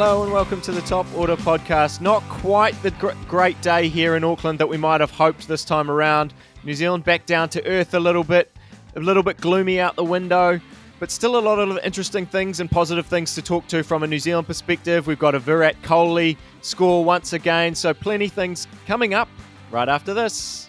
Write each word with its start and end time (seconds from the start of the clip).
Hello 0.00 0.22
and 0.22 0.32
welcome 0.32 0.60
to 0.60 0.70
the 0.70 0.80
Top 0.82 1.06
Order 1.16 1.34
podcast. 1.34 2.00
Not 2.00 2.22
quite 2.28 2.80
the 2.84 2.92
gr- 2.92 3.10
great 3.26 3.60
day 3.62 3.88
here 3.88 4.14
in 4.14 4.22
Auckland 4.22 4.60
that 4.60 4.68
we 4.68 4.76
might 4.76 5.00
have 5.00 5.10
hoped 5.10 5.48
this 5.48 5.64
time 5.64 5.90
around. 5.90 6.34
New 6.62 6.72
Zealand 6.72 7.02
back 7.02 7.26
down 7.26 7.48
to 7.48 7.66
earth 7.66 7.94
a 7.94 7.98
little 7.98 8.22
bit, 8.22 8.52
a 8.94 9.00
little 9.00 9.24
bit 9.24 9.38
gloomy 9.38 9.80
out 9.80 9.96
the 9.96 10.04
window, 10.04 10.60
but 11.00 11.10
still 11.10 11.36
a 11.36 11.40
lot 11.40 11.58
of 11.58 11.80
interesting 11.82 12.26
things 12.26 12.60
and 12.60 12.70
positive 12.70 13.06
things 13.06 13.34
to 13.34 13.42
talk 13.42 13.66
to 13.66 13.82
from 13.82 14.04
a 14.04 14.06
New 14.06 14.20
Zealand 14.20 14.46
perspective. 14.46 15.08
We've 15.08 15.18
got 15.18 15.34
a 15.34 15.40
Virat 15.40 15.82
Kohli 15.82 16.36
score 16.62 17.04
once 17.04 17.32
again, 17.32 17.74
so 17.74 17.92
plenty 17.92 18.28
things 18.28 18.68
coming 18.86 19.14
up 19.14 19.28
right 19.72 19.88
after 19.88 20.14
this. 20.14 20.68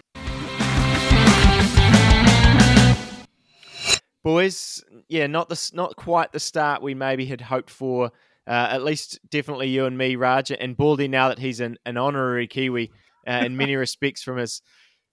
Boys, 4.24 4.84
yeah, 5.08 5.28
not 5.28 5.50
the 5.50 5.72
not 5.76 5.96
quite 5.98 6.32
the 6.32 6.40
start 6.40 6.82
we 6.82 6.96
maybe 6.96 7.28
had 7.28 7.42
hoped 7.42 7.70
for 7.70 8.12
uh, 8.50 8.68
at 8.72 8.84
least 8.84 9.20
definitely 9.30 9.70
you 9.70 9.86
and 9.86 9.96
me, 9.96 10.16
Raj, 10.16 10.52
and 10.52 10.76
Baldy. 10.76 11.08
Now 11.08 11.30
that 11.30 11.38
he's 11.38 11.60
an, 11.60 11.78
an 11.86 11.98
honorary 11.98 12.48
Kiwi 12.48 12.92
uh, 13.28 13.44
in 13.46 13.56
many 13.56 13.76
respects 13.78 14.24
from 14.24 14.38
his 14.38 14.64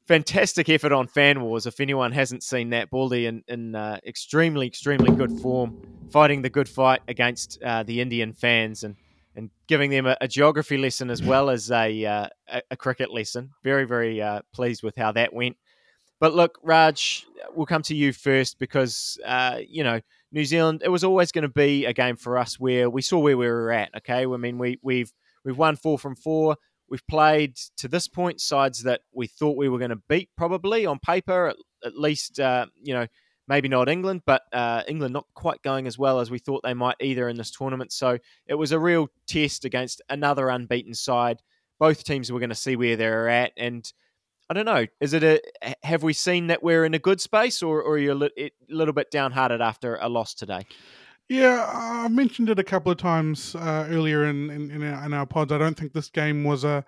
fantastic 0.09 0.71
effort 0.71 0.91
on 0.93 1.07
Fan 1.07 1.43
Wars. 1.43 1.67
If 1.67 1.79
anyone 1.79 2.13
hasn't 2.13 2.43
seen 2.43 2.71
that, 2.71 2.89
Baldy 2.89 3.27
in, 3.27 3.45
in 3.47 3.75
uh, 3.75 3.99
extremely, 4.07 4.67
extremely 4.67 5.15
good 5.15 5.39
form, 5.41 5.83
fighting 6.11 6.41
the 6.41 6.49
good 6.49 6.67
fight 6.69 7.03
against 7.09 7.63
uh, 7.63 7.83
the 7.83 8.01
Indian 8.01 8.33
fans 8.33 8.83
and 8.83 8.97
and 9.35 9.51
giving 9.67 9.91
them 9.91 10.07
a, 10.07 10.17
a 10.23 10.29
geography 10.29 10.79
lesson 10.79 11.11
as 11.11 11.23
well 11.23 11.51
as 11.51 11.71
a 11.71 12.07
uh, 12.07 12.29
a, 12.49 12.63
a, 12.71 12.77
cricket 12.77 13.13
lesson. 13.13 13.51
Very, 13.63 13.85
very 13.85 14.23
uh, 14.23 14.41
pleased 14.55 14.83
with 14.83 14.97
how 14.97 15.13
that 15.13 15.35
went. 15.35 15.59
But 16.21 16.33
look, 16.33 16.59
Raj, 16.63 17.27
we'll 17.55 17.67
come 17.67 17.83
to 17.83 17.95
you 17.95 18.15
first 18.15 18.59
because 18.59 19.19
you 19.69 19.85
know 19.85 20.01
New 20.37 20.45
Zealand, 20.45 20.83
it 20.85 20.91
was 20.91 21.03
always 21.03 21.33
going 21.33 21.45
to 21.45 21.49
be 21.49 21.87
a 21.87 21.95
game 21.95 22.15
for 22.15 22.37
us 22.37 22.61
where 22.61 22.91
we 22.91 23.01
saw 23.01 23.19
where 23.19 23.39
we 23.39 23.47
were 23.47 23.73
at. 23.73 23.89
Okay, 23.97 24.27
I 24.27 24.37
mean 24.37 24.59
we 24.59 24.79
we've 24.83 25.11
we've 25.47 25.57
won 25.57 25.77
four 25.77 25.99
from 25.99 26.15
four. 26.15 26.57
We've 26.91 27.07
played 27.09 27.57
to 27.79 27.89
this 27.89 28.07
point 28.07 28.43
sides 28.43 28.83
that 28.83 29.01
we 29.15 29.29
thought 29.29 29.57
we 29.57 29.71
were 29.71 29.79
going 29.79 29.93
to 29.93 30.03
beat, 30.11 30.29
probably 30.37 30.85
on 30.85 30.99
paper, 30.99 31.47
at, 31.49 31.57
at 31.87 31.97
least. 31.99 32.39
Uh, 32.39 32.67
you 32.83 32.93
know, 32.93 33.07
maybe 33.49 33.69
not 33.69 33.89
England, 33.89 34.25
but 34.27 34.43
uh, 34.53 34.83
England 34.87 35.15
not 35.15 35.25
quite 35.35 35.63
going 35.63 35.87
as 35.87 35.99
well 35.99 36.21
as 36.21 36.31
we 36.31 36.39
thought 36.39 36.61
they 36.63 36.75
might 36.75 36.97
either 37.01 37.31
in 37.31 37.39
this 37.39 37.51
tournament. 37.51 37.91
So 37.91 38.19
it 38.47 38.55
was 38.57 38.73
a 38.73 38.79
real 38.79 39.09
test 39.27 39.65
against 39.65 40.03
another 40.11 40.51
unbeaten 40.51 40.93
side. 40.93 41.41
Both 41.81 42.05
teams 42.05 42.31
were 42.31 42.41
going 42.41 42.51
to 42.51 42.55
see 42.55 42.77
where 42.77 42.97
they're 42.97 43.31
at, 43.31 43.53
and 43.57 43.91
I 44.49 44.55
don't 44.55 44.65
know. 44.65 44.87
Is 45.01 45.13
it 45.13 45.25
a 45.25 45.41
have 45.83 46.03
we 46.03 46.13
seen 46.13 46.47
that 46.49 46.63
we're 46.63 46.85
in 46.85 46.95
a 46.95 46.99
good 46.99 47.21
space, 47.21 47.63
or, 47.63 47.83
or 47.83 47.95
are 47.95 47.99
you 47.99 48.13
a 48.13 48.15
li- 48.15 48.53
little 48.69 48.95
bit 48.95 49.11
downhearted 49.11 49.61
after 49.61 49.97
a 49.97 50.09
loss 50.09 50.35
today? 50.35 50.67
Yeah, 51.29 51.69
I 51.69 52.07
mentioned 52.07 52.49
it 52.51 52.59
a 52.61 52.65
couple 52.65 52.93
of 52.93 52.99
times 52.99 53.57
uh, 53.57 53.87
earlier 53.91 54.25
in 54.25 54.51
in, 54.51 54.71
in, 54.71 54.83
our, 54.85 55.05
in, 55.05 55.13
our, 55.13 55.27
pods. 55.27 55.51
I 55.51 55.59
don't 55.59 55.77
think 55.77 55.93
this 55.93 56.09
game 56.09 56.45
was 56.45 56.63
a 56.63 56.85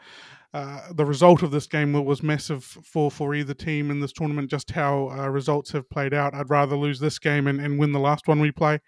uh, 0.54 0.92
the 0.92 1.04
result 1.04 1.42
of 1.42 1.50
this 1.50 1.66
game 1.66 1.92
was 1.92 2.22
massive 2.22 2.64
for, 2.64 3.10
for 3.10 3.34
either 3.34 3.52
team 3.52 3.90
in 3.90 4.00
this 4.00 4.12
tournament. 4.12 4.50
Just 4.50 4.70
how 4.70 5.10
uh, 5.10 5.28
results 5.28 5.72
have 5.72 5.90
played 5.90 6.14
out, 6.14 6.34
I'd 6.34 6.48
rather 6.48 6.76
lose 6.76 7.00
this 7.00 7.18
game 7.18 7.46
and, 7.46 7.60
and 7.60 7.78
win 7.78 7.92
the 7.92 7.98
last 7.98 8.28
one 8.28 8.40
we 8.40 8.50
play. 8.50 8.80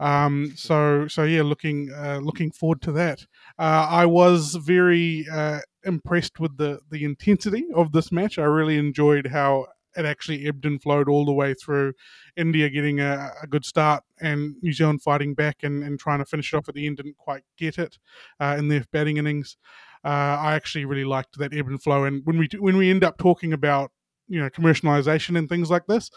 Um, 0.00 0.52
so 0.56 1.06
so 1.06 1.22
yeah, 1.22 1.42
looking 1.42 1.90
uh, 1.96 2.18
looking 2.18 2.50
forward 2.50 2.82
to 2.82 2.92
that. 2.92 3.24
Uh, 3.58 3.86
I 3.88 4.06
was 4.06 4.56
very 4.56 5.26
uh, 5.30 5.60
impressed 5.84 6.40
with 6.40 6.56
the 6.56 6.80
the 6.90 7.04
intensity 7.04 7.66
of 7.74 7.92
this 7.92 8.12
match. 8.12 8.38
I 8.38 8.44
really 8.44 8.78
enjoyed 8.78 9.28
how 9.28 9.66
it 9.96 10.04
actually 10.04 10.46
ebbed 10.46 10.64
and 10.64 10.80
flowed 10.80 11.08
all 11.08 11.24
the 11.24 11.32
way 11.32 11.54
through. 11.54 11.92
India 12.36 12.68
getting 12.70 13.00
a, 13.00 13.30
a 13.42 13.46
good 13.46 13.64
start 13.64 14.02
and 14.20 14.54
New 14.62 14.72
Zealand 14.72 15.02
fighting 15.02 15.34
back 15.34 15.58
and, 15.62 15.82
and 15.82 15.98
trying 15.98 16.18
to 16.18 16.24
finish 16.24 16.52
it 16.52 16.56
off 16.56 16.68
at 16.68 16.74
the 16.74 16.86
end 16.86 16.96
didn't 16.96 17.18
quite 17.18 17.42
get 17.58 17.78
it 17.78 17.98
uh, 18.40 18.56
in 18.58 18.68
their 18.68 18.84
batting 18.92 19.18
innings. 19.18 19.56
Uh, 20.04 20.08
I 20.40 20.54
actually 20.54 20.84
really 20.84 21.04
liked 21.04 21.38
that 21.38 21.54
ebb 21.54 21.68
and 21.68 21.82
flow. 21.82 22.04
And 22.04 22.22
when 22.24 22.38
we 22.38 22.48
when 22.58 22.76
we 22.76 22.90
end 22.90 23.04
up 23.04 23.18
talking 23.18 23.52
about 23.52 23.92
you 24.28 24.40
know 24.40 24.50
commercialization 24.50 25.38
and 25.38 25.48
things 25.48 25.70
like 25.70 25.86
this, 25.86 26.10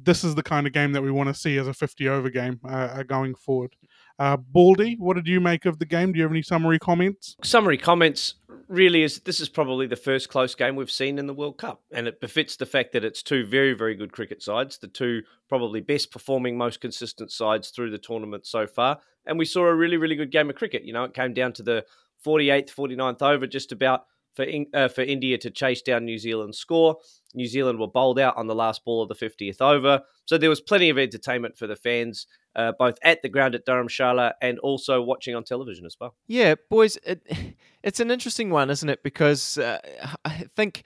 this 0.00 0.24
is 0.24 0.34
the 0.34 0.42
kind 0.42 0.66
of 0.66 0.72
game 0.72 0.92
that 0.92 1.02
we 1.02 1.10
want 1.10 1.28
to 1.28 1.34
see 1.34 1.56
as 1.56 1.68
a 1.68 1.74
50 1.74 2.08
over 2.08 2.30
game 2.30 2.60
uh, 2.64 2.68
uh, 2.68 3.02
going 3.02 3.34
forward. 3.34 3.76
Uh, 4.18 4.36
Baldy, 4.36 4.96
what 4.98 5.14
did 5.14 5.26
you 5.26 5.40
make 5.40 5.64
of 5.64 5.78
the 5.78 5.86
game? 5.86 6.12
Do 6.12 6.18
you 6.18 6.24
have 6.24 6.32
any 6.32 6.42
summary 6.42 6.78
comments? 6.78 7.36
Summary 7.42 7.78
comments 7.78 8.34
really 8.72 9.02
is 9.02 9.20
this 9.20 9.38
is 9.38 9.48
probably 9.48 9.86
the 9.86 9.96
first 9.96 10.28
close 10.28 10.54
game 10.54 10.74
we've 10.74 10.90
seen 10.90 11.18
in 11.18 11.26
the 11.26 11.34
World 11.34 11.58
Cup, 11.58 11.82
and 11.92 12.08
it 12.08 12.20
befits 12.20 12.56
the 12.56 12.66
fact 12.66 12.92
that 12.92 13.04
it's 13.04 13.22
two 13.22 13.44
very, 13.46 13.74
very 13.74 13.94
good 13.94 14.12
cricket 14.12 14.42
sides, 14.42 14.78
the 14.78 14.88
two 14.88 15.22
probably 15.48 15.80
best 15.80 16.10
performing, 16.10 16.56
most 16.56 16.80
consistent 16.80 17.30
sides 17.30 17.68
through 17.68 17.90
the 17.90 17.98
tournament 17.98 18.46
so 18.46 18.66
far. 18.66 18.98
And 19.26 19.38
we 19.38 19.44
saw 19.44 19.66
a 19.66 19.74
really, 19.74 19.98
really 19.98 20.16
good 20.16 20.32
game 20.32 20.50
of 20.50 20.56
cricket. 20.56 20.84
You 20.84 20.94
know, 20.94 21.04
it 21.04 21.14
came 21.14 21.34
down 21.34 21.52
to 21.54 21.62
the 21.62 21.84
48th, 22.26 22.74
49th 22.74 23.22
over, 23.22 23.46
just 23.46 23.70
about 23.70 24.06
for 24.34 24.46
uh, 24.74 24.88
for 24.88 25.02
India 25.02 25.36
to 25.38 25.50
chase 25.50 25.82
down 25.82 26.04
New 26.04 26.18
Zealand's 26.18 26.58
score. 26.58 26.96
New 27.34 27.46
Zealand 27.46 27.78
were 27.78 27.88
bowled 27.88 28.18
out 28.18 28.36
on 28.36 28.46
the 28.46 28.54
last 28.54 28.84
ball 28.84 29.02
of 29.02 29.08
the 29.08 29.14
50th 29.14 29.60
over, 29.60 30.02
so 30.24 30.38
there 30.38 30.50
was 30.50 30.60
plenty 30.60 30.88
of 30.88 30.98
entertainment 30.98 31.56
for 31.56 31.66
the 31.66 31.76
fans, 31.76 32.26
uh, 32.54 32.72
both 32.78 32.98
at 33.02 33.22
the 33.22 33.28
ground 33.28 33.54
at 33.54 33.66
Dharamshala 33.66 34.32
and 34.40 34.58
also 34.58 35.00
watching 35.00 35.34
on 35.34 35.44
television 35.44 35.86
as 35.86 35.96
well. 36.00 36.14
Yeah, 36.26 36.54
boys, 36.70 36.98
it, 37.04 37.22
it's 37.82 38.00
an 38.00 38.10
interesting 38.10 38.50
one, 38.50 38.70
isn't 38.70 38.88
it? 38.88 39.02
Because 39.02 39.58
uh, 39.58 39.78
I 40.24 40.30
think 40.54 40.84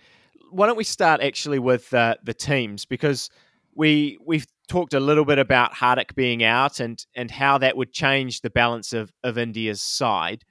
why 0.51 0.67
don't 0.67 0.77
we 0.77 0.85
start 0.85 1.21
actually 1.21 1.59
with 1.59 1.93
uh, 1.93 2.17
the 2.23 2.35
teams 2.35 2.85
because 2.85 3.31
we 3.75 4.19
we've 4.25 4.47
talked 4.69 4.95
a 4.95 5.01
little 5.01 5.25
bit 5.25 5.39
about 5.39 5.75
Hardik 5.75 6.15
being 6.15 6.43
out 6.43 6.81
and 6.81 7.05
and 7.15 7.31
how 7.31 7.59
that 7.59 7.77
would 7.77 7.93
change 7.93 8.41
the 8.41 8.51
balance 8.51 8.93
of 8.93 9.13
of 9.23 9.39
India's 9.39 9.83
side. 9.83 10.45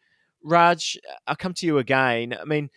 Raj, 0.44 0.97
I'll 1.26 1.36
come 1.36 1.53
to 1.56 1.66
you 1.66 1.80
again. 1.80 2.38
I 2.40 2.46
mean, 2.46 2.70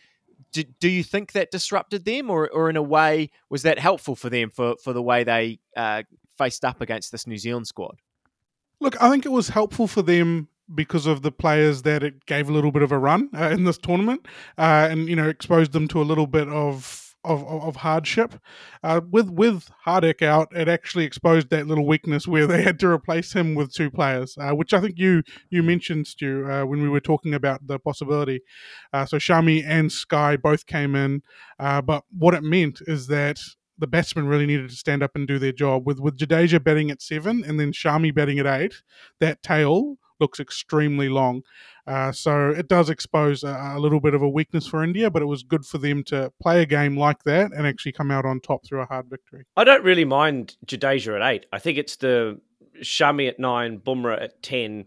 do, 0.52 0.64
do 0.80 0.88
you 0.88 1.04
think 1.04 1.32
that 1.32 1.50
disrupted 1.50 2.04
them, 2.04 2.30
or, 2.30 2.48
or 2.48 2.70
in 2.70 2.76
a 2.76 2.82
way, 2.82 3.30
was 3.50 3.62
that 3.62 3.78
helpful 3.78 4.16
for 4.16 4.30
them 4.30 4.50
for, 4.50 4.76
for 4.82 4.94
the 4.94 5.02
way 5.02 5.22
they 5.22 5.60
uh, 5.76 6.02
faced 6.38 6.64
up 6.64 6.80
against 6.80 7.12
this 7.12 7.26
New 7.26 7.36
Zealand 7.36 7.66
squad? 7.66 7.98
Look, 8.80 9.00
I 9.02 9.10
think 9.10 9.26
it 9.26 9.32
was 9.32 9.48
helpful 9.48 9.86
for 9.88 10.02
them 10.02 10.48
because 10.74 11.06
of 11.06 11.22
the 11.22 11.32
players 11.32 11.82
that 11.82 12.02
it 12.02 12.26
gave 12.26 12.48
a 12.48 12.52
little 12.52 12.70
bit 12.70 12.82
of 12.82 12.92
a 12.92 12.98
run 12.98 13.30
uh, 13.36 13.48
in 13.50 13.64
this 13.64 13.78
tournament, 13.78 14.26
uh, 14.56 14.88
and 14.90 15.08
you 15.08 15.16
know 15.16 15.28
exposed 15.28 15.72
them 15.72 15.88
to 15.88 16.00
a 16.00 16.04
little 16.04 16.26
bit 16.26 16.48
of 16.48 17.04
of, 17.24 17.44
of 17.46 17.76
hardship. 17.76 18.34
Uh, 18.82 19.00
with 19.10 19.30
with 19.30 19.70
Hardik 19.86 20.22
out, 20.22 20.48
it 20.54 20.68
actually 20.68 21.04
exposed 21.04 21.50
that 21.50 21.66
little 21.66 21.86
weakness 21.86 22.28
where 22.28 22.46
they 22.46 22.62
had 22.62 22.78
to 22.80 22.88
replace 22.88 23.32
him 23.32 23.54
with 23.54 23.72
two 23.72 23.90
players, 23.90 24.36
uh, 24.38 24.52
which 24.52 24.72
I 24.72 24.80
think 24.80 24.98
you 24.98 25.22
you 25.50 25.62
mentioned, 25.62 26.06
Stu, 26.06 26.46
uh, 26.48 26.64
when 26.64 26.80
we 26.82 26.88
were 26.88 27.00
talking 27.00 27.34
about 27.34 27.66
the 27.66 27.78
possibility. 27.78 28.40
Uh, 28.92 29.06
so 29.06 29.16
Shami 29.16 29.64
and 29.66 29.90
Sky 29.90 30.36
both 30.36 30.66
came 30.66 30.94
in, 30.94 31.22
but 31.58 32.04
what 32.16 32.34
it 32.34 32.42
meant 32.44 32.80
is 32.86 33.08
that 33.08 33.40
the 33.78 33.86
batsmen 33.86 34.26
really 34.26 34.46
needed 34.46 34.70
to 34.70 34.76
stand 34.76 35.02
up 35.02 35.12
and 35.14 35.26
do 35.26 35.38
their 35.38 35.52
job. 35.52 35.86
With 35.86 36.00
with 36.00 36.18
Jadeja 36.18 36.62
batting 36.62 36.90
at 36.90 37.02
seven 37.02 37.44
and 37.44 37.58
then 37.58 37.72
Shami 37.72 38.14
batting 38.14 38.38
at 38.38 38.46
eight, 38.46 38.82
that 39.20 39.42
tail 39.42 39.98
looks 40.20 40.40
extremely 40.40 41.08
long. 41.08 41.42
Uh, 41.86 42.12
so 42.12 42.50
it 42.50 42.68
does 42.68 42.90
expose 42.90 43.42
a, 43.44 43.72
a, 43.76 43.78
little 43.78 44.00
bit 44.00 44.14
of 44.14 44.20
a 44.20 44.28
weakness 44.28 44.66
for 44.66 44.82
India, 44.82 45.10
but 45.10 45.22
it 45.22 45.26
was 45.26 45.42
good 45.42 45.64
for 45.64 45.78
them 45.78 46.02
to 46.04 46.30
play 46.42 46.60
a 46.60 46.66
game 46.66 46.96
like 46.96 47.22
that 47.24 47.50
and 47.52 47.66
actually 47.66 47.92
come 47.92 48.10
out 48.10 48.26
on 48.26 48.40
top 48.40 48.64
through 48.66 48.80
a 48.80 48.84
hard 48.84 49.06
victory. 49.08 49.44
I 49.56 49.64
don't 49.64 49.84
really 49.84 50.04
mind 50.04 50.56
Jadeja 50.66 51.16
at 51.16 51.32
eight. 51.32 51.46
I 51.52 51.58
think 51.58 51.78
it's 51.78 51.96
the 51.96 52.40
Shami 52.82 53.28
at 53.28 53.38
nine, 53.38 53.78
Bumrah 53.78 54.22
at 54.22 54.42
ten. 54.42 54.86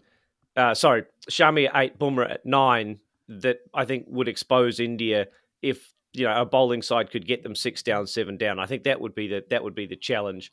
Uh, 0.55 0.75
sorry, 0.75 1.05
Shami 1.29 1.67
at 1.67 1.75
eight, 1.75 1.99
Bumrah 1.99 2.31
at 2.31 2.45
nine. 2.45 2.99
That 3.27 3.59
I 3.73 3.85
think 3.85 4.07
would 4.09 4.27
expose 4.27 4.79
India 4.79 5.27
if 5.61 5.93
you 6.13 6.25
know 6.25 6.41
a 6.41 6.45
bowling 6.45 6.81
side 6.81 7.11
could 7.11 7.27
get 7.27 7.43
them 7.43 7.55
six 7.55 7.81
down, 7.81 8.07
seven 8.07 8.37
down. 8.37 8.59
I 8.59 8.65
think 8.65 8.83
that 8.83 9.01
would 9.01 9.15
be 9.15 9.27
the 9.27 9.43
that 9.49 9.63
would 9.63 9.75
be 9.75 9.85
the 9.85 9.95
challenge. 9.95 10.51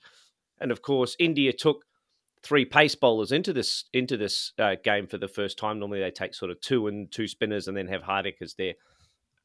And 0.60 0.70
of 0.70 0.82
course, 0.82 1.16
India 1.18 1.52
took 1.52 1.84
three 2.42 2.64
pace 2.64 2.94
bowlers 2.94 3.32
into 3.32 3.52
this 3.52 3.84
into 3.92 4.16
this 4.16 4.52
uh, 4.58 4.76
game 4.82 5.06
for 5.06 5.18
the 5.18 5.28
first 5.28 5.58
time. 5.58 5.78
Normally, 5.78 6.00
they 6.00 6.10
take 6.10 6.34
sort 6.34 6.50
of 6.50 6.60
two 6.60 6.86
and 6.86 7.10
two 7.10 7.28
spinners, 7.28 7.68
and 7.68 7.76
then 7.76 7.88
have 7.88 8.02
Hardik 8.02 8.40
as 8.40 8.54
their 8.54 8.74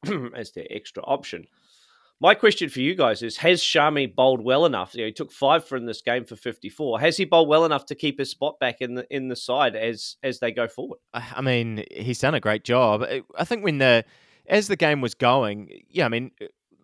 as 0.36 0.52
their 0.52 0.66
extra 0.70 1.02
option. 1.02 1.46
My 2.20 2.34
question 2.34 2.68
for 2.68 2.80
you 2.80 2.94
guys 2.94 3.22
is: 3.22 3.38
Has 3.38 3.60
Shami 3.60 4.14
bowled 4.14 4.42
well 4.42 4.64
enough? 4.64 4.94
You 4.94 5.02
know, 5.02 5.06
he 5.06 5.12
took 5.12 5.32
five 5.32 5.66
from 5.66 5.86
this 5.86 6.00
game 6.00 6.24
for 6.24 6.36
fifty-four. 6.36 7.00
Has 7.00 7.16
he 7.16 7.24
bowled 7.24 7.48
well 7.48 7.64
enough 7.64 7.86
to 7.86 7.94
keep 7.94 8.18
his 8.18 8.30
spot 8.30 8.60
back 8.60 8.80
in 8.80 8.94
the 8.94 9.06
in 9.14 9.28
the 9.28 9.36
side 9.36 9.74
as 9.74 10.16
as 10.22 10.38
they 10.38 10.52
go 10.52 10.68
forward? 10.68 11.00
I 11.12 11.40
mean, 11.40 11.84
he's 11.90 12.20
done 12.20 12.34
a 12.34 12.40
great 12.40 12.64
job. 12.64 13.04
I 13.36 13.44
think 13.44 13.64
when 13.64 13.78
the 13.78 14.04
as 14.46 14.68
the 14.68 14.76
game 14.76 15.00
was 15.00 15.14
going, 15.14 15.70
yeah, 15.88 16.04
I 16.06 16.08
mean, 16.08 16.30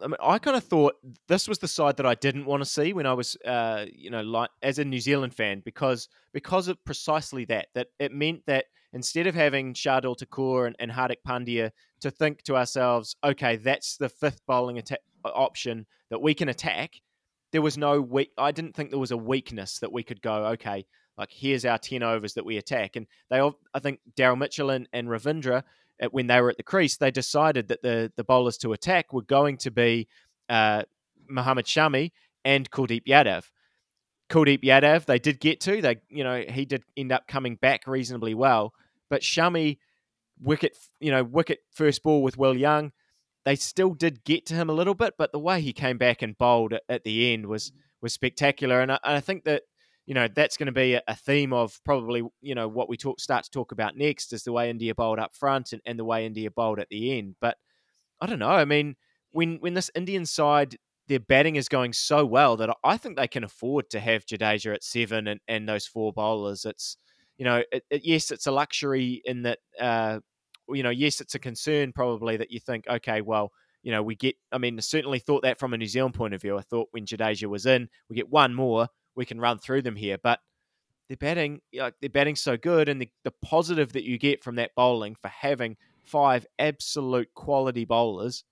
I, 0.02 0.06
mean, 0.06 0.16
I 0.22 0.38
kind 0.38 0.56
of 0.56 0.64
thought 0.64 0.94
this 1.28 1.46
was 1.46 1.58
the 1.58 1.68
side 1.68 1.96
that 1.98 2.06
I 2.06 2.14
didn't 2.14 2.46
want 2.46 2.62
to 2.62 2.68
see 2.68 2.92
when 2.92 3.06
I 3.06 3.12
was, 3.12 3.36
uh, 3.44 3.86
you 3.92 4.10
know, 4.10 4.22
like 4.22 4.50
as 4.62 4.78
a 4.78 4.84
New 4.84 5.00
Zealand 5.00 5.34
fan, 5.34 5.62
because 5.64 6.08
because 6.32 6.68
of 6.68 6.82
precisely 6.84 7.44
that. 7.46 7.68
That 7.74 7.88
it 7.98 8.12
meant 8.12 8.46
that 8.46 8.66
instead 8.92 9.26
of 9.26 9.34
having 9.34 9.74
Shardul 9.74 10.18
Thakur 10.18 10.66
and, 10.66 10.76
and 10.78 10.90
Hardik 10.90 11.22
Pandya 11.26 11.70
to 12.00 12.10
think 12.10 12.42
to 12.44 12.56
ourselves, 12.56 13.16
okay, 13.22 13.56
that's 13.56 13.96
the 13.96 14.08
fifth 14.08 14.40
bowling 14.46 14.82
option 15.24 15.86
that 16.10 16.22
we 16.22 16.34
can 16.34 16.48
attack. 16.48 17.00
There 17.52 17.62
was 17.62 17.76
no 17.76 18.00
weak. 18.00 18.30
I 18.38 18.52
didn't 18.52 18.74
think 18.74 18.90
there 18.90 18.98
was 18.98 19.10
a 19.10 19.16
weakness 19.16 19.78
that 19.80 19.92
we 19.92 20.02
could 20.02 20.22
go. 20.22 20.46
Okay, 20.46 20.86
Like, 21.18 21.30
here's 21.32 21.64
our 21.64 21.78
10 21.78 22.02
overs 22.02 22.34
that 22.34 22.46
we 22.46 22.56
attack. 22.56 22.96
And 22.96 23.06
they, 23.28 23.40
all, 23.40 23.58
I 23.74 23.80
think 23.80 24.00
Daryl 24.16 24.38
Mitchell 24.38 24.70
and, 24.70 24.88
and 24.92 25.08
Ravindra, 25.08 25.64
when 26.11 26.26
they 26.26 26.41
were 26.41 26.50
at 26.50 26.56
the 26.56 26.62
crease, 26.62 26.97
they 26.97 27.11
decided 27.11 27.69
that 27.69 27.82
the, 27.82 28.12
the 28.17 28.25
bowlers 28.25 28.56
to 28.58 28.73
attack 28.73 29.12
were 29.12 29.23
going 29.23 29.56
to 29.58 29.70
be 29.70 30.08
uh, 30.49 30.82
Shami 31.31 32.12
and 32.44 32.70
Kuldeep 32.70 33.06
Yadav. 33.06 33.44
Kuldeep 34.31 34.62
Yadav, 34.62 35.06
they 35.06 35.19
did 35.19 35.41
get 35.41 35.61
to. 35.62 35.82
They, 35.82 36.00
you 36.08 36.25
know, 36.25 36.43
he 36.49 36.64
did 36.64 36.85
end 36.97 37.12
up 37.12 37.26
coming 37.26 37.56
back 37.56 37.87
reasonably 37.87 38.35
well. 38.35 38.73
But 39.08 39.23
Shami, 39.23 39.79
wicket, 40.41 40.76
you 41.00 41.11
know, 41.11 41.25
wicket 41.25 41.61
first 41.73 42.02
ball 42.02 42.23
with 42.23 42.38
Will 42.38 42.56
Young, 42.56 42.93
they 43.44 43.56
still 43.56 43.94
did 43.94 44.25
get 44.25 44.47
to 44.47 44.55
him 44.55 44.70
a 44.70 44.75
little 44.75 44.94
bit. 44.94 45.14
But 45.19 45.32
the 45.32 45.38
way 45.38 45.61
he 45.61 45.73
came 45.73 45.99
back 45.99 46.23
and 46.23 46.38
bowled 46.38 46.73
at, 46.73 46.82
at 46.88 47.05
the 47.05 47.32
end 47.32 47.47
was 47.47 47.73
was 48.00 48.12
spectacular. 48.12 48.81
And 48.81 48.93
I, 48.93 48.99
I 49.02 49.20
think 49.20 49.44
that 49.44 49.64
you 50.10 50.14
know 50.14 50.26
that's 50.26 50.56
going 50.56 50.66
to 50.66 50.72
be 50.72 50.94
a, 50.94 51.14
theme 51.14 51.52
of 51.52 51.78
probably 51.84 52.24
you 52.42 52.56
know 52.56 52.66
what 52.66 52.88
we 52.88 52.96
talk 52.96 53.20
start 53.20 53.44
to 53.44 53.50
talk 53.50 53.70
about 53.70 53.96
next 53.96 54.32
is 54.32 54.42
the 54.42 54.50
way 54.50 54.68
India 54.68 54.92
bowled 54.92 55.20
up 55.20 55.36
front 55.36 55.72
and, 55.72 55.80
and 55.86 55.96
the 55.96 56.04
way 56.04 56.26
India 56.26 56.50
bowled 56.50 56.80
at 56.80 56.88
the 56.88 57.16
end. 57.16 57.36
But 57.40 57.56
I 58.20 58.26
don't 58.26 58.40
know. 58.40 58.50
I 58.50 58.64
mean, 58.64 58.96
when 59.30 59.58
when 59.60 59.74
this 59.74 59.88
Indian 59.94 60.26
side 60.26 60.76
their 61.06 61.20
batting 61.20 61.54
is 61.54 61.68
going 61.68 61.92
so 61.92 62.26
well 62.26 62.56
that 62.56 62.76
I 62.82 62.96
think 62.96 63.16
they 63.16 63.28
can 63.28 63.44
afford 63.44 63.88
to 63.90 64.00
have 64.00 64.26
Jadeja 64.26 64.74
at 64.74 64.82
seven 64.82 65.28
and, 65.28 65.40
and 65.46 65.68
those 65.68 65.86
four 65.86 66.12
bowlers. 66.12 66.64
It's 66.64 66.96
you 67.38 67.44
know, 67.44 67.62
it, 67.70 67.84
it, 67.88 68.04
yes, 68.04 68.32
it's 68.32 68.48
a 68.48 68.52
luxury 68.52 69.22
in 69.24 69.42
that 69.42 69.60
uh, 69.78 70.18
you 70.68 70.82
know, 70.82 70.90
yes, 70.90 71.20
it's 71.20 71.36
a 71.36 71.38
concern 71.38 71.92
probably 71.92 72.36
that 72.36 72.50
you 72.50 72.58
think, 72.58 72.88
okay, 72.88 73.20
well, 73.20 73.52
you 73.84 73.92
know, 73.92 74.02
we 74.02 74.16
get. 74.16 74.34
I 74.50 74.58
mean, 74.58 74.80
certainly 74.80 75.20
thought 75.20 75.42
that 75.44 75.60
from 75.60 75.72
a 75.72 75.78
New 75.78 75.86
Zealand 75.86 76.14
point 76.14 76.34
of 76.34 76.42
view. 76.42 76.58
I 76.58 76.62
thought 76.62 76.88
when 76.90 77.06
Jadeja 77.06 77.46
was 77.46 77.66
in, 77.66 77.88
we 78.08 78.16
get 78.16 78.28
one 78.28 78.52
more, 78.54 78.88
we 79.16 79.24
can 79.24 79.40
run 79.40 79.58
through 79.58 79.82
them 79.82 79.96
here, 79.96 80.18
but. 80.22 80.40
They're 81.08 81.16
batting, 81.16 81.60
like 81.74 81.94
they're 82.00 82.08
batting 82.08 82.36
so 82.36 82.56
good, 82.56 82.88
and 82.88 83.02
the, 83.02 83.10
the 83.24 83.32
positive 83.42 83.94
that 83.94 84.04
you 84.04 84.16
get 84.16 84.44
from 84.44 84.54
that 84.54 84.70
bowling 84.76 85.16
for 85.16 85.26
having 85.26 85.76
five 86.04 86.46
absolute 86.56 87.34
quality 87.34 87.84
bowlers 87.84 88.44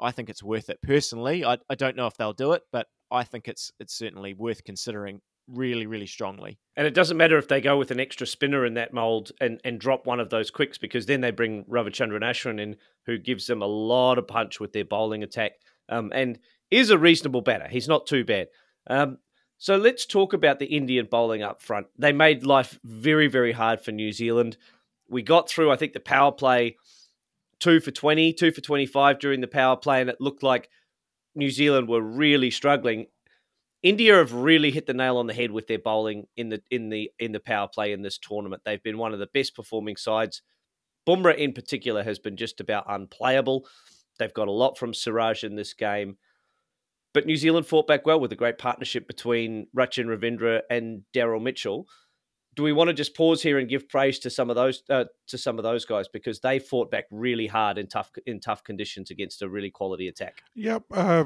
I 0.00 0.10
think 0.12 0.30
it's 0.30 0.42
worth 0.42 0.70
it 0.70 0.80
personally. 0.82 1.44
I, 1.44 1.58
I 1.68 1.74
don't 1.74 1.96
know 1.96 2.06
if 2.06 2.16
they'll 2.16 2.32
do 2.32 2.52
it, 2.52 2.62
but 2.72 2.86
I 3.10 3.24
think 3.24 3.48
it's 3.48 3.70
it's 3.78 3.94
certainly 3.94 4.34
worth 4.34 4.64
considering 4.64 5.20
really, 5.48 5.86
really 5.86 6.06
strongly. 6.06 6.58
And 6.76 6.86
it 6.86 6.94
doesn't 6.94 7.16
matter 7.16 7.36
if 7.36 7.48
they 7.48 7.60
go 7.60 7.76
with 7.76 7.90
an 7.90 7.98
extra 7.98 8.26
spinner 8.26 8.64
in 8.64 8.74
that 8.74 8.94
mold 8.94 9.32
and, 9.40 9.60
and 9.64 9.80
drop 9.80 10.06
one 10.06 10.20
of 10.20 10.30
those 10.30 10.50
quicks 10.50 10.78
because 10.78 11.06
then 11.06 11.20
they 11.20 11.32
bring 11.32 11.64
Ravichandran 11.64 12.22
Ashwin 12.22 12.60
in, 12.60 12.76
who 13.06 13.18
gives 13.18 13.46
them 13.46 13.60
a 13.60 13.66
lot 13.66 14.16
of 14.16 14.28
punch 14.28 14.60
with 14.60 14.72
their 14.72 14.84
bowling 14.84 15.24
attack 15.24 15.52
um, 15.88 16.12
and 16.14 16.38
is 16.70 16.90
a 16.90 16.98
reasonable 16.98 17.40
batter. 17.40 17.66
He's 17.68 17.88
not 17.88 18.06
too 18.06 18.24
bad. 18.24 18.46
Um, 18.86 19.18
so 19.60 19.76
let's 19.76 20.06
talk 20.06 20.32
about 20.32 20.58
the 20.58 20.64
Indian 20.64 21.06
bowling 21.10 21.42
up 21.42 21.60
front. 21.60 21.86
They 21.98 22.12
made 22.12 22.46
life 22.46 22.80
very, 22.82 23.28
very 23.28 23.52
hard 23.52 23.82
for 23.82 23.92
New 23.92 24.10
Zealand. 24.10 24.56
We 25.06 25.20
got 25.20 25.50
through, 25.50 25.70
I 25.70 25.76
think, 25.76 25.92
the 25.92 26.00
power 26.00 26.32
play 26.32 26.76
two 27.58 27.78
for 27.78 27.90
20, 27.90 28.32
two 28.32 28.52
for 28.52 28.62
25 28.62 29.18
during 29.18 29.42
the 29.42 29.46
power 29.46 29.76
play, 29.76 30.00
and 30.00 30.08
it 30.08 30.18
looked 30.18 30.42
like 30.42 30.70
New 31.34 31.50
Zealand 31.50 31.88
were 31.88 32.00
really 32.00 32.50
struggling. 32.50 33.08
India 33.82 34.16
have 34.16 34.32
really 34.32 34.70
hit 34.70 34.86
the 34.86 34.94
nail 34.94 35.18
on 35.18 35.26
the 35.26 35.34
head 35.34 35.50
with 35.50 35.66
their 35.66 35.78
bowling 35.78 36.24
in 36.38 36.48
the 36.48 36.62
in 36.70 36.88
the 36.88 37.10
in 37.18 37.32
the 37.32 37.40
power 37.40 37.68
play 37.68 37.92
in 37.92 38.00
this 38.00 38.16
tournament. 38.16 38.62
They've 38.64 38.82
been 38.82 38.96
one 38.96 39.12
of 39.12 39.18
the 39.18 39.28
best 39.34 39.54
performing 39.54 39.96
sides. 39.96 40.40
Bumrah 41.06 41.36
in 41.36 41.52
particular 41.52 42.02
has 42.02 42.18
been 42.18 42.38
just 42.38 42.60
about 42.60 42.84
unplayable. 42.88 43.66
They've 44.18 44.32
got 44.32 44.48
a 44.48 44.52
lot 44.52 44.78
from 44.78 44.94
Siraj 44.94 45.44
in 45.44 45.56
this 45.56 45.74
game. 45.74 46.16
But 47.12 47.26
New 47.26 47.36
Zealand 47.36 47.66
fought 47.66 47.86
back 47.86 48.06
well 48.06 48.20
with 48.20 48.32
a 48.32 48.36
great 48.36 48.58
partnership 48.58 49.06
between 49.06 49.66
Rachin 49.76 50.06
Ravindra 50.06 50.60
and 50.70 51.02
Daryl 51.14 51.42
Mitchell 51.42 51.86
do 52.56 52.62
we 52.62 52.72
want 52.72 52.88
to 52.88 52.94
just 52.94 53.16
pause 53.16 53.42
here 53.42 53.58
and 53.58 53.68
give 53.68 53.88
praise 53.88 54.18
to 54.18 54.30
some 54.30 54.50
of 54.50 54.56
those 54.56 54.82
uh, 54.90 55.04
to 55.28 55.38
some 55.38 55.58
of 55.58 55.62
those 55.62 55.84
guys 55.84 56.08
because 56.08 56.40
they 56.40 56.58
fought 56.58 56.90
back 56.90 57.04
really 57.10 57.46
hard 57.46 57.78
in 57.78 57.86
tough 57.86 58.10
in 58.26 58.40
tough 58.40 58.64
conditions 58.64 59.10
against 59.10 59.42
a 59.42 59.48
really 59.48 59.70
quality 59.70 60.08
attack? 60.08 60.42
Yep. 60.54 60.84
Uh, 60.92 61.24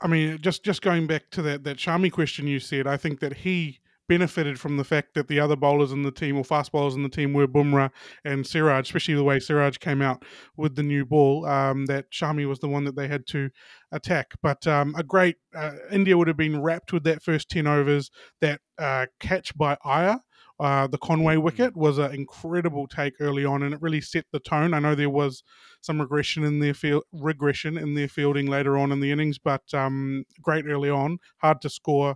I 0.00 0.08
mean, 0.08 0.38
just 0.40 0.64
just 0.64 0.82
going 0.82 1.06
back 1.06 1.30
to 1.30 1.42
that 1.42 1.64
that 1.64 1.76
Shami 1.76 2.10
question 2.10 2.46
you 2.46 2.58
said, 2.58 2.86
I 2.86 2.96
think 2.96 3.20
that 3.20 3.38
he 3.38 3.80
benefited 4.12 4.60
from 4.60 4.76
the 4.76 4.84
fact 4.84 5.14
that 5.14 5.28
the 5.28 5.40
other 5.40 5.56
bowlers 5.56 5.92
in 5.92 6.02
the 6.02 6.10
team 6.10 6.36
or 6.36 6.44
fast 6.44 6.72
bowlers 6.72 6.94
in 6.94 7.02
the 7.02 7.08
team 7.08 7.32
were 7.32 7.46
Bumrah 7.46 7.90
and 8.24 8.46
Siraj, 8.46 8.86
especially 8.86 9.14
the 9.14 9.24
way 9.24 9.38
Siraj 9.38 9.78
came 9.78 10.02
out 10.02 10.24
with 10.56 10.76
the 10.76 10.82
new 10.82 11.04
ball. 11.04 11.46
Um, 11.46 11.86
that 11.86 12.10
Shami 12.10 12.46
was 12.46 12.58
the 12.58 12.68
one 12.68 12.84
that 12.84 12.96
they 12.96 13.08
had 13.08 13.26
to 13.28 13.50
attack. 13.90 14.32
But 14.42 14.66
um, 14.66 14.94
a 14.96 15.02
great 15.02 15.36
uh, 15.54 15.72
India 15.90 16.16
would 16.16 16.28
have 16.28 16.36
been 16.36 16.60
wrapped 16.60 16.92
with 16.92 17.04
that 17.04 17.22
first 17.22 17.48
ten 17.48 17.66
overs. 17.66 18.10
That 18.40 18.60
uh, 18.78 19.06
catch 19.20 19.56
by 19.56 19.76
Iyer 19.84 20.20
uh, 20.62 20.86
the 20.86 20.98
Conway 20.98 21.34
mm-hmm. 21.34 21.42
wicket 21.42 21.76
was 21.76 21.98
an 21.98 22.14
incredible 22.14 22.86
take 22.86 23.14
early 23.20 23.44
on, 23.44 23.64
and 23.64 23.74
it 23.74 23.82
really 23.82 24.00
set 24.00 24.26
the 24.32 24.38
tone. 24.38 24.74
I 24.74 24.78
know 24.78 24.94
there 24.94 25.10
was 25.10 25.42
some 25.80 26.00
regression 26.00 26.44
in 26.44 26.60
their 26.60 26.74
field, 26.74 27.02
regression 27.12 27.76
in 27.76 27.94
their 27.94 28.08
fielding 28.08 28.46
later 28.46 28.78
on 28.78 28.92
in 28.92 29.00
the 29.00 29.10
innings, 29.10 29.38
but 29.38 29.62
um, 29.74 30.24
great 30.40 30.66
early 30.66 30.88
on. 30.88 31.18
Hard 31.38 31.60
to 31.62 31.70
score, 31.70 32.14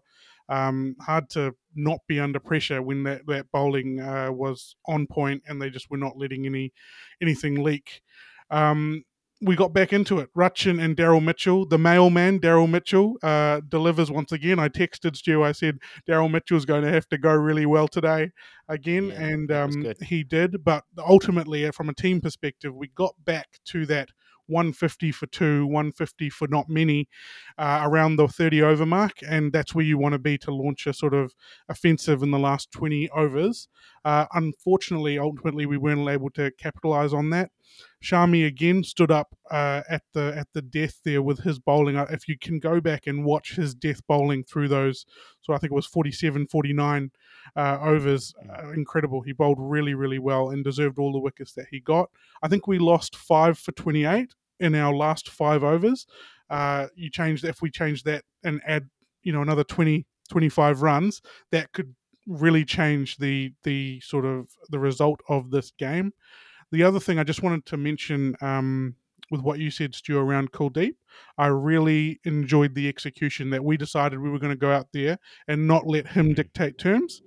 um, 0.49 0.95
hard 1.01 1.29
to 1.31 1.55
not 1.77 2.01
be 2.09 2.21
under 2.21 2.41
pressure 2.41 2.83
when 2.83 3.03
that 3.05 3.27
that 3.27 3.51
bowling 3.53 4.01
uh, 4.01 4.31
was 4.33 4.77
on 4.87 5.07
point, 5.07 5.43
and 5.47 5.61
they 5.61 5.71
just 5.71 5.91
were 5.91 5.97
not 5.97 6.17
letting 6.17 6.47
any 6.47 6.73
anything 7.21 7.63
leak. 7.63 8.03
Um, 8.51 9.05
we 9.43 9.55
got 9.55 9.73
back 9.73 9.93
into 9.93 10.19
it. 10.19 10.31
Rachin 10.35 10.83
and 10.83 10.97
Daryl 10.97 11.23
Mitchell, 11.23 11.67
the 11.67 11.79
mailman, 11.79 12.41
Daryl 12.41 12.71
Mitchell, 12.71 13.17
uh, 13.23 13.61
delivers 13.69 14.11
once 14.11 14.33
again. 14.33 14.59
I 14.59 14.69
texted 14.69 15.15
Stu, 15.17 15.45
I 15.45 15.53
said, 15.53 15.79
Daryl 16.09 16.31
Mitchell's 16.31 16.65
going 16.65 16.83
to 16.85 16.91
have 16.91 17.07
to 17.09 17.19
go 17.19 17.35
really 17.35 17.67
well 17.67 17.87
today 17.87 18.31
again. 18.69 19.09
Yeah, 19.09 19.21
and 19.21 19.53
um, 19.53 19.95
he 20.03 20.25
did. 20.25 20.65
But 20.65 20.85
ultimately, 20.99 21.67
uh, 21.67 21.73
from 21.73 21.91
a 21.91 21.95
team 21.95 22.21
perspective, 22.21 22.75
we 22.75 22.89
got 22.89 23.15
back 23.25 23.47
to 23.67 23.85
that 23.87 24.09
150 24.47 25.13
for 25.13 25.27
two, 25.27 25.67
150 25.67 26.31
for 26.31 26.49
not 26.49 26.69
many, 26.69 27.09
uh, 27.59 27.81
around 27.85 28.17
the 28.17 28.29
30 28.29 28.63
over 28.63 28.87
mark, 28.87 29.19
and 29.27 29.53
that's 29.53 29.75
where 29.75 29.85
you 29.85 29.99
want 29.99 30.13
to 30.13 30.19
be 30.19 30.39
to 30.39 30.51
launch 30.51 30.87
a 30.87 30.93
sort 30.93 31.15
of 31.15 31.35
offensive 31.69 32.23
in 32.23 32.31
the 32.31 32.39
last 32.39 32.71
20 32.73 33.09
overs. 33.11 33.69
Uh, 34.05 34.27
unfortunately, 34.35 35.19
ultimately, 35.19 35.67
we 35.67 35.77
weren't 35.77 36.09
able 36.09 36.31
to 36.31 36.51
capitalize 36.53 37.13
on 37.13 37.31
that. 37.31 37.51
Shami 38.03 38.47
again 38.47 38.85
stood 38.85 39.11
up 39.11 39.35
uh, 39.51 39.83
at 39.89 40.03
the 40.13 40.35
at 40.37 40.47
the 40.53 40.63
death 40.63 41.01
there 41.05 41.23
with 41.23 41.41
his 41.41 41.59
bowling. 41.59 41.97
Uh, 41.97 42.07
if 42.11 42.29
you 42.29 42.39
can 42.39 42.59
go 42.59 42.81
back 42.81 43.07
and 43.07 43.25
watch 43.25 43.57
his 43.57 43.75
death 43.75 44.07
bowling 44.07 44.45
through 44.45 44.69
those, 44.69 45.07
so 45.43 45.53
I 45.53 45.59
think 45.59 45.73
it 45.73 45.75
was 45.75 45.87
47, 45.87 46.47
49 46.47 47.11
uh, 47.55 47.79
overs, 47.81 48.35
uh, 48.51 48.71
incredible. 48.71 49.21
He 49.21 49.33
bowled 49.33 49.59
really, 49.61 49.95
really 49.95 50.19
well 50.19 50.51
and 50.51 50.65
deserved 50.65 50.99
all 50.99 51.13
the 51.13 51.19
wickets 51.19 51.53
that 51.53 51.67
he 51.71 51.81
got. 51.81 52.11
I 52.43 52.49
think 52.49 52.67
we 52.67 52.79
lost 52.79 53.17
five 53.17 53.59
for 53.59 53.73
28 53.73 54.35
in 54.61 54.75
our 54.75 54.95
last 54.95 55.29
five 55.29 55.63
overs. 55.63 56.07
Uh, 56.51 56.87
you 56.95 57.11
change 57.11 57.45
if 57.45 57.63
we 57.63 57.71
change 57.71 58.03
that 58.05 58.25
and 58.45 58.61
add, 58.67 58.89
you 59.23 59.33
know, 59.33 59.43
another 59.43 59.65
20, 59.65 60.07
25 60.31 60.83
runs, 60.83 61.23
that 61.51 61.73
could 61.73 61.95
really 62.27 62.65
change 62.65 63.17
the 63.19 63.53
the 63.63 64.01
sort 64.01 64.25
of 64.25 64.49
the 64.71 64.79
result 64.79 65.21
of 65.29 65.51
this 65.51 65.71
game. 65.79 66.13
The 66.73 66.83
other 66.83 66.99
thing 66.99 67.19
I 67.19 67.25
just 67.25 67.43
wanted 67.43 67.65
to 67.67 67.77
mention 67.77 68.37
um, 68.41 68.97
with 69.31 69.41
what 69.41 69.59
you 69.59 69.71
said, 69.71 69.95
Stu, 69.95 70.19
around 70.19 70.53
Kuldeep. 70.53 70.95
I 71.39 71.47
really 71.47 72.21
enjoyed 72.25 72.75
the 72.75 72.89
execution 72.89 73.51
that 73.51 73.65
we 73.65 73.77
decided 73.77 74.21
we 74.21 74.31
were 74.31 74.39
going 74.39 74.53
to 74.53 74.59
go 74.59 74.73
out 74.73 74.89
there 74.93 75.19
and 75.49 75.67
not 75.67 75.87
let 75.87 76.07
him 76.09 76.35
dictate 76.35 76.79
terms. 76.79 77.23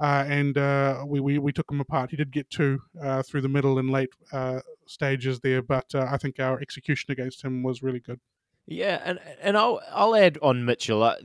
Uh, 0.00 0.24
and 0.26 0.58
uh, 0.58 1.04
we, 1.06 1.20
we, 1.20 1.38
we 1.38 1.52
took 1.52 1.70
him 1.70 1.80
apart. 1.80 2.10
He 2.10 2.16
did 2.16 2.32
get 2.32 2.50
two 2.50 2.80
uh, 3.00 3.22
through 3.22 3.42
the 3.42 3.48
middle 3.48 3.78
and 3.78 3.90
late 3.90 4.10
uh, 4.32 4.60
stages 4.86 5.38
there, 5.40 5.62
but 5.62 5.86
uh, 5.94 6.08
I 6.10 6.16
think 6.16 6.40
our 6.40 6.60
execution 6.60 7.12
against 7.12 7.44
him 7.44 7.62
was 7.62 7.82
really 7.82 8.00
good. 8.00 8.18
Yeah, 8.66 9.00
and 9.04 9.18
and 9.40 9.56
I'll 9.56 9.80
I'll 9.90 10.14
add 10.14 10.38
on 10.40 10.64
Mitchell. 10.64 11.02
Uh, 11.02 11.16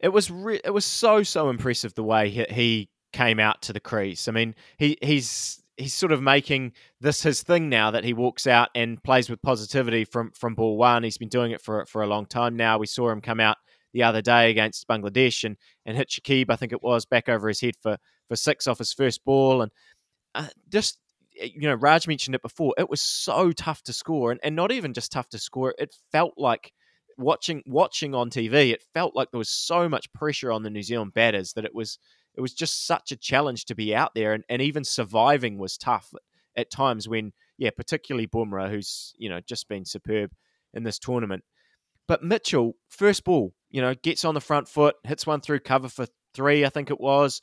it 0.00 0.08
was 0.08 0.30
re- 0.30 0.60
it 0.64 0.70
was 0.70 0.84
so 0.84 1.22
so 1.22 1.50
impressive 1.50 1.94
the 1.94 2.02
way 2.02 2.30
he, 2.30 2.44
he 2.48 2.88
came 3.12 3.38
out 3.38 3.62
to 3.62 3.72
the 3.72 3.80
crease. 3.80 4.28
I 4.28 4.32
mean, 4.32 4.54
he 4.78 4.98
he's 5.02 5.62
he's 5.76 5.94
sort 5.94 6.12
of 6.12 6.22
making 6.22 6.72
this 7.00 7.22
his 7.22 7.42
thing 7.42 7.68
now 7.68 7.90
that 7.90 8.04
he 8.04 8.12
walks 8.12 8.46
out 8.46 8.70
and 8.74 9.02
plays 9.02 9.28
with 9.28 9.42
positivity 9.42 10.04
from 10.04 10.30
from 10.32 10.54
ball 10.54 10.76
one. 10.76 11.02
He's 11.02 11.18
been 11.18 11.28
doing 11.28 11.52
it 11.52 11.60
for 11.60 11.84
for 11.86 12.02
a 12.02 12.06
long 12.06 12.26
time 12.26 12.56
now. 12.56 12.78
We 12.78 12.86
saw 12.86 13.10
him 13.10 13.20
come 13.20 13.40
out 13.40 13.56
the 13.92 14.02
other 14.02 14.22
day 14.22 14.50
against 14.50 14.88
Bangladesh 14.88 15.44
and 15.44 15.56
and 15.84 15.96
hit 15.96 16.10
Shakib, 16.10 16.46
I 16.50 16.56
think 16.56 16.72
it 16.72 16.82
was, 16.82 17.06
back 17.06 17.28
over 17.28 17.48
his 17.48 17.60
head 17.60 17.74
for 17.80 17.96
for 18.28 18.36
six 18.36 18.66
off 18.66 18.78
his 18.78 18.92
first 18.92 19.24
ball, 19.24 19.62
and 19.62 19.72
uh, 20.34 20.48
just 20.70 20.98
eh, 21.40 21.48
you 21.54 21.62
know, 21.68 21.74
Raj 21.74 22.06
mentioned 22.08 22.34
it 22.34 22.42
before. 22.42 22.74
It 22.78 22.90
was 22.90 23.00
so 23.00 23.52
tough 23.52 23.82
to 23.84 23.92
score, 23.92 24.30
and, 24.30 24.40
and 24.42 24.56
not 24.56 24.72
even 24.72 24.94
just 24.94 25.12
tough 25.12 25.28
to 25.30 25.38
score. 25.38 25.74
It 25.78 25.94
felt 26.12 26.34
like 26.36 26.72
watching 27.18 27.62
watching 27.66 28.14
on 28.14 28.30
TV. 28.30 28.72
It 28.72 28.82
felt 28.94 29.16
like 29.16 29.30
there 29.30 29.38
was 29.38 29.50
so 29.50 29.88
much 29.88 30.12
pressure 30.12 30.52
on 30.52 30.62
the 30.62 30.70
New 30.70 30.82
Zealand 30.82 31.14
batters 31.14 31.52
that 31.54 31.64
it 31.64 31.74
was 31.74 31.98
it 32.36 32.40
was 32.40 32.52
just 32.52 32.86
such 32.86 33.12
a 33.12 33.16
challenge 33.16 33.64
to 33.66 33.74
be 33.74 33.94
out 33.94 34.14
there, 34.14 34.32
and, 34.32 34.44
and 34.48 34.60
even 34.62 34.84
surviving 34.84 35.58
was 35.58 35.78
tough 35.78 36.12
at 36.56 36.70
times. 36.70 37.08
When 37.08 37.32
yeah, 37.58 37.70
particularly 37.70 38.26
Bumrah, 38.26 38.70
who's 38.70 39.14
you 39.18 39.28
know 39.28 39.40
just 39.40 39.68
been 39.68 39.84
superb 39.84 40.32
in 40.74 40.82
this 40.82 40.98
tournament. 40.98 41.44
But 42.08 42.22
Mitchell, 42.22 42.76
first 42.88 43.24
ball, 43.24 43.52
you 43.70 43.80
know, 43.80 43.94
gets 43.94 44.24
on 44.24 44.34
the 44.34 44.40
front 44.40 44.68
foot, 44.68 44.94
hits 45.02 45.26
one 45.26 45.40
through 45.40 45.60
cover 45.60 45.88
for 45.88 46.06
three, 46.34 46.64
I 46.64 46.68
think 46.68 46.90
it 46.90 47.00
was, 47.00 47.42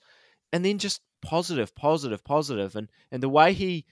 and 0.54 0.64
then 0.64 0.78
just 0.78 1.02
positive, 1.22 1.76
positive, 1.76 2.24
positive, 2.24 2.76
and 2.76 2.90
and 3.12 3.22
the 3.22 3.30
way 3.30 3.54
he, 3.54 3.86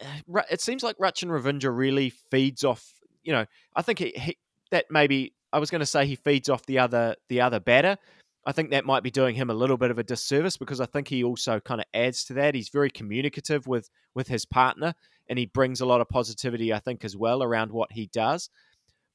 uh, 0.00 0.42
it 0.50 0.60
seems 0.60 0.82
like 0.82 0.96
Rachin 0.98 1.28
Ravindra 1.28 1.76
really 1.76 2.10
feeds 2.10 2.62
off. 2.62 2.92
You 3.22 3.32
know, 3.32 3.46
I 3.74 3.82
think 3.82 3.98
he, 3.98 4.12
he 4.14 4.36
that 4.70 4.86
maybe 4.90 5.34
I 5.52 5.58
was 5.58 5.70
going 5.70 5.80
to 5.80 5.86
say 5.86 6.06
he 6.06 6.16
feeds 6.16 6.48
off 6.48 6.66
the 6.66 6.78
other 6.78 7.16
the 7.28 7.40
other 7.40 7.60
batter. 7.60 7.96
I 8.44 8.52
think 8.52 8.70
that 8.70 8.84
might 8.84 9.02
be 9.02 9.10
doing 9.10 9.36
him 9.36 9.50
a 9.50 9.54
little 9.54 9.76
bit 9.76 9.90
of 9.90 9.98
a 9.98 10.02
disservice 10.02 10.56
because 10.56 10.80
I 10.80 10.86
think 10.86 11.08
he 11.08 11.22
also 11.22 11.60
kind 11.60 11.80
of 11.80 11.86
adds 11.94 12.24
to 12.24 12.34
that. 12.34 12.54
He's 12.54 12.68
very 12.68 12.90
communicative 12.90 13.66
with 13.66 13.88
with 14.14 14.28
his 14.28 14.44
partner, 14.44 14.94
and 15.28 15.38
he 15.38 15.46
brings 15.46 15.80
a 15.80 15.86
lot 15.86 16.00
of 16.00 16.08
positivity, 16.08 16.72
I 16.72 16.80
think, 16.80 17.04
as 17.04 17.16
well 17.16 17.42
around 17.42 17.70
what 17.70 17.92
he 17.92 18.06
does. 18.06 18.50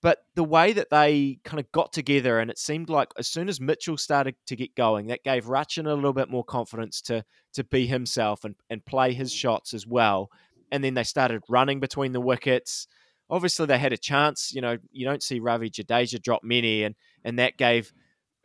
But 0.02 0.20
the 0.36 0.44
way 0.44 0.74
that 0.74 0.90
they 0.92 1.40
kind 1.44 1.60
of 1.60 1.72
got 1.72 1.92
together, 1.92 2.40
and 2.40 2.52
it 2.52 2.60
seemed 2.60 2.90
like 2.90 3.10
as 3.18 3.28
soon 3.28 3.50
as 3.50 3.60
Mitchell 3.60 3.98
started 3.98 4.36
to 4.46 4.56
get 4.56 4.76
going, 4.76 5.08
that 5.08 5.24
gave 5.24 5.46
Rachin 5.46 5.88
a 5.88 5.94
little 5.94 6.14
bit 6.14 6.30
more 6.30 6.44
confidence 6.44 7.02
to 7.04 7.26
to 7.54 7.64
be 7.64 7.88
himself 7.88 8.46
and, 8.46 8.56
and 8.70 8.86
play 8.86 9.14
his 9.14 9.34
shots 9.34 9.74
as 9.74 9.88
well. 9.88 10.30
And 10.72 10.84
then 10.84 10.94
they 10.94 11.04
started 11.04 11.44
running 11.50 11.80
between 11.80 12.12
the 12.12 12.22
wickets. 12.22 12.88
Obviously, 13.30 13.66
they 13.66 13.80
had 13.80 13.94
a 13.94 13.98
chance. 13.98 14.54
You 14.54 14.62
know, 14.62 14.78
you 14.92 15.06
don't 15.06 15.24
see 15.24 15.40
Ravi 15.40 15.70
Jadeja 15.70 16.22
drop 16.22 16.44
many, 16.44 16.84
and 16.84 16.96
and 17.26 17.40
that 17.40 17.58
gave 17.58 17.92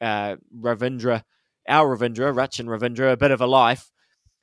uh, 0.02 0.37
Ravindra, 0.54 1.23
our 1.68 1.97
Ravindra, 1.97 2.35
Rachin 2.35 2.66
Ravindra, 2.66 3.12
a 3.12 3.16
bit 3.16 3.30
of 3.30 3.40
a 3.40 3.47
life. 3.47 3.90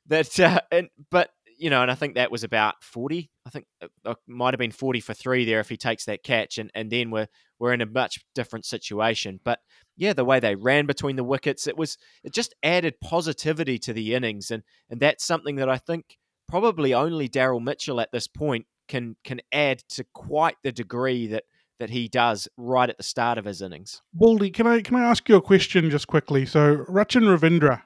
That, 0.06 0.40
uh, 0.40 0.60
and, 0.72 0.88
but 1.10 1.30
you 1.60 1.68
know, 1.68 1.82
and 1.82 1.90
I 1.90 1.94
think 1.94 2.14
that 2.14 2.32
was 2.32 2.42
about 2.42 2.82
40. 2.82 3.30
I 3.46 3.50
think 3.50 3.66
it 3.82 3.90
uh, 4.04 4.12
uh, 4.12 4.14
might 4.26 4.54
have 4.54 4.58
been 4.58 4.70
40 4.70 5.00
for 5.00 5.12
three 5.12 5.44
there 5.44 5.60
if 5.60 5.68
he 5.68 5.76
takes 5.76 6.06
that 6.06 6.22
catch, 6.22 6.56
and, 6.56 6.70
and 6.74 6.90
then 6.90 7.10
we're 7.10 7.28
we're 7.58 7.74
in 7.74 7.82
a 7.82 7.86
much 7.86 8.24
different 8.34 8.64
situation. 8.64 9.40
But 9.44 9.58
yeah, 9.96 10.14
the 10.14 10.24
way 10.24 10.40
they 10.40 10.54
ran 10.54 10.86
between 10.86 11.16
the 11.16 11.24
wickets, 11.24 11.66
it 11.66 11.76
was 11.76 11.98
it 12.24 12.32
just 12.32 12.54
added 12.62 12.94
positivity 13.02 13.78
to 13.80 13.92
the 13.92 14.14
innings, 14.14 14.50
and 14.50 14.62
and 14.88 15.00
that's 15.00 15.24
something 15.24 15.56
that 15.56 15.68
I 15.68 15.76
think 15.76 16.16
probably 16.48 16.94
only 16.94 17.28
Daryl 17.28 17.62
Mitchell 17.62 18.00
at 18.00 18.10
this 18.10 18.26
point 18.26 18.64
can 18.88 19.16
can 19.22 19.40
add 19.52 19.82
to 19.90 20.04
quite 20.14 20.56
the 20.64 20.72
degree 20.72 21.26
that 21.26 21.44
that 21.80 21.90
he 21.90 22.06
does 22.06 22.46
right 22.56 22.88
at 22.88 22.96
the 22.96 23.02
start 23.02 23.38
of 23.38 23.44
his 23.44 23.60
innings. 23.60 24.02
Baldy, 24.14 24.50
can 24.50 24.66
I 24.66 24.82
can 24.82 24.94
I 24.94 25.02
ask 25.02 25.28
you 25.28 25.36
a 25.36 25.42
question 25.42 25.90
just 25.90 26.06
quickly? 26.06 26.46
So 26.46 26.84
Rachin 26.88 27.24
Ravindra, 27.24 27.82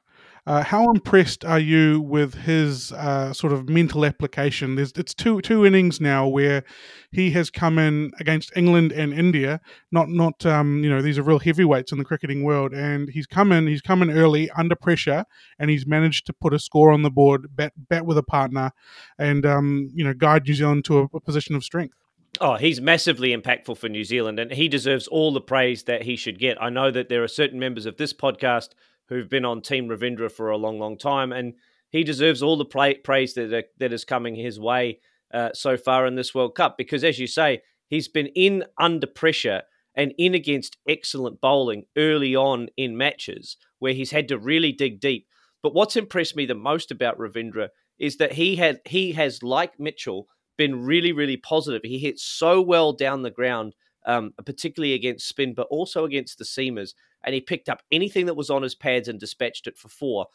uh, 0.47 0.63
how 0.63 0.91
impressed 0.91 1.45
are 1.45 1.59
you 1.59 2.03
with 2.03 2.35
his 2.35 2.93
uh, 2.93 3.33
sort 3.33 3.53
of 3.53 3.69
mental 3.69 4.05
application? 4.05 4.75
There's 4.75 4.93
it's 4.93 5.15
two 5.15 5.41
two 5.41 5.65
innings 5.65 6.01
now 6.01 6.29
where 6.29 6.65
he 7.13 7.31
has 7.31 7.51
come 7.51 7.79
in 7.79 8.11
against 8.21 8.55
England 8.55 8.93
and 8.93 9.15
India. 9.15 9.61
Not 9.91 10.11
not 10.11 10.45
um, 10.45 10.85
you 10.85 10.91
know 10.91 11.01
these 11.01 11.17
are 11.17 11.23
real 11.23 11.39
heavyweights 11.39 11.93
in 11.93 11.99
the 11.99 12.05
cricketing 12.05 12.43
world, 12.43 12.75
and 12.75 13.09
he's 13.09 13.27
come 13.27 13.53
in 13.53 13.69
he's 13.69 13.81
come 13.81 14.03
in 14.03 14.11
early 14.11 14.51
under 14.51 14.77
pressure, 14.77 15.25
and 15.59 15.71
he's 15.71 15.87
managed 15.87 16.27
to 16.27 16.35
put 16.35 16.53
a 16.53 16.59
score 16.59 16.91
on 16.91 17.03
the 17.03 17.11
board, 17.11 17.57
bat 17.57 17.73
bat 17.77 18.05
with 18.05 18.19
a 18.19 18.23
partner, 18.23 18.73
and 19.19 19.47
um, 19.47 19.89
you 19.95 20.05
know 20.05 20.13
guide 20.13 20.47
New 20.47 20.55
Zealand 20.55 20.85
to 20.87 20.99
a, 20.99 21.05
a 21.15 21.21
position 21.21 21.55
of 21.55 21.65
strength. 21.65 21.97
Oh, 22.41 22.57
he's 22.57 22.81
massively 22.81 23.35
impactful 23.35 23.79
for 23.79 23.89
New 23.89 24.03
Zealand, 24.03 24.39
and 24.41 24.51
he 24.51 24.69
deserves 24.69 25.07
all 25.07 25.33
the 25.33 25.41
praise 25.41 25.85
that 25.85 26.03
he 26.03 26.17
should 26.17 26.39
get. 26.39 26.61
I 26.61 26.69
know 26.69 26.91
that 26.91 27.09
there 27.09 27.23
are 27.23 27.29
certain 27.29 27.61
members 27.61 27.87
of 27.87 27.97
this 27.97 28.13
podcast 28.13 28.71
who've 29.09 29.29
been 29.29 29.45
on 29.45 29.63
Team 29.63 29.89
Ravindra 29.89 30.31
for 30.31 30.51
a 30.51 30.57
long, 30.57 30.79
long 30.79 30.99
time, 30.99 31.33
and 31.33 31.55
he 31.91 32.03
deserves 32.03 32.43
all 32.43 32.57
the 32.57 32.65
praise 33.05 33.35
that 33.35 33.67
that 33.79 33.93
is 33.93 34.05
coming 34.05 34.35
his 34.35 34.59
way 34.59 34.99
uh, 35.33 35.51
so 35.53 35.77
far 35.77 36.07
in 36.07 36.17
this 36.17 36.35
World 36.35 36.57
Cup. 36.57 36.77
Because, 36.77 37.05
as 37.05 37.21
you 37.21 37.29
say, 37.29 37.63
he's 37.87 38.09
been 38.09 38.27
in 38.35 38.65
under 38.79 39.07
pressure 39.07 39.63
and 39.95 40.13
in 40.19 40.35
against 40.35 40.77
excellent 40.89 41.41
bowling 41.41 41.85
early 41.97 42.35
on 42.35 42.67
in 42.77 42.97
matches 42.97 43.57
where 43.79 43.93
he's 43.93 44.11
had 44.11 44.27
to 44.29 44.39
really 44.39 44.73
dig 44.73 44.99
deep. 44.99 45.29
But 45.63 45.73
what's 45.73 45.97
impressed 45.97 46.35
me 46.35 46.47
the 46.47 46.55
most 46.55 46.91
about 46.91 47.19
Ravindra 47.19 47.69
is 47.99 48.17
that 48.17 48.33
he 48.33 48.57
had 48.57 48.81
he 48.87 49.13
has, 49.13 49.43
like 49.43 49.79
Mitchell, 49.79 50.27
been 50.57 50.85
really, 50.85 51.13
really 51.13 51.37
positive. 51.37 51.83
He 51.85 51.99
hit 51.99 52.19
so 52.19 52.61
well 52.61 52.93
down 52.93 53.23
the 53.23 53.31
ground, 53.31 53.75
um, 54.07 54.33
particularly 54.45 54.95
against 54.95 55.29
spin, 55.29 55.55
but 55.55 55.67
also 55.71 56.05
against 56.05 56.39
the 56.39 56.45
seamers 56.45 56.93
and 57.25 57.35
he 57.35 57.41
picked 57.41 57.69
up 57.69 57.83
anything 57.91 58.27
that 58.27 58.37
was 58.37 58.51
on 58.51 58.63
his 58.63 58.75
pads 58.75 59.09
and 59.09 59.19
dispatched 59.19 59.67
it 59.67 59.79
for 59.79 59.89
four. 59.89 60.27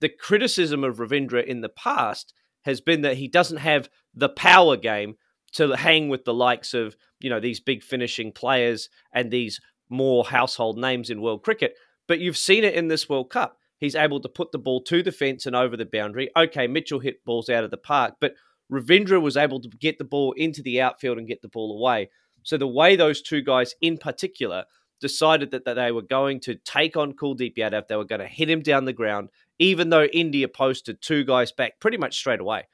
The 0.00 0.08
criticism 0.08 0.84
of 0.84 0.98
Ravindra 0.98 1.44
in 1.44 1.60
the 1.60 1.68
past 1.68 2.32
has 2.62 2.80
been 2.80 3.02
that 3.02 3.16
he 3.16 3.28
doesn't 3.28 3.58
have 3.58 3.88
the 4.14 4.28
power 4.28 4.76
game 4.76 5.16
to 5.52 5.76
hang 5.76 6.08
with 6.08 6.24
the 6.24 6.34
likes 6.34 6.74
of, 6.74 6.96
you 7.20 7.30
know, 7.30 7.40
these 7.40 7.60
big 7.60 7.82
finishing 7.82 8.32
players 8.32 8.88
and 9.12 9.30
these 9.30 9.60
more 9.88 10.24
household 10.24 10.78
names 10.78 11.10
in 11.10 11.20
world 11.20 11.42
cricket. 11.42 11.74
But 12.06 12.20
you've 12.20 12.36
seen 12.36 12.64
it 12.64 12.74
in 12.74 12.88
this 12.88 13.08
World 13.08 13.30
Cup. 13.30 13.58
He's 13.78 13.94
able 13.94 14.20
to 14.20 14.28
put 14.28 14.52
the 14.52 14.58
ball 14.58 14.82
to 14.84 15.02
the 15.02 15.12
fence 15.12 15.46
and 15.46 15.54
over 15.54 15.76
the 15.76 15.84
boundary. 15.84 16.30
Okay, 16.36 16.66
Mitchell 16.66 17.00
hit 17.00 17.24
balls 17.24 17.48
out 17.48 17.64
of 17.64 17.70
the 17.70 17.76
park, 17.76 18.14
but 18.20 18.34
Ravindra 18.72 19.20
was 19.20 19.36
able 19.36 19.60
to 19.60 19.68
get 19.68 19.98
the 19.98 20.04
ball 20.04 20.32
into 20.32 20.62
the 20.62 20.80
outfield 20.80 21.18
and 21.18 21.28
get 21.28 21.42
the 21.42 21.48
ball 21.48 21.78
away. 21.78 22.10
So 22.42 22.56
the 22.56 22.66
way 22.66 22.96
those 22.96 23.22
two 23.22 23.42
guys 23.42 23.74
in 23.80 23.98
particular 23.98 24.64
decided 25.00 25.50
that, 25.50 25.64
that 25.64 25.74
they 25.74 25.92
were 25.92 26.02
going 26.02 26.40
to 26.40 26.54
take 26.54 26.96
on 26.96 27.12
Kuldeep 27.12 27.56
Yadav. 27.56 27.88
They 27.88 27.96
were 27.96 28.04
going 28.04 28.20
to 28.20 28.26
hit 28.26 28.48
him 28.48 28.62
down 28.62 28.84
the 28.84 28.92
ground, 28.92 29.28
even 29.58 29.90
though 29.90 30.04
India 30.04 30.48
posted 30.48 31.02
two 31.02 31.24
guys 31.24 31.52
back 31.52 31.80
pretty 31.80 31.98
much 31.98 32.16
straight 32.16 32.40
away. 32.40 32.64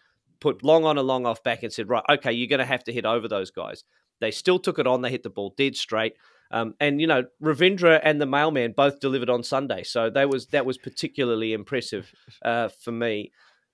Put 0.41 0.63
long 0.63 0.85
on 0.85 0.99
and 0.99 1.07
long 1.07 1.27
off 1.27 1.43
back 1.43 1.63
and 1.63 1.73
said, 1.73 1.89
right, 1.89 2.05
okay, 2.11 2.33
you're 2.33 2.49
going 2.49 2.59
to 2.59 2.65
have 2.65 2.85
to 2.85 2.93
hit 2.93 3.05
over 3.05 3.29
those 3.29 3.51
guys. 3.51 3.85
They 4.21 4.31
still 4.31 4.59
took 4.59 4.79
it 4.79 4.87
on. 4.87 5.03
They 5.03 5.11
hit 5.11 5.23
the 5.23 5.31
ball 5.31 5.55
dead 5.57 5.77
straight. 5.77 6.15
Um, 6.53 6.75
and 6.81 7.01
you 7.01 7.07
know, 7.07 7.25
Ravindra 7.43 8.01
and 8.03 8.21
the 8.21 8.27
mailman 8.27 8.75
both 8.77 9.01
delivered 9.01 9.31
on 9.31 9.43
Sunday, 9.43 9.83
so 9.85 10.11
that 10.11 10.29
was 10.29 10.49
that 10.49 10.67
was 10.67 10.77
particularly 10.77 11.55
impressive 11.55 12.13
uh, 12.45 12.69
for 12.69 12.93
me. 12.93 13.33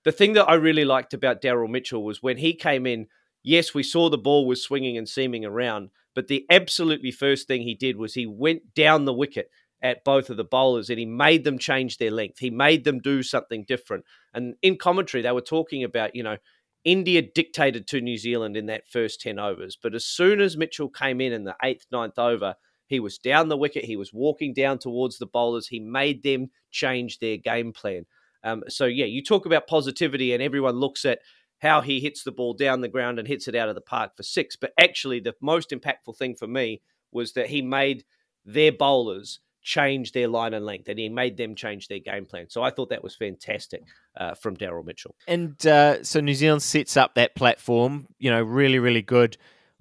The 0.08 0.12
thing 0.12 0.32
that 0.32 0.48
I 0.48 0.54
really 0.54 0.86
liked 0.86 1.12
about 1.12 1.42
Daryl 1.42 1.68
Mitchell 1.68 2.02
was 2.02 2.22
when 2.22 2.38
he 2.38 2.54
came 2.54 2.86
in. 2.86 3.08
Yes, 3.42 3.74
we 3.74 3.82
saw 3.82 4.08
the 4.08 4.16
ball 4.16 4.46
was 4.46 4.62
swinging 4.62 4.96
and 4.96 5.06
seaming 5.06 5.44
around, 5.44 5.90
but 6.14 6.28
the 6.28 6.46
absolutely 6.50 7.10
first 7.10 7.46
thing 7.46 7.60
he 7.60 7.74
did 7.74 7.98
was 7.98 8.14
he 8.14 8.24
went 8.24 8.72
down 8.72 9.04
the 9.04 9.12
wicket 9.12 9.50
at 9.82 10.04
both 10.04 10.30
of 10.30 10.38
the 10.38 10.44
bowlers 10.44 10.88
and 10.88 10.98
he 10.98 11.04
made 11.04 11.44
them 11.44 11.58
change 11.58 11.98
their 11.98 12.10
length. 12.10 12.38
He 12.38 12.48
made 12.48 12.84
them 12.84 13.00
do 13.00 13.22
something 13.22 13.66
different. 13.68 14.06
And 14.32 14.54
in 14.62 14.78
commentary, 14.78 15.22
they 15.22 15.30
were 15.30 15.42
talking 15.42 15.84
about, 15.84 16.16
you 16.16 16.22
know, 16.22 16.38
India 16.86 17.20
dictated 17.20 17.86
to 17.88 18.00
New 18.00 18.16
Zealand 18.16 18.56
in 18.56 18.64
that 18.64 18.88
first 18.88 19.20
10 19.20 19.38
overs. 19.38 19.76
But 19.76 19.94
as 19.94 20.06
soon 20.06 20.40
as 20.40 20.56
Mitchell 20.56 20.88
came 20.88 21.20
in 21.20 21.34
in 21.34 21.44
the 21.44 21.56
eighth, 21.62 21.84
ninth 21.92 22.18
over, 22.18 22.54
he 22.86 22.98
was 22.98 23.18
down 23.18 23.50
the 23.50 23.58
wicket. 23.58 23.84
He 23.84 23.96
was 23.98 24.14
walking 24.14 24.54
down 24.54 24.78
towards 24.78 25.18
the 25.18 25.26
bowlers. 25.26 25.68
He 25.68 25.80
made 25.80 26.22
them 26.22 26.46
change 26.70 27.18
their 27.18 27.36
game 27.36 27.74
plan. 27.74 28.06
Um, 28.44 28.62
so, 28.68 28.84
yeah, 28.86 29.06
you 29.06 29.22
talk 29.22 29.46
about 29.46 29.66
positivity, 29.66 30.32
and 30.32 30.42
everyone 30.42 30.76
looks 30.76 31.04
at 31.04 31.20
how 31.60 31.80
he 31.80 32.00
hits 32.00 32.22
the 32.22 32.32
ball 32.32 32.54
down 32.54 32.80
the 32.80 32.88
ground 32.88 33.18
and 33.18 33.26
hits 33.26 33.48
it 33.48 33.54
out 33.54 33.68
of 33.68 33.74
the 33.74 33.80
park 33.80 34.16
for 34.16 34.22
six. 34.22 34.56
But 34.56 34.72
actually, 34.80 35.20
the 35.20 35.34
most 35.40 35.70
impactful 35.70 36.16
thing 36.16 36.34
for 36.34 36.46
me 36.46 36.82
was 37.12 37.32
that 37.32 37.48
he 37.48 37.62
made 37.62 38.04
their 38.44 38.72
bowlers 38.72 39.40
change 39.62 40.12
their 40.12 40.28
line 40.28 40.54
and 40.54 40.64
length 40.64 40.88
and 40.88 40.98
he 40.98 41.08
made 41.08 41.36
them 41.36 41.54
change 41.54 41.88
their 41.88 41.98
game 41.98 42.24
plan. 42.24 42.46
So 42.48 42.62
I 42.62 42.70
thought 42.70 42.88
that 42.88 43.02
was 43.02 43.14
fantastic 43.16 43.82
uh, 44.16 44.34
from 44.34 44.56
Daryl 44.56 44.84
Mitchell. 44.84 45.14
And 45.26 45.64
uh, 45.66 46.02
so 46.02 46.20
New 46.20 46.34
Zealand 46.34 46.62
sets 46.62 46.96
up 46.96 47.14
that 47.16 47.34
platform, 47.34 48.06
you 48.18 48.30
know, 48.30 48.42
really, 48.42 48.78
really 48.78 49.02
good 49.02 49.36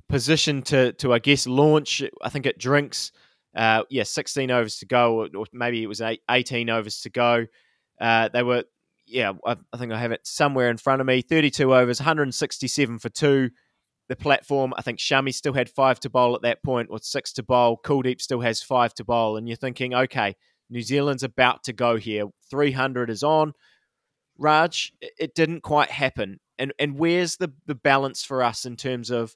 position 0.10 0.62
to, 0.64 0.92
to 0.94 1.14
I 1.14 1.20
guess, 1.20 1.48
launch. 1.48 2.04
I 2.22 2.30
think 2.30 2.46
it 2.46 2.58
drinks, 2.58 3.12
uh, 3.56 3.84
yeah, 3.90 4.04
16 4.04 4.52
overs 4.52 4.78
to 4.80 4.86
go, 4.86 5.30
or, 5.34 5.46
maybe 5.54 5.82
it 5.84 5.88
was 5.88 6.02
eight, 6.02 6.22
18 6.30 6.70
overs 6.70 7.02
to 7.02 7.10
go. 7.10 7.46
Uh, 8.00 8.30
they 8.30 8.44
were 8.44 8.64
yeah, 9.08 9.34
I, 9.46 9.56
I, 9.74 9.78
think 9.78 9.92
I 9.92 10.00
have 10.00 10.12
it 10.12 10.28
somewhere 10.28 10.70
in 10.70 10.78
front 10.78 11.02
of 11.02 11.08
me. 11.08 11.22
32 11.22 11.74
overs, 11.74 12.00
167 12.00 13.00
for 13.00 13.10
two. 13.10 13.50
The 14.10 14.16
platform, 14.16 14.74
I 14.78 14.82
think 14.82 15.00
Shami 15.00 15.34
still 15.34 15.54
had 15.54 15.70
five 15.70 16.00
to 16.02 16.10
bowl 16.10 16.36
at 16.36 16.42
that 16.44 16.64
point, 16.64 16.90
or 16.92 17.00
six 17.02 17.34
to 17.34 17.44
bowl. 17.44 17.80
Kuldeep 17.84 18.22
still 18.22 18.42
has 18.42 18.62
five 18.62 18.94
to 18.96 19.04
bowl. 19.04 19.36
And 19.36 19.48
you're 19.48 19.58
thinking, 19.58 19.94
okay, 19.94 20.36
New 20.70 20.82
Zealand's 20.82 21.24
about 21.24 21.64
to 21.64 21.74
go 21.74 21.98
here. 21.98 22.26
300 22.50 23.10
is 23.10 23.24
on. 23.24 23.54
Raj, 24.38 24.94
it 25.02 25.36
didn't 25.36 25.62
quite 25.62 25.90
happen. 25.90 26.40
And 26.60 26.74
and 26.80 26.98
where's 26.98 27.38
the, 27.38 27.52
the 27.66 27.76
balance 27.76 28.24
for 28.24 28.44
us 28.44 28.66
in 28.66 28.76
terms 28.76 29.10
of 29.10 29.36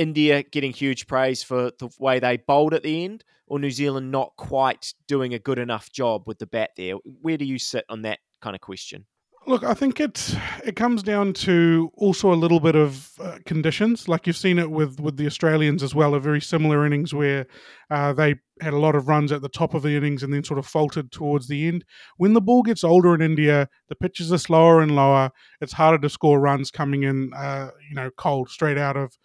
India 0.00 0.42
getting 0.42 0.72
huge 0.72 1.06
praise 1.06 1.42
for 1.42 1.72
the 1.78 1.90
way 1.98 2.18
they 2.18 2.38
bowled 2.38 2.72
at 2.72 2.82
the 2.82 3.04
end, 3.04 3.22
or 3.46 3.58
New 3.58 3.70
Zealand 3.70 4.10
not 4.10 4.32
quite 4.38 4.94
doing 5.06 5.34
a 5.34 5.38
good 5.38 5.58
enough 5.58 5.92
job 5.92 6.22
with 6.26 6.38
the 6.38 6.46
bat 6.46 6.70
there? 6.76 6.94
Where 7.20 7.36
do 7.36 7.44
you 7.44 7.58
sit 7.58 7.84
on 7.90 8.02
that 8.02 8.18
kind 8.40 8.56
of 8.56 8.62
question? 8.62 9.04
Look, 9.46 9.64
I 9.64 9.74
think 9.74 10.00
it 10.00 10.36
it 10.64 10.76
comes 10.76 11.02
down 11.02 11.32
to 11.34 11.90
also 11.94 12.32
a 12.32 12.34
little 12.36 12.60
bit 12.60 12.76
of 12.76 13.10
uh, 13.20 13.38
conditions. 13.46 14.06
Like 14.06 14.26
you've 14.26 14.36
seen 14.36 14.58
it 14.58 14.70
with 14.70 15.00
with 15.00 15.16
the 15.16 15.26
Australians 15.26 15.82
as 15.82 15.94
well, 15.94 16.14
a 16.14 16.20
very 16.20 16.40
similar 16.40 16.86
innings 16.86 17.12
where 17.12 17.46
uh, 17.90 18.12
they 18.12 18.36
had 18.60 18.74
a 18.74 18.78
lot 18.78 18.94
of 18.94 19.08
runs 19.08 19.32
at 19.32 19.42
the 19.42 19.48
top 19.48 19.74
of 19.74 19.82
the 19.82 19.96
innings 19.96 20.22
and 20.22 20.32
then 20.32 20.44
sort 20.44 20.58
of 20.58 20.66
faltered 20.66 21.10
towards 21.10 21.48
the 21.48 21.68
end. 21.68 21.84
When 22.18 22.34
the 22.34 22.40
ball 22.42 22.62
gets 22.62 22.84
older 22.84 23.14
in 23.14 23.22
India, 23.22 23.68
the 23.88 23.96
pitches 23.96 24.30
are 24.32 24.38
slower 24.38 24.82
and 24.82 24.94
lower. 24.94 25.30
It's 25.60 25.72
harder 25.72 25.98
to 25.98 26.10
score 26.10 26.38
runs 26.38 26.70
coming 26.70 27.02
in, 27.04 27.32
uh, 27.34 27.70
you 27.88 27.94
know, 27.94 28.10
cold 28.16 28.50
straight 28.50 28.78
out 28.78 28.96
of 28.96 29.16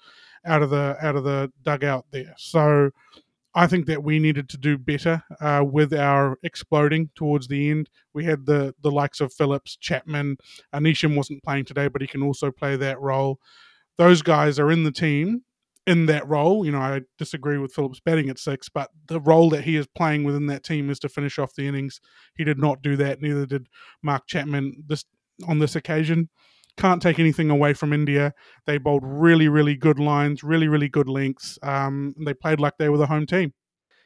out 0.46 0.62
of 0.62 0.70
the 0.70 0.98
out 1.02 1.16
of 1.16 1.24
the 1.24 1.52
dugout 1.64 2.06
there. 2.12 2.34
So 2.38 2.92
I 3.58 3.68
think 3.68 3.86
that 3.86 4.04
we 4.04 4.20
needed 4.20 4.50
to 4.50 4.58
do 4.58 4.78
better 4.78 5.24
uh, 5.40 5.64
with 5.66 5.94
our 5.94 6.38
exploding 6.44 7.10
towards 7.16 7.48
the 7.48 7.70
end. 7.70 7.90
We 8.14 8.26
had 8.26 8.46
the 8.46 8.76
the 8.82 8.92
likes 8.92 9.22
of 9.22 9.34
Phillips, 9.34 9.78
Chapman, 9.78 10.38
Anishan 10.74 11.16
wasn't 11.16 11.44
playing 11.44 11.66
today, 11.66 11.88
but 11.88 12.02
he 12.02 12.08
can 12.08 12.22
also 12.22 12.52
play 12.52 12.76
that 12.76 13.00
role. 13.00 13.40
Those 13.98 14.22
guys 14.22 14.60
are 14.60 14.72
in 14.72 14.84
the 14.84 14.92
team 14.92 15.44
in 15.88 16.08
that 16.08 16.28
role. 16.28 16.66
You 16.66 16.72
know, 16.74 16.80
I 16.80 17.02
disagree 17.18 17.58
with 17.58 17.74
Phillips 17.74 18.02
batting 18.02 18.30
at 18.30 18.40
six, 18.40 18.68
but 18.68 18.90
the 19.08 19.22
role 19.22 19.50
that 19.52 19.64
he 19.64 19.78
is 19.78 19.88
playing 19.88 20.26
within 20.26 20.48
that 20.48 20.64
team 20.64 20.90
is 20.90 21.00
to 21.00 21.10
finish 21.10 21.40
off 21.40 21.56
the 21.56 21.68
innings. 21.68 22.02
He 22.36 22.44
did 22.44 22.60
not 22.60 22.82
do 22.82 22.98
that. 22.98 23.22
Neither 23.22 23.46
did 23.46 23.68
Mark 24.04 24.28
Chapman 24.28 24.84
this 24.86 25.06
on 25.48 25.60
this 25.60 25.76
occasion. 25.76 26.30
Can't 26.78 27.02
take 27.02 27.20
anything 27.20 27.50
away 27.50 27.74
from 27.74 27.94
India. 27.94 28.34
They 28.66 28.78
bowled 28.78 29.04
really, 29.06 29.48
really 29.48 29.76
good 29.76 30.00
lines, 30.00 30.44
really, 30.44 30.68
really 30.68 30.90
good 30.90 31.08
lengths. 31.08 31.58
Um, 31.64 32.14
they 32.18 32.34
played 32.34 32.60
like 32.60 32.74
they 32.78 32.90
were 32.90 32.98
the 32.98 33.08
home 33.08 33.26
team. 33.26 33.54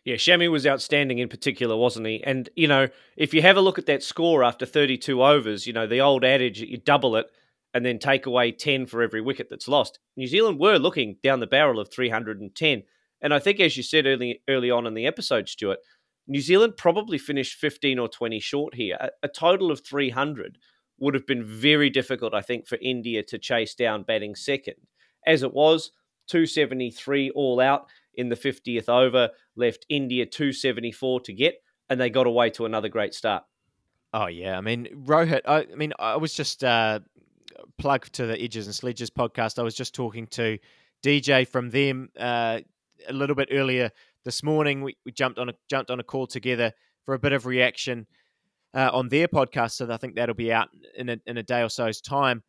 Yeah, 0.05 0.15
Shami 0.15 0.49
was 0.49 0.65
outstanding 0.65 1.19
in 1.19 1.29
particular, 1.29 1.75
wasn't 1.75 2.07
he? 2.07 2.23
And, 2.23 2.49
you 2.55 2.67
know, 2.67 2.88
if 3.17 3.33
you 3.33 3.41
have 3.41 3.57
a 3.57 3.61
look 3.61 3.77
at 3.77 3.85
that 3.88 4.03
score 4.03 4.43
after 4.43 4.65
32 4.65 5.21
overs, 5.23 5.67
you 5.67 5.73
know, 5.73 5.88
the 5.88 6.01
old 6.01 6.23
adage 6.23 6.61
you 6.61 6.77
double 6.77 7.15
it 7.15 7.27
and 7.73 7.85
then 7.85 7.99
take 7.99 8.25
away 8.25 8.51
10 8.51 8.85
for 8.85 9.01
every 9.01 9.21
wicket 9.21 9.47
that's 9.49 9.67
lost. 9.67 9.99
New 10.15 10.27
Zealand 10.27 10.59
were 10.59 10.77
looking 10.77 11.17
down 11.21 11.39
the 11.39 11.47
barrel 11.47 11.79
of 11.79 11.91
310. 11.91 12.83
And 13.21 13.33
I 13.33 13.39
think, 13.39 13.59
as 13.59 13.75
you 13.77 13.83
said 13.83 14.05
early, 14.05 14.41
early 14.47 14.71
on 14.71 14.88
in 14.88 14.93
the 14.93 15.05
episode, 15.05 15.49
Stuart, 15.49 15.79
New 16.27 16.41
Zealand 16.41 16.77
probably 16.77 17.17
finished 17.17 17.59
15 17.59 17.99
or 17.99 18.07
20 18.07 18.39
short 18.39 18.75
here. 18.75 18.97
A, 18.99 19.09
a 19.23 19.27
total 19.27 19.71
of 19.71 19.85
300 19.85 20.57
would 21.00 21.13
have 21.13 21.27
been 21.27 21.46
very 21.46 21.89
difficult, 21.89 22.34
I 22.34 22.41
think, 22.41 22.68
for 22.68 22.77
India 22.82 23.24
to 23.24 23.38
chase 23.38 23.75
down 23.75 24.03
batting 24.03 24.36
second. 24.36 24.75
As 25.25 25.44
it 25.44 25.53
was, 25.53 25.91
273 26.27 27.32
all 27.32 27.60
out 27.60 27.88
in 28.13 28.29
the 28.29 28.36
50th 28.36 28.89
over 28.89 29.29
left 29.56 29.86
India 29.89 30.25
274 30.25 31.22
to 31.22 31.34
get, 31.34 31.56
and 31.89 32.00
they 32.00 32.10
got 32.10 32.27
away 32.27 32.50
to 32.51 32.65
another 32.65 32.89
great 32.89 33.13
start. 33.13 33.44
Oh 34.13 34.27
yeah, 34.27 34.58
I 34.58 34.62
mean 34.62 34.88
Rohit. 35.06 35.41
I, 35.46 35.68
I 35.72 35.75
mean 35.75 35.94
I 36.00 36.18
was 36.18 36.34
just 36.34 36.63
uh, 36.63 37.00
plug 37.77 38.08
to 38.13 38.25
the 38.25 38.41
Edges 38.41 38.65
and 38.65 38.75
Sledges 38.75 39.10
podcast. 39.10 39.60
I 39.60 39.63
was 39.63 39.75
just 39.75 39.94
talking 39.94 40.27
to 40.27 40.58
DJ 41.03 41.48
from 41.48 41.70
them 41.70 42.10
uh, 42.20 42.60
a 43.08 43.13
little 43.13 43.36
bit 43.36 43.50
earlier 43.51 43.91
this 44.25 44.44
morning. 44.44 44.82
We, 44.82 44.98
we, 45.06 45.12
jumped 45.12 45.39
on 45.39 45.50
a 45.50 45.53
jumped 45.70 45.91
on 45.91 46.00
a 46.00 46.03
call 46.03 46.27
together 46.27 46.74
for 47.06 47.13
a 47.13 47.20
bit 47.20 47.34
of 47.34 47.46
reaction 47.46 48.08
uh, 48.73 48.89
on 48.93 49.09
their 49.09 49.27
podcast. 49.27 49.71
So 49.71 49.91
I 49.91 49.97
think 49.97 50.15
that'll 50.15 50.35
be 50.35 50.51
out 50.51 50.69
in 50.95 51.09
a, 51.09 51.17
in 51.25 51.38
a 51.38 51.43
day 51.43 51.61
or 51.61 51.69
so's 51.69 52.01
time. 52.01 52.43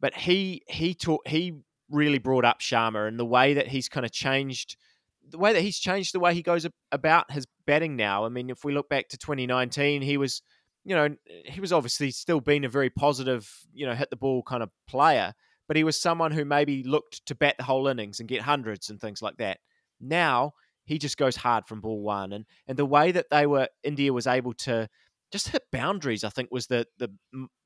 But 0.00 0.14
he 0.14 0.62
he 0.68 0.94
taught 0.94 1.26
he 1.28 1.60
really 1.90 2.18
brought 2.18 2.44
up 2.44 2.60
Sharma 2.60 3.06
and 3.06 3.18
the 3.18 3.24
way 3.24 3.54
that 3.54 3.68
he's 3.68 3.88
kind 3.88 4.04
of 4.04 4.12
changed 4.12 4.76
the 5.30 5.38
way 5.38 5.52
that 5.52 5.62
he's 5.62 5.78
changed 5.78 6.12
the 6.12 6.20
way 6.20 6.34
he 6.34 6.42
goes 6.42 6.66
about 6.90 7.30
his 7.30 7.46
batting 7.66 7.96
now. 7.96 8.24
I 8.24 8.28
mean, 8.28 8.50
if 8.50 8.64
we 8.64 8.72
look 8.72 8.88
back 8.88 9.08
to 9.10 9.18
2019, 9.18 10.02
he 10.02 10.16
was 10.16 10.42
you 10.84 10.96
know, 10.96 11.14
he 11.44 11.60
was 11.60 11.72
obviously 11.72 12.10
still 12.10 12.40
being 12.40 12.64
a 12.64 12.68
very 12.68 12.90
positive, 12.90 13.48
you 13.72 13.86
know, 13.86 13.94
hit 13.94 14.10
the 14.10 14.16
ball 14.16 14.42
kind 14.42 14.62
of 14.62 14.70
player, 14.88 15.32
but 15.68 15.76
he 15.76 15.84
was 15.84 16.00
someone 16.00 16.32
who 16.32 16.44
maybe 16.44 16.82
looked 16.82 17.24
to 17.26 17.34
bat 17.34 17.54
the 17.56 17.64
whole 17.64 17.86
innings 17.86 18.18
and 18.18 18.28
get 18.28 18.42
hundreds 18.42 18.90
and 18.90 19.00
things 19.00 19.22
like 19.22 19.36
that. 19.36 19.58
Now 20.00 20.54
he 20.84 20.98
just 20.98 21.16
goes 21.16 21.36
hard 21.36 21.66
from 21.68 21.80
ball 21.80 22.02
one, 22.02 22.32
and 22.32 22.44
and 22.66 22.76
the 22.76 22.86
way 22.86 23.12
that 23.12 23.30
they 23.30 23.46
were, 23.46 23.68
India 23.84 24.12
was 24.12 24.26
able 24.26 24.54
to 24.54 24.88
just 25.32 25.48
hit 25.48 25.62
boundaries. 25.72 26.24
I 26.24 26.28
think 26.28 26.50
was 26.50 26.66
the 26.66 26.86
the 26.98 27.08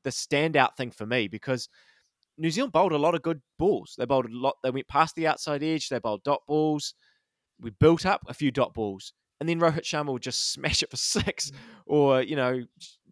the 0.05 0.11
standout 0.11 0.77
thing 0.77 0.91
for 0.91 1.07
me 1.07 1.29
because 1.29 1.69
New 2.39 2.51
Zealand 2.51 2.73
bowled 2.73 2.93
a 2.93 2.99
lot 2.99 3.15
of 3.15 3.23
good 3.23 3.41
balls. 3.59 3.95
They 3.99 4.05
bowled 4.05 4.27
a 4.27 4.31
lot. 4.31 4.57
They 4.63 4.71
went 4.71 4.89
past 4.89 5.15
the 5.15 5.27
outside 5.27 5.63
edge. 5.63 5.89
They 5.89 5.99
bowled 5.99 6.23
dot 6.23 6.43
balls. 6.47 6.95
We 7.61 7.71
built 7.71 8.05
up 8.05 8.23
a 8.29 8.35
few 8.35 8.51
dot 8.51 8.75
balls, 8.75 9.13
and 9.41 9.49
then 9.49 9.61
Rohit 9.61 9.83
Sharma 9.83 10.13
would 10.13 10.23
just 10.23 10.53
smash 10.53 10.83
it 10.83 10.91
for 10.91 10.97
six, 10.97 11.51
mm. 11.51 11.57
or 11.87 12.23
you 12.23 12.37
know 12.37 12.63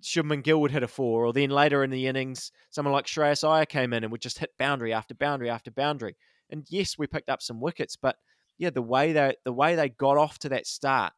Shubman 0.03 0.45
Gill 0.45 0.61
would 0.61 0.71
hit 0.71 0.83
a 0.83 0.88
four, 0.88 1.25
or 1.25 1.33
then 1.33 1.51
later 1.51 1.83
in 1.83 1.90
the 1.90 2.07
innings, 2.07 2.53
someone 2.71 2.93
like 2.93 3.07
Shreyas 3.07 3.49
Iyer 3.49 3.67
came 3.67 3.93
in 3.93 4.05
and 4.05 4.12
would 4.12 4.21
just 4.21 4.38
hit 4.38 4.51
boundary 4.59 4.93
after 4.93 5.14
boundary 5.14 5.49
after 5.49 5.71
boundary. 5.71 6.17
And 6.51 6.67
yes, 6.69 6.99
we 6.99 7.07
picked 7.07 7.31
up 7.31 7.43
some 7.43 7.61
wickets, 7.61 7.97
but 7.97 8.17
yeah, 8.59 8.71
the 8.71 8.83
way 8.83 9.12
they 9.12 9.35
the 9.45 9.53
way 9.53 9.75
they 9.75 9.88
got 9.88 10.19
off 10.19 10.38
to 10.40 10.51
that 10.51 10.67
start, 10.67 11.14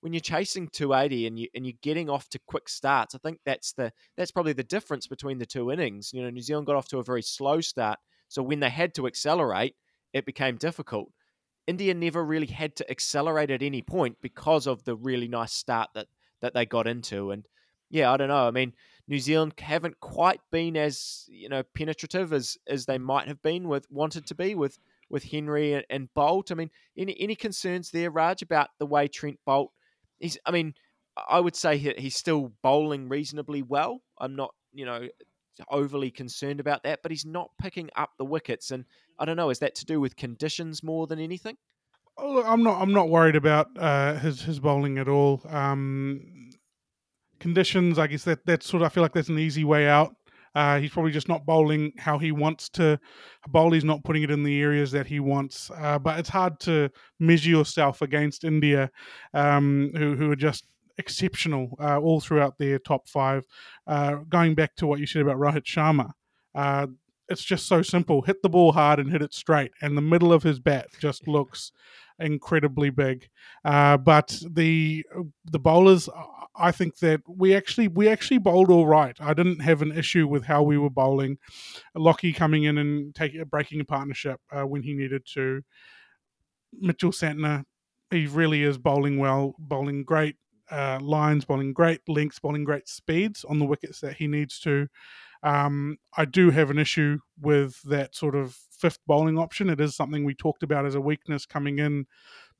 when 0.00 0.12
you're 0.12 0.20
chasing 0.20 0.68
280 0.68 1.26
and 1.26 1.38
you 1.38 1.48
and 1.54 1.66
you're 1.66 1.74
getting 1.82 2.08
off 2.08 2.28
to 2.30 2.38
quick 2.46 2.68
starts, 2.68 3.14
I 3.14 3.18
think 3.18 3.40
that's 3.44 3.72
the 3.72 3.92
that's 4.16 4.30
probably 4.30 4.52
the 4.52 4.62
difference 4.62 5.06
between 5.06 5.38
the 5.38 5.46
two 5.46 5.70
innings. 5.70 6.12
You 6.12 6.22
know, 6.22 6.30
New 6.30 6.42
Zealand 6.42 6.66
got 6.66 6.76
off 6.76 6.88
to 6.88 6.98
a 6.98 7.04
very 7.04 7.22
slow 7.22 7.60
start, 7.60 7.98
so 8.28 8.42
when 8.42 8.60
they 8.60 8.70
had 8.70 8.94
to 8.94 9.06
accelerate, 9.06 9.74
it 10.12 10.24
became 10.24 10.56
difficult. 10.56 11.10
India 11.66 11.92
never 11.92 12.24
really 12.24 12.46
had 12.46 12.76
to 12.76 12.90
accelerate 12.90 13.50
at 13.50 13.62
any 13.62 13.82
point 13.82 14.16
because 14.22 14.66
of 14.66 14.84
the 14.84 14.96
really 14.96 15.28
nice 15.28 15.52
start 15.52 15.90
that 15.94 16.06
that 16.40 16.54
they 16.54 16.64
got 16.64 16.86
into. 16.86 17.30
And 17.30 17.46
yeah, 17.90 18.12
I 18.12 18.16
don't 18.16 18.28
know. 18.28 18.46
I 18.46 18.50
mean, 18.50 18.72
New 19.08 19.18
Zealand 19.18 19.54
haven't 19.58 19.98
quite 20.00 20.40
been 20.52 20.76
as 20.76 21.24
you 21.28 21.48
know 21.48 21.62
penetrative 21.74 22.32
as 22.32 22.56
as 22.68 22.86
they 22.86 22.98
might 22.98 23.28
have 23.28 23.42
been 23.42 23.68
with 23.68 23.86
wanted 23.90 24.26
to 24.26 24.34
be 24.34 24.54
with 24.54 24.78
with 25.10 25.24
Henry 25.24 25.82
and, 25.88 26.08
Boult. 26.14 26.52
I 26.52 26.54
mean, 26.54 26.70
any 26.96 27.18
any 27.20 27.34
concerns 27.34 27.90
there, 27.90 28.10
Raj, 28.10 28.42
about 28.42 28.68
the 28.78 28.86
way 28.86 29.08
Trent 29.08 29.38
Boult? 29.46 29.68
He's, 30.20 30.38
I 30.44 30.50
mean, 30.50 30.74
I 31.28 31.40
would 31.40 31.56
say 31.56 31.78
he, 31.78 31.92
he's 31.98 32.16
still 32.16 32.52
bowling 32.62 33.08
reasonably 33.08 33.62
well. 33.62 34.00
I'm 34.20 34.36
not, 34.36 34.54
you 34.72 34.84
know, 34.84 35.08
overly 35.70 36.10
concerned 36.10 36.60
about 36.60 36.82
that, 36.84 37.00
but 37.02 37.10
he's 37.10 37.24
not 37.24 37.50
picking 37.60 37.90
up 37.96 38.10
the 38.18 38.24
wickets, 38.24 38.70
and 38.70 38.84
I 39.18 39.24
don't 39.24 39.36
know. 39.36 39.50
Is 39.50 39.58
that 39.60 39.74
to 39.76 39.84
do 39.84 40.00
with 40.00 40.16
conditions 40.16 40.82
more 40.82 41.06
than 41.06 41.18
anything? 41.18 41.56
Oh, 42.16 42.42
I'm 42.44 42.62
not. 42.62 42.80
I'm 42.80 42.92
not 42.92 43.08
worried 43.08 43.36
about 43.36 43.68
uh, 43.78 44.14
his 44.14 44.42
his 44.42 44.60
bowling 44.60 44.98
at 44.98 45.08
all. 45.08 45.40
Um, 45.48 46.50
conditions. 47.38 47.98
I 47.98 48.06
guess 48.08 48.24
that 48.24 48.44
that's 48.44 48.68
sort 48.68 48.82
of 48.82 48.86
I 48.86 48.88
feel 48.90 49.02
like 49.02 49.12
that's 49.12 49.28
an 49.28 49.38
easy 49.38 49.64
way 49.64 49.88
out. 49.88 50.14
Uh, 50.54 50.78
he's 50.78 50.90
probably 50.90 51.12
just 51.12 51.28
not 51.28 51.46
bowling 51.46 51.92
how 51.98 52.18
he 52.18 52.32
wants 52.32 52.68
to 52.70 52.98
bowl. 53.48 53.72
He's 53.72 53.84
not 53.84 54.04
putting 54.04 54.22
it 54.22 54.30
in 54.30 54.42
the 54.42 54.60
areas 54.60 54.90
that 54.92 55.06
he 55.06 55.20
wants. 55.20 55.70
Uh, 55.76 55.98
but 55.98 56.18
it's 56.18 56.28
hard 56.28 56.60
to 56.60 56.90
measure 57.18 57.50
yourself 57.50 58.02
against 58.02 58.44
India, 58.44 58.90
um, 59.34 59.90
who 59.96 60.16
who 60.16 60.30
are 60.30 60.36
just 60.36 60.66
exceptional 60.98 61.76
uh, 61.80 61.98
all 61.98 62.20
throughout 62.20 62.58
their 62.58 62.78
top 62.78 63.08
five. 63.08 63.46
Uh, 63.86 64.16
going 64.28 64.54
back 64.54 64.74
to 64.76 64.86
what 64.86 65.00
you 65.00 65.06
said 65.06 65.22
about 65.22 65.36
Rohit 65.36 65.64
Sharma, 65.64 66.10
uh, 66.54 66.86
it's 67.28 67.44
just 67.44 67.66
so 67.66 67.82
simple. 67.82 68.22
Hit 68.22 68.42
the 68.42 68.48
ball 68.48 68.72
hard 68.72 68.98
and 68.98 69.10
hit 69.10 69.22
it 69.22 69.34
straight, 69.34 69.72
and 69.80 69.96
the 69.96 70.02
middle 70.02 70.32
of 70.32 70.42
his 70.42 70.58
bat 70.58 70.88
just 70.98 71.28
looks 71.28 71.72
incredibly 72.18 72.90
big. 72.90 73.28
Uh, 73.64 73.96
but 73.96 74.40
the 74.50 75.04
the 75.44 75.58
bowlers, 75.58 76.08
I 76.56 76.72
think 76.72 76.98
that 76.98 77.20
we 77.26 77.54
actually 77.54 77.88
we 77.88 78.08
actually 78.08 78.38
bowled 78.38 78.70
all 78.70 78.86
right. 78.86 79.16
I 79.20 79.34
didn't 79.34 79.60
have 79.60 79.82
an 79.82 79.96
issue 79.96 80.26
with 80.26 80.44
how 80.44 80.62
we 80.62 80.78
were 80.78 80.90
bowling. 80.90 81.38
Lockie 81.94 82.32
coming 82.32 82.64
in 82.64 82.78
and 82.78 83.14
taking 83.14 83.40
a 83.40 83.46
breaking 83.46 83.80
a 83.80 83.84
partnership 83.84 84.40
uh, 84.50 84.62
when 84.62 84.82
he 84.82 84.94
needed 84.94 85.24
to. 85.34 85.62
Mitchell 86.72 87.12
Santner, 87.12 87.64
he 88.10 88.26
really 88.26 88.62
is 88.62 88.78
bowling 88.78 89.18
well, 89.18 89.54
bowling 89.58 90.04
great 90.04 90.36
uh, 90.70 90.98
lines, 91.00 91.44
bowling 91.44 91.72
great 91.72 92.00
lengths, 92.08 92.38
bowling 92.38 92.64
great 92.64 92.88
speeds 92.88 93.44
on 93.44 93.58
the 93.58 93.64
wickets 93.64 94.00
that 94.00 94.16
he 94.16 94.26
needs 94.26 94.58
to. 94.60 94.88
Um, 95.42 95.98
I 96.16 96.24
do 96.24 96.50
have 96.50 96.70
an 96.70 96.78
issue 96.78 97.18
with 97.40 97.80
that 97.82 98.14
sort 98.14 98.34
of 98.34 98.56
fifth 98.70 98.98
bowling 99.06 99.38
option. 99.38 99.68
It 99.68 99.80
is 99.80 99.96
something 99.96 100.24
we 100.24 100.34
talked 100.34 100.62
about 100.62 100.86
as 100.86 100.94
a 100.94 101.00
weakness 101.00 101.46
coming 101.46 101.78
in 101.78 102.06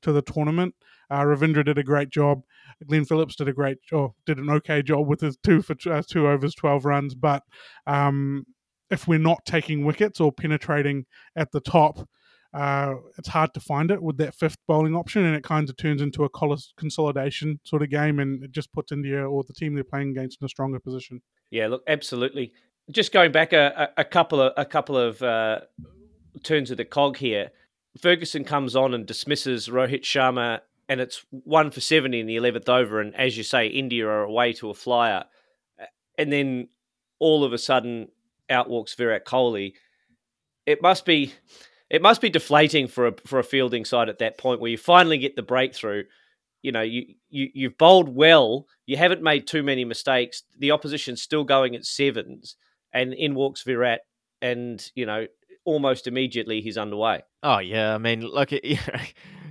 to 0.01 0.11
the 0.11 0.21
tournament. 0.21 0.75
Uh, 1.09 1.23
Ravindra 1.23 1.65
did 1.65 1.77
a 1.77 1.83
great 1.83 2.09
job. 2.09 2.43
Glenn 2.85 3.05
Phillips 3.05 3.35
did 3.35 3.47
a 3.47 3.53
great 3.53 3.81
job, 3.83 4.11
did 4.25 4.37
an 4.37 4.49
okay 4.49 4.81
job 4.81 5.07
with 5.07 5.21
his 5.21 5.37
two 5.43 5.61
for 5.61 5.75
uh, 5.89 6.01
two 6.07 6.27
overs, 6.27 6.55
twelve 6.55 6.85
runs. 6.85 7.15
But 7.15 7.43
um, 7.87 8.45
if 8.89 9.07
we're 9.07 9.19
not 9.19 9.45
taking 9.45 9.85
wickets 9.85 10.19
or 10.19 10.31
penetrating 10.31 11.05
at 11.35 11.51
the 11.51 11.59
top, 11.59 12.07
uh, 12.53 12.95
it's 13.17 13.27
hard 13.27 13.53
to 13.53 13.59
find 13.59 13.91
it 13.91 14.01
with 14.01 14.17
that 14.17 14.35
fifth 14.35 14.57
bowling 14.67 14.95
option, 14.95 15.25
and 15.25 15.35
it 15.35 15.43
kind 15.43 15.69
of 15.69 15.77
turns 15.77 16.01
into 16.01 16.23
a 16.23 16.29
consolidation 16.77 17.59
sort 17.63 17.81
of 17.81 17.89
game, 17.89 18.19
and 18.19 18.43
it 18.43 18.51
just 18.51 18.71
puts 18.71 18.91
India 18.91 19.27
or 19.27 19.43
the 19.43 19.53
team 19.53 19.75
they're 19.75 19.83
playing 19.83 20.11
against 20.11 20.41
in 20.41 20.45
a 20.45 20.49
stronger 20.49 20.79
position. 20.79 21.21
Yeah, 21.51 21.67
look, 21.67 21.83
absolutely. 21.87 22.53
Just 22.91 23.11
going 23.11 23.31
back 23.31 23.53
a, 23.53 23.91
a, 23.97 24.03
couple 24.03 24.41
of 24.41 24.53
a 24.57 24.65
couple 24.65 24.97
of 24.97 25.21
uh, 25.21 25.61
turns 26.43 26.71
of 26.71 26.77
the 26.77 26.85
cog 26.85 27.17
here. 27.17 27.51
Ferguson 28.01 28.43
comes 28.43 28.75
on 28.75 28.93
and 28.93 29.05
dismisses 29.05 29.67
Rohit 29.67 30.01
Sharma, 30.01 30.61
and 30.87 31.01
it's 31.01 31.25
one 31.29 31.71
for 31.71 31.81
70 31.81 32.19
in 32.19 32.25
the 32.27 32.37
11th 32.37 32.69
over. 32.69 32.99
And 32.99 33.15
as 33.15 33.37
you 33.37 33.43
say, 33.43 33.67
India 33.67 34.07
are 34.07 34.23
away 34.23 34.53
to 34.53 34.69
a 34.69 34.73
flyer. 34.73 35.25
And 36.17 36.31
then 36.31 36.69
all 37.19 37.43
of 37.43 37.53
a 37.53 37.57
sudden, 37.57 38.09
out 38.49 38.69
walks 38.69 38.95
Virat 38.95 39.25
Kohli. 39.25 39.73
It 40.65 40.81
must 40.81 41.05
be. 41.05 41.33
It 41.89 42.03
must 42.03 42.21
be 42.21 42.29
deflating 42.29 42.87
for 42.87 43.07
a 43.07 43.13
for 43.25 43.39
a 43.39 43.43
fielding 43.43 43.85
side 43.85 44.09
at 44.09 44.19
that 44.19 44.37
point 44.37 44.61
where 44.61 44.71
you 44.71 44.77
finally 44.77 45.17
get 45.17 45.35
the 45.35 45.41
breakthrough. 45.41 46.03
You 46.61 46.71
know, 46.71 46.81
you, 46.81 47.15
you 47.29 47.49
you've 47.53 47.77
bowled 47.77 48.13
well. 48.13 48.67
You 48.85 48.97
haven't 48.97 49.23
made 49.23 49.47
too 49.47 49.63
many 49.63 49.85
mistakes. 49.85 50.43
The 50.57 50.71
opposition's 50.71 51.21
still 51.21 51.43
going 51.43 51.75
at 51.75 51.85
sevens, 51.85 52.55
and 52.93 53.13
in 53.13 53.35
walks 53.35 53.63
Virat, 53.63 54.01
and 54.41 54.91
you 54.95 55.05
know 55.05 55.27
almost 55.65 56.07
immediately 56.07 56.61
he's 56.61 56.77
underway. 56.77 57.21
Oh 57.43 57.59
yeah, 57.59 57.93
I 57.93 57.97
mean, 57.97 58.21
look, 58.21 58.51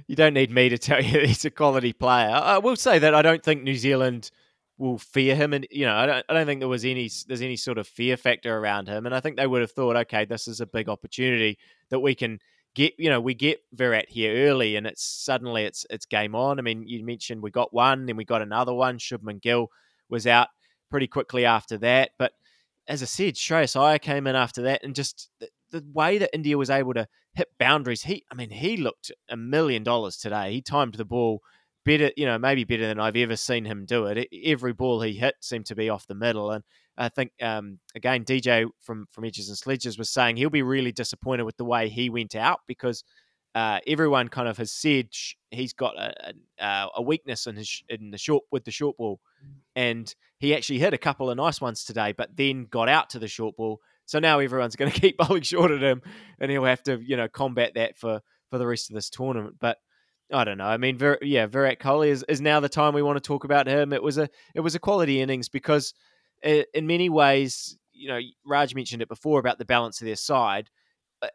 you 0.09 0.17
don't 0.17 0.35
need 0.35 0.51
me 0.51 0.69
to 0.69 0.79
tell 0.79 1.03
you 1.03 1.21
he's 1.27 1.45
a 1.45 1.51
quality 1.51 1.93
player. 1.93 2.31
I 2.31 2.59
will 2.59 2.77
say 2.77 2.99
that 2.99 3.15
I 3.15 3.23
don't 3.23 3.43
think 3.43 3.63
New 3.63 3.77
Zealand 3.77 4.31
will 4.79 4.99
fear 4.99 5.35
him, 5.35 5.53
and 5.53 5.67
you 5.71 5.87
know, 5.87 5.95
I 5.95 6.07
don't, 6.07 6.27
I 6.29 6.35
don't 6.35 6.47
think 6.47 6.61
there 6.61 6.69
was 6.69 6.85
any 6.85 7.11
there's 7.27 7.43
any 7.43 7.57
sort 7.57 7.79
of 7.79 7.87
fear 7.87 8.17
factor 8.17 8.57
around 8.57 8.89
him, 8.89 9.07
and 9.07 9.15
I 9.15 9.21
think 9.21 9.37
they 9.37 9.47
would 9.47 9.61
have 9.61 9.73
thought, 9.73 9.97
okay, 9.97 10.25
this 10.25 10.49
is 10.49 10.61
a 10.61 10.67
big 10.67 10.89
opportunity 10.89 11.59
that 11.91 12.01
we 12.01 12.15
can 12.15 12.39
get, 12.75 12.95
you 12.99 13.11
know, 13.11 13.21
we 13.21 13.35
get 13.35 13.61
Virat 13.73 14.09
here 14.09 14.49
early, 14.49 14.77
and 14.77 14.87
it's 14.87 15.05
suddenly 15.05 15.65
it's 15.65 15.85
it's 15.91 16.07
game 16.07 16.35
on. 16.35 16.59
I 16.59 16.63
mean, 16.63 16.85
you 16.87 17.05
mentioned 17.05 17.43
we 17.43 17.51
got 17.51 17.75
one, 17.75 18.07
then 18.07 18.17
we 18.17 18.25
got 18.25 18.43
another 18.43 18.73
one. 18.73 18.99
Shubman 18.99 19.43
Gill 19.43 19.69
was 20.09 20.27
out 20.27 20.49
pretty 20.91 21.07
quickly 21.07 21.45
after 21.45 21.77
that, 21.79 22.11
but 22.19 22.33
as 22.89 23.03
I 23.03 23.07
said, 23.07 23.35
Shreyas 23.35 23.79
Iyer 23.79 23.99
came 23.99 24.27
in 24.27 24.35
after 24.35 24.63
that, 24.63 24.83
and 24.83 24.95
just 24.95 25.29
the, 25.41 25.49
the 25.71 25.85
way 25.93 26.19
that 26.19 26.35
India 26.35 26.57
was 26.57 26.71
able 26.71 26.95
to 26.95 27.07
hit 27.35 27.49
boundaries, 27.59 28.03
he, 28.03 28.25
I 28.33 28.35
mean, 28.35 28.51
he 28.51 28.77
looked 28.79 29.13
a 29.29 29.37
million 29.37 29.83
dollars 29.83 30.17
today. 30.17 30.53
He 30.53 30.63
timed 30.63 30.95
the 30.95 31.05
ball 31.05 31.41
better, 31.85 32.11
you 32.17 32.27
know, 32.27 32.39
maybe 32.39 32.65
better 32.65 32.87
than 32.87 32.99
I've 32.99 33.17
ever 33.17 33.37
seen 33.37 33.67
him 33.67 33.85
do 33.85 34.07
it. 34.07 34.29
Every 34.45 34.73
ball 34.73 35.03
he 35.03 35.15
hit 35.15 35.35
seemed 35.41 35.67
to 35.67 35.77
be 35.77 35.91
off 35.91 36.07
the 36.07 36.15
middle, 36.15 36.51
and 36.51 36.65
I 36.97 37.11
think 37.11 37.33
um, 37.41 37.79
again 37.95 38.25
DJ 38.25 38.67
from 38.81 39.07
from 39.13 39.25
Edges 39.25 39.49
and 39.49 39.59
Sledges 39.59 39.99
was 39.99 40.11
saying 40.11 40.37
he'll 40.37 40.51
be 40.51 40.63
really 40.63 40.93
disappointed 40.93 41.45
with 41.45 41.57
the 41.57 41.65
way 41.65 41.89
he 41.89 42.11
went 42.11 42.35
out 42.35 42.61
because 42.67 43.05
uh, 43.55 43.81
everyone 43.87 44.29
kind 44.29 44.49
of 44.49 44.59
has 44.59 44.71
said 44.71 45.09
he's 45.51 45.73
got 45.73 45.97
a, 45.97 46.35
a, 46.61 46.89
a, 46.97 47.03
weakness 47.03 47.47
in 47.47 47.57
his 47.57 47.83
in 47.89 48.11
the 48.11 48.19
short 48.19 48.45
with 48.53 48.65
the 48.65 48.71
short 48.71 48.97
ball, 48.97 49.21
and 49.75 50.15
he 50.39 50.55
actually 50.55 50.79
hit 50.79 50.95
a 50.95 50.99
couple 50.99 51.31
of 51.31 51.37
nice 51.37 51.61
ones 51.61 51.85
today, 51.85 52.13
but 52.13 52.37
then 52.37 52.67
got 52.71 52.89
out 52.89 53.11
to 53.11 53.19
the 53.19 53.29
short 53.29 53.57
ball. 53.57 53.81
So 54.07 54.19
now 54.19 54.39
everyone's 54.39 54.77
going 54.77 54.91
to 54.93 55.01
keep 55.01 55.17
bowling 55.17 55.43
short 55.43 55.71
at 55.71 55.83
him, 55.83 56.03
and 56.39 56.51
he'll 56.51 56.65
have 56.65 56.83
to 56.85 57.01
you 57.01 57.17
know 57.17 57.29
combat 57.29 57.73
that 57.75 57.97
for 57.97 58.21
for 58.51 58.59
the 58.59 58.67
rest 58.67 58.91
of 58.91 58.95
this 58.95 59.11
tournament. 59.11 59.57
But 59.59 59.79
I 60.33 60.45
don't 60.45 60.59
know. 60.59 60.67
I 60.67 60.77
mean, 60.77 60.99
Vir- 60.99 61.19
yeah, 61.23 61.47
Virat 61.47 61.81
Kohli 61.81 62.09
is, 62.09 62.25
is 62.29 62.41
now 62.41 62.61
the 62.61 62.69
time 62.69 62.93
we 62.95 63.03
want 63.03 63.17
to 63.17 63.27
talk 63.27 63.45
about 63.45 63.67
him. 63.67 63.93
It 63.93 64.03
was 64.03 64.19
a 64.19 64.29
it 64.55 64.61
was 64.61 64.75
a 64.75 64.79
quality 64.79 65.21
innings 65.21 65.49
because 65.49 65.95
it, 66.43 66.69
in 66.75 66.87
many 66.87 67.09
ways, 67.09 67.77
you 67.93 68.09
know, 68.09 68.21
Raj 68.47 68.75
mentioned 68.75 69.03
it 69.03 69.09
before 69.09 69.41
about 69.41 69.59
the 69.59 69.65
balance 69.65 70.01
of 70.01 70.07
their 70.07 70.17
side. 70.17 70.69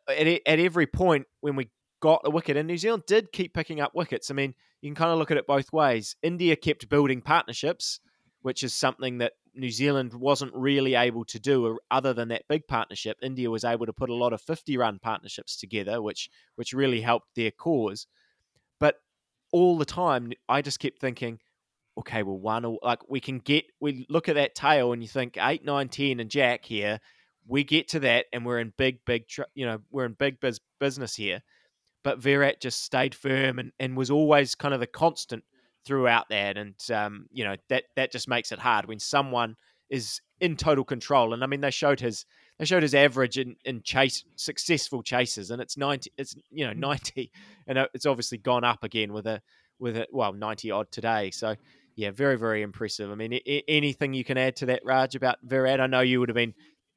At, 0.08 0.28
at 0.46 0.60
every 0.60 0.88
point 0.88 1.26
when 1.42 1.56
we 1.56 1.70
got 2.04 2.20
a 2.26 2.30
wicket, 2.30 2.58
and 2.58 2.68
New 2.68 2.78
Zealand 2.78 3.04
did 3.08 3.32
keep 3.32 3.54
picking 3.54 3.80
up 3.80 3.96
wickets. 3.96 4.30
I 4.30 4.34
mean, 4.34 4.54
you 4.82 4.90
can 4.90 4.96
kind 4.96 5.12
of 5.12 5.18
look 5.18 5.32
at 5.32 5.38
it 5.38 5.48
both 5.48 5.72
ways. 5.72 6.18
India 6.22 6.58
kept 6.58 6.90
building 6.90 7.22
partnerships, 7.22 8.02
which 8.42 8.62
is 8.62 8.74
something 8.74 9.20
that 9.20 9.32
New 9.56 9.72
Zealand 9.72 10.14
wasn't 10.14 10.54
really 10.54 10.96
able 10.96 11.24
to 11.24 11.40
do 11.40 11.66
uh, 11.66 11.76
other 11.90 12.14
than 12.14 12.28
that 12.28 12.44
big 12.50 12.68
partnership. 12.68 13.16
India 13.24 13.50
was 13.50 13.64
able 13.64 13.86
to 13.86 13.94
put 13.94 14.10
a 14.10 14.14
lot 14.14 14.34
of 14.34 14.42
50 14.42 14.76
run 14.76 15.00
partnerships 15.00 15.56
together, 15.56 16.02
which 16.02 16.30
which 16.58 16.74
really 16.74 17.00
helped 17.00 17.30
their 17.38 17.52
cause. 17.52 18.06
But 18.82 18.96
all 19.54 19.78
the 19.78 19.86
time, 19.86 20.34
I 20.50 20.62
just 20.62 20.82
kept 20.82 21.00
thinking, 21.00 21.40
okay, 21.98 22.22
well, 22.24 22.38
one, 22.38 22.78
like 22.84 23.00
we 23.10 23.22
can 23.22 23.40
get, 23.40 23.64
we 23.80 24.06
look 24.10 24.28
at 24.28 24.36
that 24.36 24.56
tail 24.56 24.92
and 24.92 25.02
you 25.02 25.08
think 25.08 25.38
eight, 25.40 25.64
nine, 25.64 25.88
10 25.88 26.20
and 26.20 26.30
Jack 26.30 26.66
here, 26.66 27.00
we 27.48 27.64
get 27.64 27.88
to 27.90 28.02
that 28.02 28.26
and 28.34 28.46
we're 28.46 28.60
in 28.60 28.74
big, 28.78 28.98
big, 29.06 29.24
you 29.56 29.66
know, 29.66 29.80
we're 29.90 30.06
in 30.06 30.18
big 30.20 30.42
biz- 30.42 30.60
business 30.82 31.16
here. 31.16 31.42
But 32.04 32.20
Virat 32.20 32.62
just 32.62 32.84
stayed 32.84 33.16
firm 33.16 33.60
and, 33.60 33.72
and 33.80 33.96
was 33.96 34.12
always 34.12 34.56
kind 34.56 34.74
of 34.74 34.80
the 34.80 34.88
constant 34.88 35.44
throughout 35.86 36.30
that. 36.30 36.58
And, 36.58 36.76
um, 36.92 37.28
you 37.32 37.44
know, 37.44 37.56
that, 37.70 37.86
that 37.96 38.12
just 38.12 38.28
makes 38.28 38.52
it 38.52 38.60
hard 38.60 38.88
when 38.88 39.00
someone 39.00 39.56
is 39.90 40.22
in 40.40 40.58
total 40.58 40.84
control. 40.84 41.34
And 41.34 41.44
I 41.44 41.48
mean, 41.48 41.62
they 41.62 41.72
showed 41.72 42.00
his, 42.00 42.26
they 42.60 42.66
showed 42.66 42.84
his 42.84 42.96
average 42.96 43.38
in, 43.38 43.56
in 43.66 43.82
chase 43.82 44.24
successful 44.36 45.02
chases, 45.02 45.52
and 45.52 45.62
it's 45.62 45.78
ninety. 45.78 46.12
It's 46.18 46.36
you 46.52 46.66
know 46.66 46.74
mm. 46.74 46.78
ninety, 46.78 47.32
and 47.68 47.78
it's 47.94 48.06
obviously 48.06 48.38
gone 48.38 48.64
up 48.64 48.84
again 48.84 49.14
with 49.14 49.26
a 49.28 49.42
with 49.80 49.98
a 49.98 50.08
well 50.12 50.34
ninety 50.34 50.72
odd 50.72 50.92
today. 50.92 51.32
So 51.32 51.56
yeah, 51.96 52.12
very 52.12 52.38
very 52.38 52.62
impressive. 52.62 53.12
I 53.12 53.16
mean, 53.16 53.34
I- 53.34 53.64
anything 53.68 54.14
you 54.14 54.24
can 54.24 54.38
add 54.38 54.56
to 54.58 54.68
that, 54.68 54.86
Raj, 54.86 55.16
about 55.16 55.38
Virat? 55.44 55.82
I 55.82 55.88
know 55.88 56.02
you 56.02 56.20
would 56.20 56.30
have 56.30 56.36
been 56.36 56.54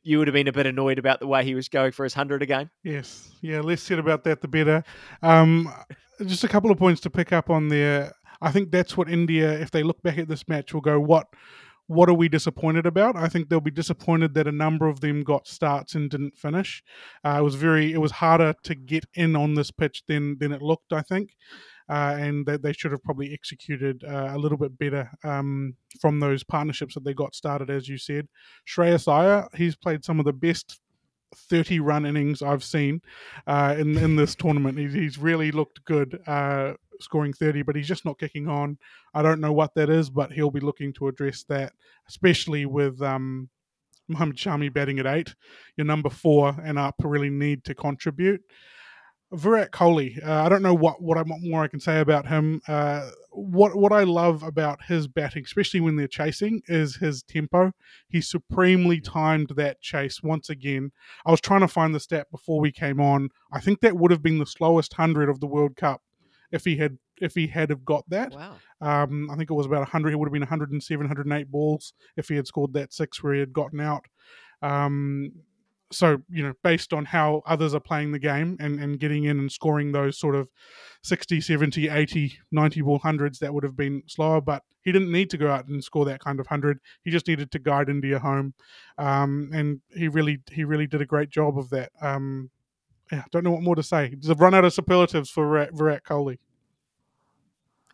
you 0.07 0.19
would 0.19 0.29
have 0.29 0.35
been 0.35 0.49
a 0.49 0.53
bit 0.53 0.66
annoyed 0.66 0.99
about 0.99 1.19
the 1.19 1.27
way 1.27 1.45
he 1.45 1.55
was 1.55 1.69
going 1.69 1.92
for 1.92 2.05
his 2.05 2.14
hundred 2.14 2.42
again. 2.42 2.71
Yes, 2.85 3.31
yeah, 3.40 3.61
less 3.61 3.83
said 3.83 3.99
about 3.99 4.25
that, 4.25 4.40
the 4.40 4.49
better. 4.49 4.85
Um, 5.23 5.73
just 6.25 6.45
a 6.45 6.49
couple 6.49 6.71
of 6.71 6.79
points 6.79 7.01
to 7.03 7.11
pick 7.11 7.33
up 7.33 7.51
on 7.51 7.69
there. 7.69 8.12
I 8.40 8.53
think 8.53 8.71
that's 8.71 8.97
what 8.97 9.11
India, 9.11 9.59
if 9.59 9.71
they 9.71 9.83
look 9.83 10.03
back 10.03 10.19
at 10.19 10.29
this 10.29 10.47
match, 10.47 10.73
will 10.73 10.81
go, 10.81 11.01
"What 11.01 11.27
what 11.88 12.09
are 12.09 12.14
we 12.14 12.29
disappointed 12.29 12.87
about? 12.87 13.16
I 13.16 13.29
think 13.29 13.49
they'll 13.49 13.61
be 13.61 13.71
disappointed 13.71 14.35
that 14.35 14.49
a 14.49 14.53
number 14.53 14.88
of 14.88 15.01
them 15.01 15.23
got 15.23 15.47
starts 15.47 15.95
and 15.95 16.11
didn't 16.11 16.37
finish. 16.37 16.83
Uh, 17.25 17.37
it 17.38 17.42
was 17.42 17.55
very, 17.55 17.92
it 17.92 17.99
was 17.99 18.11
harder 18.11 18.55
to 18.64 18.75
get 18.75 19.05
in 19.14 19.37
on 19.37 19.55
this 19.55 19.71
pitch 19.71 20.03
than 20.07 20.38
than 20.38 20.53
it 20.53 20.62
looked. 20.62 20.92
I 20.92 21.03
think, 21.03 21.37
uh, 21.88 22.16
and 22.18 22.46
that 22.46 22.62
they 22.62 22.72
should 22.72 22.92
have 22.92 23.03
probably 23.03 23.33
executed 23.33 24.05
uh, 24.05 24.31
a 24.33 24.38
little 24.38 24.59
bit 24.59 24.79
better 24.79 25.11
um, 25.25 25.75
from 26.01 26.20
those 26.20 26.42
partnerships 26.42 26.94
that 26.94 27.05
they 27.05 27.14
got 27.14 27.35
started. 27.35 27.70
As 27.70 27.88
you 27.88 27.99
said, 27.99 28.29
Shreyas 28.66 29.11
Iyer, 29.11 29.49
he's 29.55 29.77
played 29.77 30.05
some 30.05 30.18
of 30.18 30.25
the 30.25 30.33
best 30.33 30.81
30 31.35 31.81
run 31.81 32.07
innings 32.07 32.42
I've 32.42 32.64
seen 32.64 33.03
uh, 33.46 33.75
in 33.79 33.96
in 33.99 34.16
this 34.16 34.35
tournament. 34.35 34.79
He's, 34.79 34.92
he's 34.92 35.18
really 35.18 35.51
looked 35.51 35.85
good. 35.85 36.20
Uh, 36.27 36.75
scoring 37.01 37.33
30, 37.33 37.62
but 37.62 37.77
he's 37.77 37.88
just 37.88 38.07
not 38.07 38.18
kicking 38.18 38.49
on. 38.49 38.79
I 39.14 39.22
don't 39.22 39.40
know 39.40 39.53
what 39.53 39.75
that 39.75 39.90
is, 39.90 40.09
but 40.09 40.33
he'll 40.33 40.51
be 40.51 40.61
looking 40.61 40.92
to 40.94 41.09
address 41.09 41.44
that, 41.51 41.75
especially 42.09 42.64
with 42.66 43.03
um, 43.03 43.51
Mohammed 44.09 44.37
Shami 44.37 44.72
batting 44.72 44.99
at 44.99 45.07
eight. 45.07 45.35
Your 45.77 45.85
number 45.85 46.11
four 46.11 46.57
and 46.64 46.79
up 46.79 46.94
really 47.03 47.31
need 47.31 47.64
to 47.64 47.75
contribute. 47.75 48.42
Virat 49.33 49.73
Kohli, 49.73 50.25
uh, 50.25 50.45
I 50.45 50.49
don't 50.49 50.62
know 50.62 50.75
what 50.75 51.03
what, 51.03 51.19
I, 51.19 51.23
what 51.23 51.41
more 51.43 51.65
I 51.65 51.69
can 51.69 51.81
say 51.81 52.01
about 52.01 52.27
him. 52.27 52.61
Uh, 52.69 53.11
what 53.33 53.77
what 53.77 53.93
I 53.93 54.05
love 54.05 54.43
about 54.43 54.85
his 54.85 55.09
batting, 55.09 55.43
especially 55.45 55.81
when 55.81 55.97
they're 55.97 56.07
chasing, 56.07 56.62
is 56.69 56.97
his 56.97 57.23
tempo. 57.25 57.73
He 58.09 58.21
supremely 58.21 59.01
timed 59.01 59.53
that 59.57 59.81
chase 59.81 60.23
once 60.23 60.49
again. 60.49 60.93
I 61.25 61.33
was 61.33 61.41
trying 61.41 61.61
to 61.61 61.69
find 61.69 61.95
the 61.95 62.01
stat 62.01 62.29
before 62.31 62.61
we 62.61 62.71
came 62.71 63.01
on. 63.01 63.31
I 63.53 63.61
think 63.61 63.81
that 63.81 63.97
would 63.97 64.12
have 64.12 64.23
been 64.23 64.39
the 64.39 64.47
slowest 64.47 64.95
hundred 64.95 65.29
of 65.29 65.41
the 65.41 65.47
World 65.47 65.77
Cup 65.77 66.03
if 66.53 66.65
he 66.65 66.77
had 66.77 66.99
if 67.21 67.35
he 67.35 67.49
had 67.49 67.71
have 67.71 67.85
got 67.85 68.09
that. 68.11 68.33
Wow. 68.33 68.57
Um, 68.81 69.31
I 69.31 69.37
think 69.37 69.51
it 69.51 69.55
was 69.55 69.67
about 69.67 69.81
100. 69.81 70.12
It 70.12 70.17
would 70.17 70.27
have 70.27 70.33
been 70.33 70.43
107, 70.43 71.05
108 71.05 71.51
balls 71.51 71.95
if 72.17 72.29
he 72.29 72.37
had 72.37 72.47
scored 72.47 72.75
that 72.75 72.93
six 72.93 73.23
where 73.23 73.35
he 73.35 73.41
had 73.41 73.53
gotten 73.53 73.81
out. 73.81 74.05
Um, 74.62 75.33
so, 75.92 76.18
you 76.29 76.42
know, 76.42 76.53
based 76.62 76.92
on 76.92 77.05
how 77.05 77.42
others 77.46 77.75
are 77.75 77.81
playing 77.81 78.12
the 78.12 78.18
game 78.18 78.57
and, 78.61 78.81
and 78.81 78.99
getting 78.99 79.25
in 79.25 79.38
and 79.38 79.51
scoring 79.51 79.92
those 79.92 80.18
sort 80.18 80.35
of 80.35 80.49
60, 81.03 81.40
70, 81.40 81.88
80, 81.88 82.38
90 82.51 82.81
ball 82.83 82.99
hundreds, 82.99 83.38
that 83.38 83.55
would 83.55 83.64
have 83.64 83.77
been 83.77 84.03
slower. 84.07 84.40
But 84.40 84.62
he 84.83 84.92
didn't 84.92 85.12
need 85.12 85.31
to 85.31 85.38
go 85.38 85.51
out 85.51 85.66
and 85.68 85.83
score 85.83 86.05
that 86.07 86.20
kind 86.20 86.40
of 86.40 86.46
hundred. 86.46 86.79
He 87.03 87.11
just 87.11 87.29
needed 87.29 87.51
to 87.53 87.59
guide 87.59 87.88
India 87.88 88.18
home. 88.18 88.55
Um, 88.99 89.51
and 89.53 89.81
he 89.94 90.09
really, 90.09 90.38
he 90.51 90.64
really 90.64 90.87
did 90.87 91.03
a 91.03 91.07
great 91.07 91.31
job 91.31 91.59
of 91.59 91.70
that. 91.70 91.90
Um, 92.01 92.51
yeah, 93.12 93.22
don't 93.31 93.44
know 93.44 93.53
what 93.53 93.62
more 93.62 93.77
to 93.77 93.83
say. 93.83 94.14
They've 94.16 94.40
run 94.40 94.55
out 94.55 94.64
of 94.64 94.72
superlatives 94.72 95.31
for 95.31 95.46
Virat, 95.46 95.70
Virat 95.75 96.05
Kohli. 96.05 96.38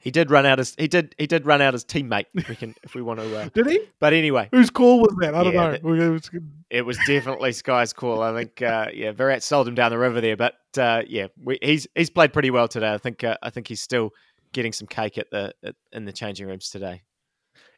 He 0.03 0.11
did 0.11 0.33
run 0.33 0.45
out 0.45 0.59
his 0.59 0.75
he 0.77 0.89
did 0.89 1.15
he 1.17 1.29
did 1.29 1.47
run 1.47 1.63
out 1.63 1.75
his 1.75 1.85
teammate. 1.85 2.27
We 2.49 2.57
can 2.57 2.75
if 2.83 2.97
we 2.97 3.03
want 3.03 3.21
to. 3.21 3.39
Uh, 3.39 3.49
did 3.55 3.69
he? 3.69 3.81
But 4.01 4.13
anyway, 4.13 4.49
whose 4.51 4.69
call 4.69 5.01
was 5.01 5.15
that? 5.21 5.33
I 5.33 5.45
don't 5.45 5.53
yeah, 5.55 5.71
know. 5.71 5.75
it, 5.75 6.11
was, 6.11 6.31
it 6.71 6.83
was 6.83 6.99
definitely 7.07 7.53
Sky's 7.53 7.93
call. 7.93 8.21
I 8.21 8.35
think. 8.35 8.61
Uh, 8.61 8.89
yeah, 8.93 9.13
Virat 9.13 9.45
sold 9.45 9.69
him 9.69 9.77
down 9.77 9.93
the 9.93 9.99
river 9.99 10.21
there, 10.21 10.37
but 10.37 10.55
uh, 10.77 11.03
yeah, 11.07 11.29
we, 11.41 11.57
he's 11.63 11.87
he's 11.95 12.11
played 12.11 12.33
pretty 12.33 12.51
well 12.51 12.67
today. 12.67 12.93
I 12.93 12.99
think 12.99 13.23
uh, 13.23 13.37
I 13.43 13.51
think 13.51 13.69
he's 13.69 13.81
still 13.81 14.11
getting 14.53 14.73
some 14.73 14.89
cake 14.89 15.19
at 15.19 15.31
the 15.31 15.55
at, 15.63 15.77
in 15.93 16.05
the 16.05 16.13
changing 16.13 16.49
rooms 16.49 16.69
today. 16.69 17.03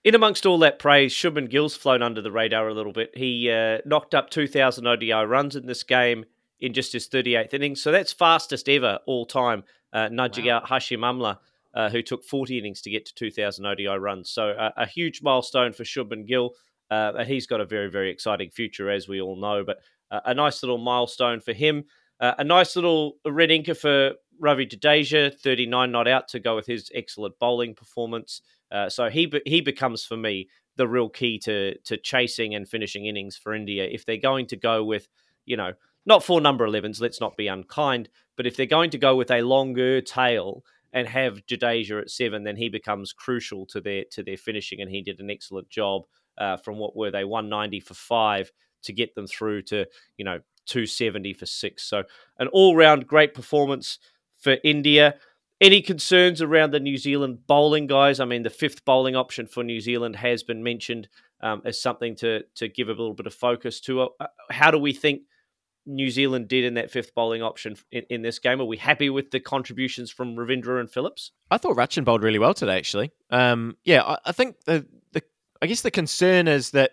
In 0.03 0.15
amongst 0.15 0.47
all 0.47 0.59
that 0.59 0.79
praise, 0.79 1.13
Shubman 1.13 1.51
Gill's 1.51 1.77
flown 1.77 2.03
under 2.03 2.23
the 2.23 2.33
radar 2.33 2.69
a 2.69 2.75
little 2.75 2.93
bit. 2.93 3.11
He 3.17 3.51
uh, 3.51 3.79
knocked 3.87 4.15
up 4.15 4.29
2,000 4.29 4.87
ODI 4.87 5.13
runs 5.13 5.57
in 5.57 5.65
this 5.65 5.83
game 5.83 6.27
in 6.61 6.75
just 6.75 6.93
his 6.93 7.09
38th 7.09 7.55
innings. 7.55 7.83
So 7.83 7.91
that's 7.91 8.13
fastest 8.13 8.69
ever 8.69 8.99
all 9.07 9.25
time, 9.25 9.65
uh, 9.95 10.11
nudging 10.13 10.47
wow. 10.47 10.57
out 10.57 10.67
Hashim 10.69 10.99
Amla, 10.99 11.39
uh, 11.75 11.91
who 11.91 12.03
took 12.03 12.25
40 12.25 12.59
innings 12.59 12.81
to 12.83 12.91
get 12.91 13.07
to 13.07 13.15
2,000 13.15 13.67
ODI 13.67 13.87
runs. 13.87 14.31
So 14.31 14.51
uh, 14.51 14.71
a 14.77 14.87
huge 14.87 15.23
milestone 15.23 15.73
for 15.73 15.85
Shubman 15.85 16.27
Gill. 16.27 16.53
Uh, 16.91 17.25
he's 17.25 17.47
got 17.47 17.61
a 17.61 17.65
very, 17.65 17.91
very 17.91 18.11
exciting 18.11 18.51
future, 18.51 18.91
as 18.91 19.09
we 19.09 19.21
all 19.21 19.37
know, 19.37 19.65
but 19.65 19.79
uh, 20.11 20.21
a 20.27 20.35
nice 20.35 20.63
little 20.63 20.79
milestone 20.79 21.41
for 21.41 21.53
him. 21.53 21.85
Uh, 22.21 22.35
a 22.39 22.45
nice 22.45 22.77
little 22.77 23.17
red 23.27 23.49
inker 23.49 23.77
for 23.77 24.13
Ravi 24.39 24.67
Jadeja, 24.67 25.39
39 25.39 25.91
not 25.91 26.07
out 26.07 26.29
to 26.29 26.41
go 26.41 26.55
with 26.55 26.67
his 26.67 26.91
excellent 26.95 27.39
bowling 27.39 27.75
performance. 27.75 28.41
so 28.89 29.09
he 29.09 29.33
he 29.47 29.61
becomes 29.61 30.05
for 30.05 30.17
me 30.17 30.49
the 30.77 30.87
real 30.89 31.09
key 31.09 31.39
to 31.39 31.77
to 31.79 31.97
chasing 31.97 32.55
and 32.55 32.69
finishing 32.69 33.07
innings 33.07 33.37
for 33.37 33.55
India. 33.55 33.89
If 33.91 34.05
they're 34.05 34.17
going 34.17 34.47
to 34.49 34.57
go 34.57 34.85
with, 34.85 35.09
you 35.45 35.57
know, 35.57 35.73
not 36.07 36.23
for 36.23 36.41
number 36.41 36.67
11s, 36.67 37.01
let's 37.01 37.21
not 37.21 37.37
be 37.37 37.49
unkind, 37.49 38.09
but 38.37 38.47
if 38.47 38.57
they're 38.57 38.67
going 38.67 38.91
to 38.91 38.99
go 38.99 39.17
with 39.17 39.31
a 39.31 39.43
longer 39.43 40.01
tail 40.01 40.65
and 40.95 41.09
have 41.09 41.45
Jadeja 41.47 42.01
at 42.01 42.11
seven, 42.11 42.45
then 42.45 42.57
he 42.57 42.69
becomes 42.69 43.13
crucial 43.13 43.67
to 43.67 43.81
their 43.81 44.05
to 44.13 44.23
their 44.23 44.39
finishing, 44.39 44.81
and 44.81 44.91
he 44.91 45.03
did 45.03 45.21
an 45.21 45.29
excellent 45.29 45.69
job 45.69 46.05
uh, 46.39 46.57
from 46.57 46.79
what 46.79 46.97
were 46.97 47.11
they 47.11 47.25
190 47.25 47.81
for 47.81 47.95
five 47.95 48.51
to 48.85 48.93
get 48.93 49.15
them 49.15 49.27
through 49.27 49.63
to 49.63 49.87
you 50.17 50.25
know 50.25 50.39
270 50.67 51.35
for 51.35 51.47
six. 51.47 51.83
So 51.83 52.05
an 52.39 52.47
all 52.49 52.77
round 52.77 53.07
great 53.07 53.35
performance 53.35 53.99
for 54.39 54.57
India. 54.65 55.17
Any 55.61 55.83
concerns 55.83 56.41
around 56.41 56.73
the 56.73 56.81
New 56.81 56.97
Zealand 56.97 57.47
bowling 57.47 57.87
guys? 57.87 58.21
I 58.21 58.25
mean, 58.25 58.43
the 58.43 58.51
fifth 58.51 58.85
bowling 58.85 59.17
option 59.17 59.47
for 59.47 59.65
New 59.65 59.81
Zealand 59.81 60.17
has 60.17 60.43
been 60.43 60.63
mentioned 60.63 61.09
um, 61.41 61.61
as 61.65 61.81
something 61.81 62.15
to 62.17 62.45
to 62.55 62.69
give 62.69 62.89
a 62.89 62.93
little 62.93 63.15
bit 63.15 63.27
of 63.27 63.35
focus 63.35 63.81
to. 63.83 64.03
Uh, 64.03 64.27
how 64.51 64.71
do 64.71 64.79
we 64.79 64.93
think 64.93 65.23
New 65.87 66.11
Zealand 66.11 66.49
did 66.49 66.65
in 66.65 66.75
that 66.75 66.91
fifth 66.91 67.15
bowling 67.15 67.43
option 67.43 67.77
in, 67.93 68.05
in, 68.09 68.23
this 68.23 68.39
game? 68.39 68.61
Are 68.61 68.65
we 68.65 68.77
happy 68.77 69.11
with 69.11 69.31
the 69.31 69.41
contributions 69.41 70.11
from 70.11 70.37
Ravindra 70.37 70.81
and 70.81 70.91
Phillips? 70.91 71.33
I 71.51 71.59
thought 71.59 71.77
Rachin 71.77 72.05
bowled 72.05 72.23
really 72.23 72.39
well 72.39 72.55
today. 72.55 72.79
Actually, 72.79 73.13
um, 73.31 73.77
yeah, 73.85 74.03
I, 74.03 74.19
I, 74.27 74.33
think 74.33 74.57
the 74.65 74.87
the 75.13 75.23
I 75.61 75.67
guess 75.67 75.83
the 75.83 75.91
concern 75.91 76.49
is 76.49 76.71
that 76.71 76.93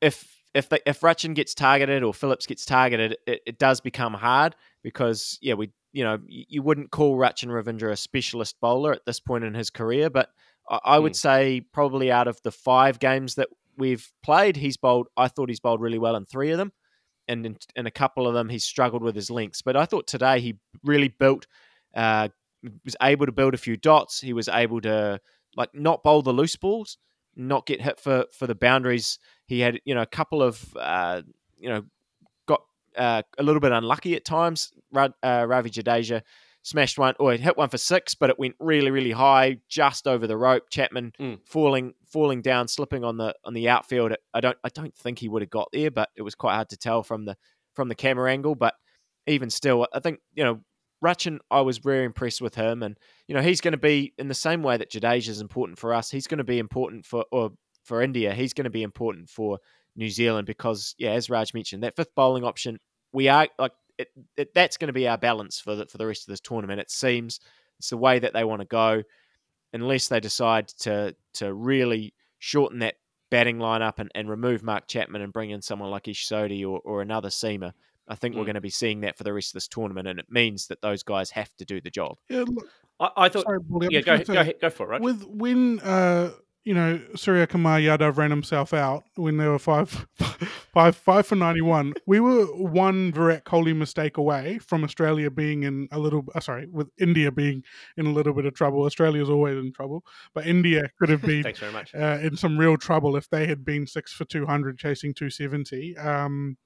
if 0.00 0.42
if 0.54 0.68
the, 0.68 0.88
if 0.88 1.00
Rachin 1.00 1.34
gets 1.34 1.54
targeted 1.54 2.02
or 2.02 2.12
Phillips 2.12 2.46
gets 2.46 2.64
targeted, 2.64 3.16
it, 3.26 3.42
it 3.46 3.58
does 3.58 3.80
become 3.80 4.14
hard 4.14 4.56
because 4.82 5.38
yeah, 5.40 5.54
we 5.54 5.70
you 5.92 6.02
know 6.04 6.18
you 6.26 6.62
wouldn't 6.62 6.90
call 6.90 7.16
Rachin 7.16 7.48
Ravindra 7.48 7.92
a 7.92 7.96
specialist 7.96 8.56
bowler 8.60 8.92
at 8.92 9.06
this 9.06 9.20
point 9.20 9.44
in 9.44 9.54
his 9.54 9.70
career, 9.70 10.10
but 10.10 10.30
I, 10.68 10.80
I 10.84 10.98
would 10.98 11.12
mm. 11.12 11.16
say 11.16 11.60
probably 11.72 12.10
out 12.10 12.28
of 12.28 12.40
the 12.42 12.52
five 12.52 12.98
games 12.98 13.36
that 13.36 13.48
we've 13.76 14.12
played, 14.24 14.56
he's 14.56 14.76
bowled. 14.76 15.06
I 15.16 15.28
thought 15.28 15.48
he's 15.48 15.60
bowled 15.60 15.80
really 15.80 15.98
well 15.98 16.16
in 16.16 16.24
three 16.24 16.50
of 16.50 16.58
them 16.58 16.72
and 17.30 17.46
in, 17.46 17.56
in, 17.76 17.86
a 17.86 17.90
couple 17.90 18.26
of 18.26 18.34
them 18.34 18.48
he 18.48 18.58
struggled 18.58 19.02
with 19.02 19.14
his 19.14 19.30
links. 19.30 19.62
But 19.62 19.76
I 19.76 19.86
thought 19.86 20.06
today 20.06 20.40
he 20.40 20.58
really 20.84 21.08
built, 21.08 21.46
uh, 21.94 22.28
was 22.84 22.96
able 23.00 23.26
to 23.26 23.32
build 23.32 23.54
a 23.54 23.58
few 23.58 23.76
dots. 23.76 24.20
He 24.20 24.32
was 24.32 24.48
able 24.48 24.80
to 24.82 25.20
like 25.56 25.70
not 25.72 26.02
bowl 26.02 26.22
the 26.22 26.32
loose 26.32 26.56
balls, 26.56 26.98
not 27.36 27.66
get 27.66 27.80
hit 27.80 28.00
for 28.00 28.26
for 28.36 28.46
the 28.46 28.54
boundaries. 28.54 29.18
He 29.46 29.60
had 29.60 29.80
you 29.84 29.94
know 29.94 30.02
a 30.02 30.06
couple 30.06 30.42
of 30.42 30.76
uh, 30.76 31.22
you 31.58 31.68
know 31.68 31.84
got 32.46 32.62
uh, 32.96 33.22
a 33.38 33.42
little 33.42 33.60
bit 33.60 33.72
unlucky 33.72 34.16
at 34.16 34.24
times. 34.24 34.72
uh, 34.92 35.46
Ravi 35.48 35.70
Jadeja 35.70 36.22
smashed 36.62 36.98
one 36.98 37.14
or 37.18 37.32
hit 37.32 37.56
one 37.56 37.68
for 37.68 37.78
six, 37.78 38.14
but 38.14 38.30
it 38.30 38.38
went 38.38 38.54
really, 38.60 38.90
really 38.90 39.12
high, 39.12 39.58
just 39.68 40.06
over 40.06 40.26
the 40.26 40.36
rope. 40.36 40.70
Chapman 40.70 41.12
mm. 41.18 41.38
falling 41.44 41.94
falling 42.06 42.42
down, 42.42 42.68
slipping 42.68 43.04
on 43.04 43.16
the 43.16 43.34
on 43.44 43.54
the 43.54 43.68
outfield. 43.68 44.14
I 44.34 44.40
don't 44.40 44.58
I 44.64 44.68
don't 44.68 44.94
think 44.94 45.18
he 45.18 45.28
would 45.28 45.42
have 45.42 45.50
got 45.50 45.68
there, 45.72 45.90
but 45.90 46.10
it 46.16 46.22
was 46.22 46.34
quite 46.34 46.54
hard 46.54 46.68
to 46.70 46.76
tell 46.76 47.02
from 47.02 47.24
the 47.24 47.36
from 47.74 47.88
the 47.88 47.94
camera 47.94 48.30
angle. 48.30 48.54
But 48.54 48.74
even 49.26 49.50
still, 49.50 49.86
I 49.92 50.00
think 50.00 50.20
you 50.34 50.44
know 50.44 50.60
Rachin, 51.04 51.38
I 51.50 51.62
was 51.62 51.78
very 51.78 52.04
impressed 52.04 52.42
with 52.42 52.54
him, 52.54 52.82
and 52.82 52.98
you 53.26 53.34
know 53.34 53.42
he's 53.42 53.60
going 53.60 53.72
to 53.72 53.78
be 53.78 54.12
in 54.18 54.28
the 54.28 54.34
same 54.34 54.62
way 54.62 54.76
that 54.76 54.90
Jadeja 54.90 55.28
is 55.28 55.40
important 55.40 55.78
for 55.78 55.94
us. 55.94 56.10
He's 56.10 56.26
going 56.26 56.38
to 56.38 56.44
be 56.44 56.58
important 56.58 57.06
for 57.06 57.24
or 57.32 57.52
for 57.84 58.02
India. 58.02 58.34
He's 58.34 58.52
going 58.52 58.64
to 58.64 58.70
be 58.70 58.82
important 58.82 59.30
for 59.30 59.58
New 59.96 60.10
Zealand 60.10 60.46
because 60.46 60.94
yeah, 60.98 61.12
as 61.12 61.30
Raj 61.30 61.54
mentioned, 61.54 61.82
that 61.82 61.96
fifth 61.96 62.14
bowling 62.14 62.44
option, 62.44 62.78
we 63.12 63.28
are 63.28 63.48
like 63.58 63.72
it, 64.00 64.08
it, 64.36 64.54
that's 64.54 64.76
going 64.76 64.88
to 64.88 64.92
be 64.92 65.08
our 65.08 65.18
balance 65.18 65.60
for 65.60 65.74
the, 65.74 65.86
for 65.86 65.98
the 65.98 66.06
rest 66.06 66.22
of 66.22 66.32
this 66.32 66.40
tournament. 66.40 66.80
It 66.80 66.90
seems 66.90 67.40
it's 67.78 67.90
the 67.90 67.96
way 67.96 68.18
that 68.18 68.32
they 68.32 68.44
want 68.44 68.60
to 68.60 68.66
go, 68.66 69.02
unless 69.72 70.08
they 70.08 70.20
decide 70.20 70.68
to 70.80 71.14
to 71.34 71.52
really 71.52 72.14
shorten 72.38 72.80
that 72.80 72.94
batting 73.30 73.58
lineup 73.58 73.98
and, 73.98 74.10
and 74.14 74.28
remove 74.28 74.62
Mark 74.62 74.88
Chapman 74.88 75.22
and 75.22 75.32
bring 75.32 75.50
in 75.50 75.62
someone 75.62 75.90
like 75.90 76.08
Ish 76.08 76.28
Sodhi 76.28 76.64
or, 76.64 76.80
or 76.84 77.02
another 77.02 77.28
seamer. 77.28 77.72
I 78.08 78.16
think 78.16 78.34
mm. 78.34 78.38
we're 78.38 78.44
going 78.44 78.54
to 78.54 78.60
be 78.60 78.70
seeing 78.70 79.02
that 79.02 79.16
for 79.16 79.22
the 79.22 79.32
rest 79.32 79.50
of 79.50 79.54
this 79.54 79.68
tournament, 79.68 80.08
and 80.08 80.18
it 80.18 80.26
means 80.28 80.66
that 80.66 80.82
those 80.82 81.02
guys 81.04 81.30
have 81.30 81.54
to 81.58 81.64
do 81.64 81.80
the 81.80 81.90
job. 81.90 82.18
Yeah, 82.28 82.44
look, 82.46 82.68
I, 82.98 83.10
I 83.16 83.28
thought. 83.28 83.44
Sorry, 83.44 83.60
yeah, 83.90 84.00
go, 84.00 84.18
go, 84.18 84.40
ahead, 84.40 84.56
go 84.60 84.70
for 84.70 84.86
it. 84.86 84.88
Right? 84.88 85.00
With 85.00 85.24
when 85.24 85.78
uh, 85.80 86.32
you 86.64 86.74
know, 86.74 87.00
Suryakumar 87.14 87.82
Yadav 87.82 88.16
ran 88.16 88.30
himself 88.30 88.74
out 88.74 89.04
when 89.16 89.38
they 89.38 89.46
were 89.46 89.58
five, 89.58 90.06
five, 90.74 90.94
five 90.94 91.26
for 91.26 91.36
ninety-one. 91.36 91.94
we 92.06 92.20
were 92.20 92.44
one 92.46 93.12
Virat 93.12 93.44
Kohli 93.44 93.74
mistake 93.74 94.18
away 94.18 94.58
from 94.58 94.84
Australia 94.84 95.30
being 95.30 95.62
in 95.62 95.88
a 95.90 95.98
little. 95.98 96.26
Uh, 96.34 96.40
sorry, 96.40 96.66
with 96.70 96.88
India 96.98 97.32
being 97.32 97.62
in 97.96 98.06
a 98.06 98.12
little 98.12 98.34
bit 98.34 98.44
of 98.44 98.54
trouble. 98.54 98.82
Australia's 98.82 99.30
always 99.30 99.56
in 99.56 99.72
trouble, 99.72 100.04
but 100.34 100.46
India 100.46 100.90
could 100.98 101.08
have 101.08 101.22
been 101.30 101.42
Thanks 101.42 101.60
very 101.60 101.72
much. 101.72 101.94
Uh, 101.94 102.18
in 102.20 102.36
some 102.36 102.58
real 102.58 102.76
trouble 102.76 103.16
if 103.16 103.28
they 103.30 103.46
had 103.46 103.64
been 103.64 103.86
six 103.86 104.12
for 104.12 104.26
two 104.26 104.44
hundred 104.44 104.78
chasing 104.78 105.14
two 105.14 105.30
seventy. 105.30 105.96
Um, 105.96 106.58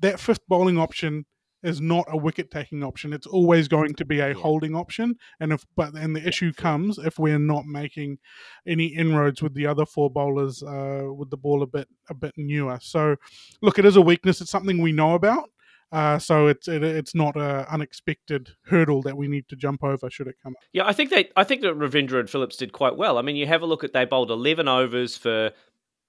that 0.00 0.18
fifth 0.18 0.46
bowling 0.48 0.78
option 0.78 1.26
is 1.64 1.80
not 1.80 2.06
a 2.08 2.16
wicket 2.16 2.50
taking 2.50 2.84
option. 2.84 3.12
It's 3.12 3.26
always 3.26 3.66
going 3.68 3.94
to 3.94 4.04
be 4.04 4.20
a 4.20 4.34
holding 4.34 4.76
option. 4.76 5.16
And 5.40 5.52
if 5.52 5.64
but 5.76 5.94
and 5.94 6.14
the 6.14 6.26
issue 6.26 6.52
comes 6.52 6.98
if 6.98 7.18
we're 7.18 7.38
not 7.38 7.64
making 7.64 8.18
any 8.66 8.86
inroads 8.86 9.42
with 9.42 9.54
the 9.54 9.66
other 9.66 9.86
four 9.86 10.10
bowlers 10.10 10.62
uh, 10.62 11.04
with 11.12 11.30
the 11.30 11.36
ball 11.36 11.62
a 11.62 11.66
bit 11.66 11.88
a 12.08 12.14
bit 12.14 12.34
newer. 12.36 12.78
So 12.80 13.16
look, 13.62 13.78
it 13.78 13.84
is 13.84 13.96
a 13.96 14.02
weakness. 14.02 14.40
It's 14.40 14.50
something 14.50 14.80
we 14.80 14.92
know 14.92 15.14
about. 15.14 15.50
Uh, 15.90 16.18
so 16.18 16.48
it's 16.48 16.66
it, 16.68 16.82
it's 16.82 17.14
not 17.14 17.36
an 17.36 17.64
unexpected 17.70 18.50
hurdle 18.66 19.00
that 19.02 19.16
we 19.16 19.28
need 19.28 19.48
to 19.48 19.56
jump 19.56 19.84
over 19.84 20.10
should 20.10 20.26
it 20.26 20.36
come 20.42 20.52
up. 20.56 20.64
Yeah, 20.72 20.86
I 20.86 20.92
think 20.92 21.10
they 21.10 21.30
I 21.36 21.44
think 21.44 21.62
that 21.62 21.78
Ravindra 21.78 22.20
and 22.20 22.28
Phillips 22.28 22.56
did 22.56 22.72
quite 22.72 22.96
well. 22.96 23.16
I 23.16 23.22
mean, 23.22 23.36
you 23.36 23.46
have 23.46 23.62
a 23.62 23.66
look 23.66 23.84
at 23.84 23.92
they 23.92 24.04
bowled 24.04 24.30
eleven 24.30 24.68
overs 24.68 25.16
for 25.16 25.52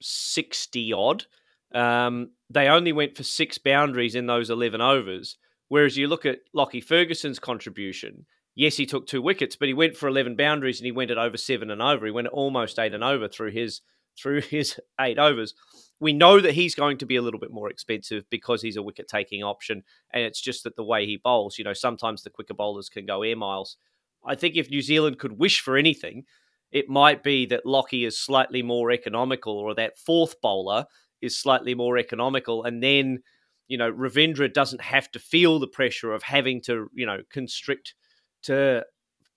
sixty 0.02 0.91
odd. 0.91 1.26
Um, 1.74 2.32
they 2.50 2.68
only 2.68 2.94
went 2.94 3.15
for 3.15 3.24
six 3.24 3.58
boundaries 3.58 4.15
in 4.15 4.28
those 4.28 4.50
eleven 4.50 4.82
overs. 4.82 5.38
Whereas 5.67 5.97
you 5.97 6.08
look 6.08 6.25
at 6.25 6.39
Lockie 6.54 6.82
Ferguson's 6.82 7.39
contribution, 7.39 8.25
yes, 8.56 8.78
he 8.78 8.86
took 8.86 9.08
two 9.08 9.21
wickets, 9.21 9.56
but 9.56 9.67
he 9.67 9.73
went 9.73 9.97
for 9.97 10.08
11 10.08 10.36
boundaries 10.36 10.80
and 10.80 10.86
he 10.86 10.91
went 10.91 11.12
at 11.12 11.17
over 11.17 11.38
seven 11.38 11.71
and 11.71 11.82
over. 11.82 12.06
He 12.06 12.12
went 12.12 12.28
almost 12.28 12.80
eight 12.80 12.93
and 12.93 13.04
over 13.04 13.28
through 13.28 13.51
his 13.51 13.82
through 14.17 14.41
his 14.49 14.80
eight 14.99 15.19
overs. 15.19 15.54
We 15.99 16.13
know 16.13 16.41
that 16.41 16.54
he's 16.54 16.75
going 16.75 16.97
to 16.99 17.06
be 17.06 17.15
a 17.15 17.21
little 17.21 17.39
bit 17.39 17.51
more 17.51 17.69
expensive 17.69 18.25
because 18.30 18.62
he's 18.62 18.75
a 18.75 18.84
wicket 18.84 19.08
taking 19.08 19.43
option, 19.43 19.84
and 20.12 20.23
it's 20.23 20.41
just 20.41 20.63
that 20.65 20.75
the 20.75 20.84
way 20.84 21.06
he 21.06 21.17
bowls. 21.17 21.58
You 21.58 21.63
know, 21.63 21.73
sometimes 21.73 22.21
the 22.23 22.30
quicker 22.30 22.54
bowlers 22.54 22.89
can 22.89 23.06
go 23.06 23.23
air 23.23 23.36
miles. 23.36 23.78
I 24.25 24.36
think 24.36 24.56
if 24.56 24.69
New 24.69 24.82
Zealand 24.82 25.19
could 25.19 25.39
wish 25.39 25.62
for 25.62 25.78
anything, 25.78 26.25
it 26.71 26.89
might 26.89 27.23
be 27.23 27.45
that 27.45 27.65
Lockie 27.65 28.04
is 28.04 28.19
slightly 28.19 28.62
more 28.62 28.91
economical, 28.91 29.54
or 29.58 29.73
that 29.75 29.97
fourth 29.97 30.41
bowler 30.41 30.86
is 31.21 31.38
slightly 31.38 31.75
more 31.75 31.97
economical, 31.97 32.63
and 32.63 32.84
then 32.84 33.19
you 33.67 33.78
know, 33.78 33.91
Ravindra 33.91 34.54
doesn't 34.54 34.82
have 34.82 35.12
to 35.12 35.19
feel 35.19 35.60
the 35.60 35.67
pressure 35.67 36.13
of 36.13 36.23
having 36.23 36.62
to, 36.62 36.89
you 36.93 37.06
know, 37.06 37.19
constrict 37.32 37.95
to 38.43 38.86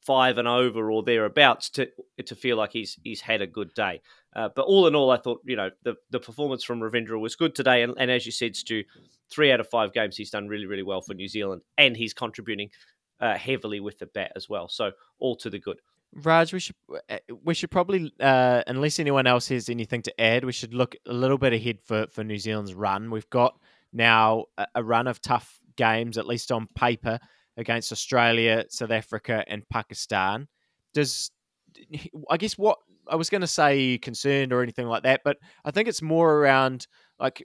five 0.09 0.39
and 0.39 0.49
over 0.49 0.91
or 0.91 1.03
thereabouts 1.03 1.69
to 1.69 1.87
to 2.25 2.35
feel 2.35 2.57
like 2.57 2.73
he's 2.73 2.99
he's 3.03 3.21
had 3.21 3.43
a 3.43 3.47
good 3.47 3.73
day. 3.75 4.01
Uh, 4.35 4.49
but 4.55 4.63
all 4.63 4.87
in 4.87 4.95
all, 4.95 5.11
I 5.11 5.17
thought 5.17 5.41
you 5.45 5.57
know 5.57 5.71
the 5.83 5.97
the 6.11 6.21
performance 6.21 6.65
from 6.65 6.81
Ravindra 6.81 7.21
was 7.21 7.37
good 7.37 7.55
today, 7.55 7.83
and, 7.83 7.95
and 7.99 8.11
as 8.11 8.25
you 8.25 8.33
said, 8.33 8.57
Stu, 8.57 8.85
three 9.31 9.53
out 9.53 9.61
of 9.61 9.69
five 9.69 9.93
games 9.93 10.17
he's 10.17 10.31
done 10.31 10.49
really 10.49 10.67
really 10.67 10.83
well 10.83 11.01
for 11.01 11.15
New 11.15 11.29
Zealand, 11.29 11.63
and 11.77 11.97
he's 11.97 12.15
contributing 12.15 12.71
uh, 13.21 13.37
heavily 13.37 13.81
with 13.81 13.99
the 13.99 14.07
bat 14.07 14.33
as 14.37 14.49
well. 14.49 14.69
So 14.69 14.93
all 15.19 15.37
to 15.37 15.51
the 15.51 15.59
good. 15.59 15.81
Raj, 16.15 16.53
we 16.55 16.61
should 16.61 16.77
uh, 17.11 17.19
we 17.45 17.55
should 17.55 17.71
probably, 17.71 18.13
uh, 18.21 18.63
unless 18.67 18.99
anyone 18.99 19.27
else 19.27 19.49
has 19.49 19.69
anything 19.69 20.03
to 20.03 20.21
add, 20.21 20.45
we 20.45 20.53
should 20.53 20.73
look 20.73 20.97
a 21.07 21.13
little 21.13 21.39
bit 21.39 21.53
ahead 21.53 21.81
for 21.85 22.07
for 22.11 22.25
New 22.25 22.39
Zealand's 22.39 22.75
run. 22.75 23.11
We've 23.11 23.29
got 23.29 23.59
now 23.93 24.45
a, 24.75 24.83
run 24.83 25.07
of 25.07 25.21
tough 25.21 25.59
games, 25.77 26.19
at 26.19 26.27
least 26.27 26.53
on 26.53 26.69
paper, 26.75 27.19
against 27.57 27.93
Australia, 27.93 28.65
South 28.69 28.91
Africa, 28.91 29.45
and 29.47 29.69
Pakistan. 29.69 30.49
Does 30.95 31.31
I 32.31 32.37
guess 32.37 32.57
what 32.57 32.79
I 33.09 33.17
was 33.17 33.31
going 33.31 33.41
to 33.41 33.47
say 33.47 33.99
concerned 33.99 34.53
or 34.53 34.63
anything 34.63 34.87
like 34.87 35.03
that, 35.05 35.23
but 35.25 35.39
I 35.65 35.71
think 35.71 35.89
it's 35.89 36.03
more 36.03 36.37
around 36.37 36.87
like 37.19 37.45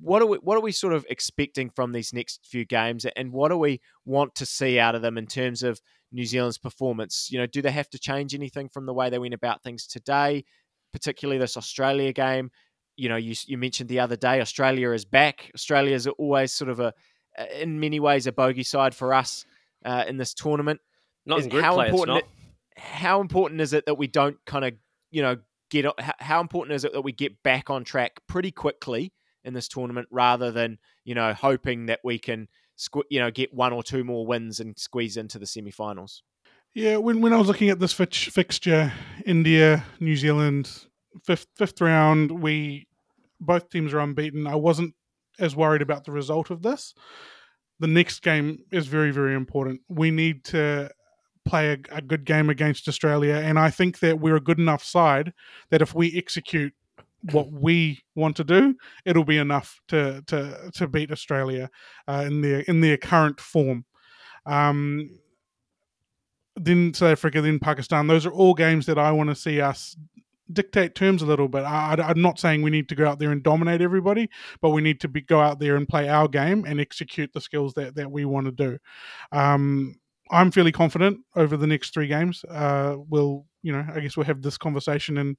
what 0.00 0.20
are 0.22 0.26
we 0.26 0.38
what 0.38 0.56
are 0.56 0.62
we 0.62 0.72
sort 0.72 0.92
of 0.92 1.06
expecting 1.08 1.70
from 1.70 1.92
these 1.92 2.12
next 2.12 2.46
few 2.46 2.64
games, 2.64 3.06
and 3.16 3.32
what 3.32 3.50
do 3.50 3.58
we 3.58 3.80
want 4.04 4.34
to 4.36 4.46
see 4.46 4.78
out 4.78 4.94
of 4.94 5.02
them 5.02 5.18
in 5.18 5.26
terms 5.26 5.62
of 5.62 5.80
New 6.12 6.24
Zealand's 6.24 6.58
performance? 6.58 7.28
You 7.30 7.38
know, 7.38 7.46
do 7.46 7.62
they 7.62 7.70
have 7.70 7.90
to 7.90 7.98
change 7.98 8.34
anything 8.34 8.68
from 8.68 8.86
the 8.86 8.94
way 8.94 9.10
they 9.10 9.18
went 9.18 9.34
about 9.34 9.62
things 9.62 9.86
today, 9.86 10.44
particularly 10.92 11.38
this 11.38 11.56
Australia 11.56 12.12
game? 12.12 12.50
You 12.96 13.08
know, 13.08 13.16
you 13.16 13.34
you 13.46 13.58
mentioned 13.58 13.88
the 13.88 14.00
other 14.00 14.16
day, 14.16 14.40
Australia 14.40 14.90
is 14.90 15.04
back. 15.04 15.50
Australia 15.54 15.94
is 15.94 16.06
always 16.06 16.52
sort 16.52 16.70
of 16.70 16.80
a, 16.80 16.92
in 17.60 17.78
many 17.78 18.00
ways, 18.00 18.26
a 18.26 18.32
bogey 18.32 18.62
side 18.62 18.94
for 18.94 19.12
us 19.12 19.44
uh, 19.84 20.04
in 20.08 20.16
this 20.16 20.34
tournament. 20.34 20.80
Not 21.26 21.40
is, 21.40 21.48
how 21.52 21.74
play, 21.74 21.88
important. 21.88 22.18
It, 22.18 22.24
how 22.78 23.20
important 23.20 23.60
is 23.60 23.72
it 23.72 23.86
that 23.86 23.96
we 23.96 24.06
don't 24.06 24.36
kind 24.46 24.64
of, 24.64 24.74
you 25.10 25.22
know, 25.22 25.36
get? 25.70 25.86
How 26.18 26.40
important 26.40 26.74
is 26.74 26.84
it 26.84 26.92
that 26.92 27.02
we 27.02 27.12
get 27.12 27.42
back 27.42 27.70
on 27.70 27.84
track 27.84 28.20
pretty 28.28 28.50
quickly 28.50 29.12
in 29.44 29.54
this 29.54 29.68
tournament, 29.68 30.08
rather 30.10 30.50
than 30.50 30.78
you 31.04 31.14
know 31.14 31.34
hoping 31.34 31.86
that 31.86 32.00
we 32.02 32.18
can, 32.18 32.48
you 33.10 33.20
know, 33.20 33.30
get 33.30 33.52
one 33.52 33.72
or 33.72 33.82
two 33.82 34.04
more 34.04 34.26
wins 34.26 34.60
and 34.60 34.78
squeeze 34.78 35.16
into 35.16 35.38
the 35.38 35.46
semi-finals. 35.46 36.22
Yeah, 36.74 36.96
when 36.98 37.20
when 37.20 37.32
I 37.32 37.38
was 37.38 37.48
looking 37.48 37.70
at 37.70 37.78
this 37.78 37.92
fixture, 37.92 38.92
India, 39.24 39.84
New 39.98 40.16
Zealand, 40.16 40.70
fifth 41.24 41.46
fifth 41.56 41.80
round, 41.80 42.30
we 42.42 42.86
both 43.40 43.70
teams 43.70 43.92
are 43.92 44.00
unbeaten. 44.00 44.46
I 44.46 44.56
wasn't 44.56 44.94
as 45.38 45.54
worried 45.54 45.82
about 45.82 46.04
the 46.04 46.12
result 46.12 46.50
of 46.50 46.62
this. 46.62 46.94
The 47.78 47.86
next 47.86 48.20
game 48.22 48.58
is 48.72 48.86
very 48.86 49.10
very 49.10 49.34
important. 49.34 49.80
We 49.88 50.10
need 50.10 50.44
to 50.46 50.90
play 51.44 51.72
a, 51.72 51.96
a 51.96 52.02
good 52.02 52.24
game 52.24 52.50
against 52.50 52.88
Australia, 52.88 53.34
and 53.34 53.58
I 53.58 53.70
think 53.70 54.00
that 54.00 54.20
we're 54.20 54.36
a 54.36 54.40
good 54.40 54.58
enough 54.58 54.82
side 54.82 55.32
that 55.70 55.82
if 55.82 55.94
we 55.94 56.16
execute 56.16 56.72
what 57.32 57.50
we 57.50 58.02
want 58.14 58.36
to 58.36 58.44
do, 58.44 58.74
it'll 59.04 59.24
be 59.24 59.38
enough 59.38 59.80
to 59.88 60.22
to 60.26 60.70
to 60.74 60.88
beat 60.88 61.10
Australia 61.10 61.70
uh, 62.08 62.24
in 62.26 62.40
their 62.40 62.60
in 62.60 62.80
their 62.80 62.96
current 62.96 63.40
form. 63.40 63.84
Um, 64.44 65.10
then 66.56 66.94
South 66.94 67.10
Africa, 67.10 67.42
then 67.42 67.58
Pakistan. 67.58 68.06
Those 68.06 68.26
are 68.26 68.32
all 68.32 68.54
games 68.54 68.86
that 68.86 68.98
I 68.98 69.12
want 69.12 69.28
to 69.28 69.34
see 69.34 69.60
us 69.60 69.96
dictate 70.52 70.94
terms 70.94 71.22
a 71.22 71.26
little 71.26 71.48
bit. 71.48 71.62
I, 71.62 71.96
am 71.98 72.22
not 72.22 72.38
saying 72.38 72.62
we 72.62 72.70
need 72.70 72.88
to 72.88 72.94
go 72.94 73.06
out 73.06 73.18
there 73.18 73.32
and 73.32 73.42
dominate 73.42 73.80
everybody, 73.80 74.28
but 74.60 74.70
we 74.70 74.82
need 74.82 75.00
to 75.00 75.08
be, 75.08 75.20
go 75.20 75.40
out 75.40 75.58
there 75.58 75.76
and 75.76 75.88
play 75.88 76.08
our 76.08 76.28
game 76.28 76.64
and 76.64 76.80
execute 76.80 77.32
the 77.32 77.40
skills 77.40 77.74
that, 77.74 77.94
that 77.96 78.10
we 78.10 78.24
want 78.24 78.46
to 78.46 78.52
do. 78.52 78.78
Um, 79.32 79.96
I'm 80.30 80.50
fairly 80.50 80.72
confident 80.72 81.20
over 81.36 81.56
the 81.56 81.66
next 81.66 81.94
three 81.94 82.08
games. 82.08 82.44
Uh, 82.48 82.96
we'll, 83.08 83.46
you 83.62 83.72
know, 83.72 83.84
I 83.94 84.00
guess 84.00 84.16
we'll 84.16 84.26
have 84.26 84.42
this 84.42 84.58
conversation 84.58 85.18
in 85.18 85.36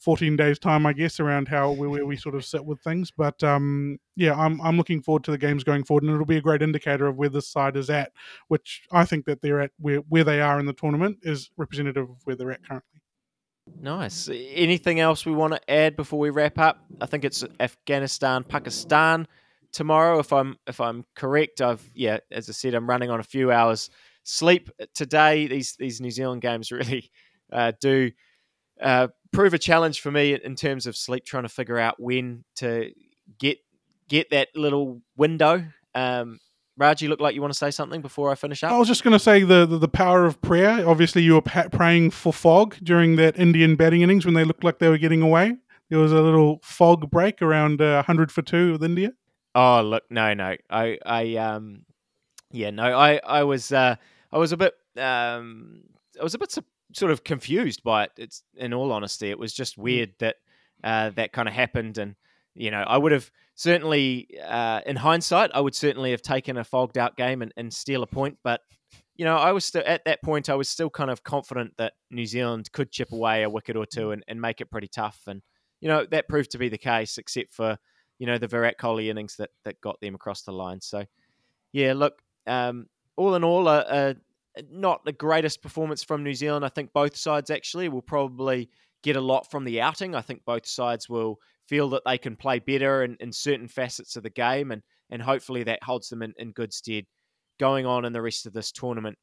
14 0.00 0.36
days' 0.36 0.58
time, 0.58 0.84
I 0.84 0.92
guess, 0.92 1.18
around 1.18 1.48
how 1.48 1.70
where, 1.72 1.88
where 1.88 2.06
we 2.06 2.16
sort 2.16 2.34
of 2.34 2.44
sit 2.44 2.64
with 2.64 2.80
things. 2.82 3.10
But 3.10 3.42
um, 3.42 3.98
yeah, 4.16 4.34
I'm 4.34 4.60
I'm 4.60 4.76
looking 4.76 5.02
forward 5.02 5.24
to 5.24 5.30
the 5.30 5.38
games 5.38 5.64
going 5.64 5.84
forward, 5.84 6.04
and 6.04 6.12
it'll 6.12 6.26
be 6.26 6.36
a 6.36 6.42
great 6.42 6.62
indicator 6.62 7.06
of 7.06 7.16
where 7.16 7.30
this 7.30 7.48
side 7.48 7.76
is 7.76 7.88
at, 7.88 8.12
which 8.48 8.82
I 8.92 9.04
think 9.04 9.24
that 9.26 9.40
they're 9.40 9.60
at 9.60 9.70
where 9.78 9.98
where 10.08 10.24
they 10.24 10.40
are 10.40 10.60
in 10.60 10.66
the 10.66 10.72
tournament 10.74 11.18
is 11.22 11.50
representative 11.56 12.10
of 12.10 12.16
where 12.24 12.36
they're 12.36 12.52
at 12.52 12.64
currently. 12.64 12.97
Nice. 13.80 14.28
Anything 14.32 15.00
else 15.00 15.24
we 15.24 15.32
want 15.32 15.54
to 15.54 15.70
add 15.70 15.96
before 15.96 16.18
we 16.18 16.30
wrap 16.30 16.58
up? 16.58 16.84
I 17.00 17.06
think 17.06 17.24
it's 17.24 17.44
Afghanistan, 17.60 18.44
Pakistan 18.44 19.26
tomorrow. 19.72 20.18
If 20.18 20.32
I'm 20.32 20.56
if 20.66 20.80
I'm 20.80 21.04
correct, 21.14 21.60
I've 21.60 21.82
yeah, 21.94 22.18
as 22.30 22.48
I 22.48 22.52
said, 22.52 22.74
I'm 22.74 22.88
running 22.88 23.10
on 23.10 23.20
a 23.20 23.24
few 23.24 23.52
hours 23.52 23.90
sleep 24.24 24.70
today. 24.94 25.46
These 25.46 25.76
these 25.76 26.00
New 26.00 26.10
Zealand 26.10 26.42
games 26.42 26.70
really 26.72 27.10
uh, 27.52 27.72
do 27.80 28.10
uh, 28.80 29.08
prove 29.32 29.54
a 29.54 29.58
challenge 29.58 30.00
for 30.00 30.10
me 30.10 30.34
in 30.34 30.54
terms 30.54 30.86
of 30.86 30.96
sleep, 30.96 31.24
trying 31.24 31.44
to 31.44 31.48
figure 31.48 31.78
out 31.78 32.00
when 32.00 32.44
to 32.56 32.92
get 33.38 33.58
get 34.08 34.30
that 34.30 34.48
little 34.54 35.00
window. 35.16 35.64
Um, 35.94 36.38
Raj, 36.78 37.02
you 37.02 37.08
look 37.08 37.20
like 37.20 37.34
you 37.34 37.40
want 37.40 37.52
to 37.52 37.58
say 37.58 37.72
something 37.72 38.00
before 38.00 38.30
I 38.30 38.36
finish 38.36 38.62
up. 38.62 38.70
I 38.70 38.78
was 38.78 38.86
just 38.86 39.02
going 39.02 39.12
to 39.12 39.18
say 39.18 39.42
the, 39.42 39.66
the, 39.66 39.78
the 39.78 39.88
power 39.88 40.24
of 40.24 40.40
prayer. 40.40 40.88
Obviously, 40.88 41.22
you 41.22 41.34
were 41.34 41.42
pa- 41.42 41.68
praying 41.70 42.12
for 42.12 42.32
fog 42.32 42.76
during 42.82 43.16
that 43.16 43.36
Indian 43.36 43.74
batting 43.74 44.02
innings 44.02 44.24
when 44.24 44.34
they 44.34 44.44
looked 44.44 44.62
like 44.62 44.78
they 44.78 44.88
were 44.88 44.96
getting 44.98 45.20
away. 45.20 45.56
There 45.90 45.98
was 45.98 46.12
a 46.12 46.20
little 46.20 46.60
fog 46.62 47.10
break 47.10 47.42
around 47.42 47.80
uh, 47.82 47.96
100 47.96 48.30
for 48.30 48.42
two 48.42 48.72
with 48.72 48.84
India. 48.84 49.12
Oh 49.54 49.82
look, 49.82 50.04
no, 50.08 50.34
no, 50.34 50.54
I, 50.70 50.98
I, 51.04 51.34
um, 51.36 51.84
yeah, 52.52 52.70
no, 52.70 52.96
I, 52.96 53.20
I 53.26 53.42
was, 53.42 53.72
uh, 53.72 53.96
I 54.30 54.38
was 54.38 54.52
a 54.52 54.56
bit, 54.56 54.74
um, 54.96 55.82
I 56.20 56.22
was 56.22 56.34
a 56.34 56.38
bit 56.38 56.52
su- 56.52 56.64
sort 56.92 57.10
of 57.10 57.24
confused 57.24 57.82
by 57.82 58.04
it. 58.04 58.12
It's 58.18 58.42
in 58.56 58.72
all 58.72 58.92
honesty, 58.92 59.30
it 59.30 59.38
was 59.38 59.52
just 59.52 59.76
weird 59.76 60.12
that 60.20 60.36
uh, 60.84 61.10
that 61.16 61.32
kind 61.32 61.48
of 61.48 61.54
happened, 61.54 61.98
and 61.98 62.14
you 62.58 62.70
know, 62.70 62.82
I 62.86 62.98
would 62.98 63.12
have 63.12 63.30
certainly, 63.54 64.28
uh, 64.44 64.80
in 64.84 64.96
hindsight, 64.96 65.50
I 65.54 65.60
would 65.60 65.74
certainly 65.74 66.10
have 66.10 66.22
taken 66.22 66.56
a 66.56 66.64
fogged 66.64 66.98
out 66.98 67.16
game 67.16 67.40
and, 67.40 67.52
and 67.56 67.72
steal 67.72 68.02
a 68.02 68.06
point, 68.06 68.38
but 68.42 68.60
you 69.14 69.24
know, 69.24 69.36
I 69.36 69.52
was 69.52 69.64
still 69.64 69.82
at 69.84 70.04
that 70.04 70.22
point. 70.22 70.48
I 70.48 70.54
was 70.54 70.68
still 70.68 70.90
kind 70.90 71.10
of 71.10 71.24
confident 71.24 71.72
that 71.76 71.94
New 72.10 72.24
Zealand 72.24 72.70
could 72.72 72.92
chip 72.92 73.10
away 73.12 73.42
a 73.42 73.50
wicket 73.50 73.76
or 73.76 73.84
two 73.84 74.12
and, 74.12 74.22
and 74.28 74.40
make 74.40 74.60
it 74.60 74.70
pretty 74.70 74.86
tough, 74.86 75.20
and 75.26 75.42
you 75.80 75.88
know 75.88 76.06
that 76.12 76.28
proved 76.28 76.52
to 76.52 76.58
be 76.58 76.68
the 76.68 76.78
case, 76.78 77.18
except 77.18 77.52
for 77.52 77.76
you 78.20 78.28
know 78.28 78.38
the 78.38 78.46
Virat 78.46 78.78
Kohli 78.78 79.08
innings 79.08 79.34
that 79.36 79.50
that 79.64 79.80
got 79.80 80.00
them 80.00 80.14
across 80.14 80.42
the 80.42 80.52
line. 80.52 80.80
So, 80.80 81.04
yeah, 81.72 81.94
look, 81.94 82.22
um, 82.46 82.86
all 83.16 83.34
in 83.34 83.42
all, 83.42 83.66
a, 83.66 84.14
not 84.70 85.04
the 85.04 85.12
greatest 85.12 85.62
performance 85.62 86.04
from 86.04 86.22
New 86.22 86.34
Zealand. 86.34 86.64
I 86.64 86.68
think 86.68 86.92
both 86.92 87.16
sides 87.16 87.50
actually 87.50 87.88
will 87.88 88.02
probably 88.02 88.70
get 89.02 89.16
a 89.16 89.20
lot 89.20 89.50
from 89.50 89.64
the 89.64 89.80
outing. 89.80 90.14
I 90.14 90.20
think 90.20 90.44
both 90.44 90.64
sides 90.64 91.08
will 91.08 91.40
feel 91.68 91.90
that 91.90 92.02
they 92.04 92.18
can 92.18 92.36
play 92.36 92.58
better 92.58 93.04
in, 93.04 93.16
in 93.20 93.32
certain 93.32 93.68
facets 93.68 94.16
of 94.16 94.22
the 94.22 94.30
game, 94.30 94.70
and 94.70 94.82
and 95.10 95.22
hopefully 95.22 95.62
that 95.64 95.82
holds 95.82 96.08
them 96.08 96.22
in, 96.22 96.34
in 96.38 96.52
good 96.52 96.72
stead 96.72 97.04
going 97.58 97.86
on 97.86 98.04
in 98.04 98.12
the 98.12 98.22
rest 98.22 98.46
of 98.46 98.52
this 98.52 98.72
tournament. 98.72 99.16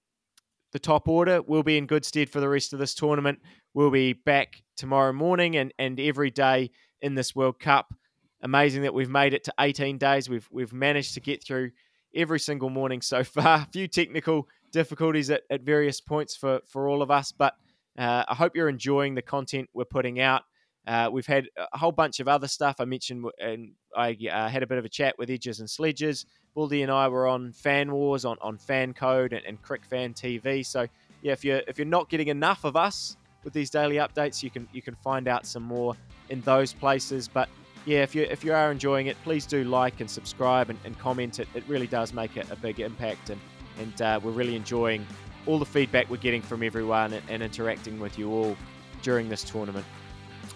The 0.74 0.80
top 0.80 1.08
order 1.08 1.42
will 1.42 1.64
be 1.64 1.78
in 1.78 1.86
good 1.86 2.04
stead 2.04 2.30
for 2.30 2.40
the 2.40 2.50
rest 2.50 2.74
of 2.74 2.80
this 2.80 2.94
tournament. 2.94 3.40
We'll 3.74 3.92
be 3.92 4.14
back 4.14 4.62
tomorrow 4.76 5.14
morning 5.14 5.56
and, 5.56 5.74
and 5.80 6.00
every 6.00 6.32
day 6.32 6.72
in 7.02 7.16
this 7.16 7.36
World 7.36 7.60
Cup. 7.60 7.94
Amazing 8.42 8.82
that 8.82 8.94
we've 8.94 9.10
made 9.10 9.34
it 9.34 9.44
to 9.46 9.54
18 9.60 9.98
days. 9.98 10.30
We've 10.30 10.48
we've 10.52 10.74
managed 10.74 11.14
to 11.14 11.22
get 11.22 11.44
through 11.44 11.72
every 12.16 12.40
single 12.40 12.70
morning 12.70 13.02
so 13.02 13.24
far. 13.24 13.60
A 13.60 13.68
few 13.72 13.88
technical 13.88 14.48
difficulties 14.72 15.30
at, 15.30 15.44
at 15.50 15.62
various 15.62 16.02
points 16.02 16.36
for, 16.36 16.60
for 16.68 16.90
all 16.90 17.02
of 17.02 17.12
us, 17.12 17.32
but 17.32 17.54
uh, 17.98 18.26
I 18.28 18.36
hope 18.36 18.56
you're 18.56 18.70
enjoying 18.70 19.16
the 19.16 19.22
content 19.22 19.70
we're 19.74 19.86
putting 19.86 20.20
out. 20.20 20.44
Uh, 20.88 21.10
we've 21.12 21.26
had 21.26 21.48
a 21.74 21.78
whole 21.78 21.92
bunch 21.92 22.20
of 22.20 22.28
other 22.28 22.48
stuff. 22.48 22.76
I 22.80 22.86
mentioned, 22.86 23.26
and 23.40 23.72
I 23.96 24.18
uh, 24.32 24.48
had 24.48 24.64
a 24.64 24.68
bit 24.68 24.78
of 24.78 24.86
a 24.86 24.90
chat 24.90 25.18
with 25.18 25.30
Edges 25.30 25.60
and 25.60 25.70
Sledges. 25.70 26.26
Baldy 26.54 26.84
and 26.84 26.92
I 26.92 27.08
were 27.08 27.28
on 27.28 27.52
Fan 27.52 27.92
Wars 27.92 28.24
on, 28.24 28.38
on 28.42 28.58
Fan 28.58 28.94
Code 28.94 29.34
and, 29.34 29.46
and 29.46 29.62
Crick 29.62 29.84
Fan 29.86 30.14
TV. 30.14 30.66
So 30.66 30.88
yeah, 31.22 31.34
if 31.34 31.44
you're 31.44 31.62
if 31.68 31.78
you're 31.78 31.86
not 31.86 32.10
getting 32.10 32.28
enough 32.28 32.64
of 32.64 32.76
us 32.76 33.18
with 33.44 33.54
these 33.54 33.70
daily 33.70 33.96
updates, 33.96 34.44
you 34.44 34.50
can 34.50 34.68
you 34.72 34.82
can 34.82 34.96
find 34.96 35.28
out 35.28 35.46
some 35.46 35.64
more 35.64 35.96
in 36.30 36.42
those 36.42 36.72
places. 36.72 37.28
But 37.28 37.50
yeah, 37.86 38.04
if 38.04 38.14
you 38.14 38.24
if 38.24 38.44
you 38.44 38.54
are 38.54 38.72
enjoying 38.72 39.08
it, 39.08 39.18
please 39.24 39.46
do 39.46 39.64
like 39.64 40.02
and 40.02 40.10
subscribe 40.10 40.70
and, 40.70 40.80
and 40.86 40.98
comment. 41.00 41.40
It 41.40 41.48
it 41.56 41.64
really 41.68 41.88
does 41.88 42.14
make 42.14 42.38
a, 42.38 42.46
a 42.52 42.56
big 42.56 42.80
impact, 42.80 43.32
and 43.32 43.42
and 43.80 44.02
uh, 44.02 44.20
we're 44.24 44.32
really 44.32 44.56
enjoying 44.56 45.06
all 45.46 45.60
the 45.60 45.66
feedback 45.66 46.10
we're 46.10 46.18
getting 46.18 46.42
from 46.42 46.64
everyone 46.64 47.14
and, 47.14 47.24
and 47.30 47.44
interacting 47.44 48.00
with 48.00 48.18
you 48.18 48.32
all 48.32 48.56
during 49.02 49.30
this 49.30 49.44
tournament. 49.44 49.86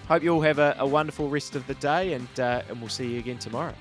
Hope 0.09 0.23
you 0.23 0.33
all 0.33 0.41
have 0.41 0.57
a, 0.57 0.75
a 0.79 0.87
wonderful 0.87 1.29
rest 1.29 1.55
of 1.55 1.67
the 1.67 1.75
day, 1.75 2.13
and, 2.13 2.39
uh, 2.39 2.63
and 2.67 2.79
we'll 2.79 2.89
see 2.89 3.13
you 3.13 3.19
again 3.19 3.37
tomorrow. 3.37 3.75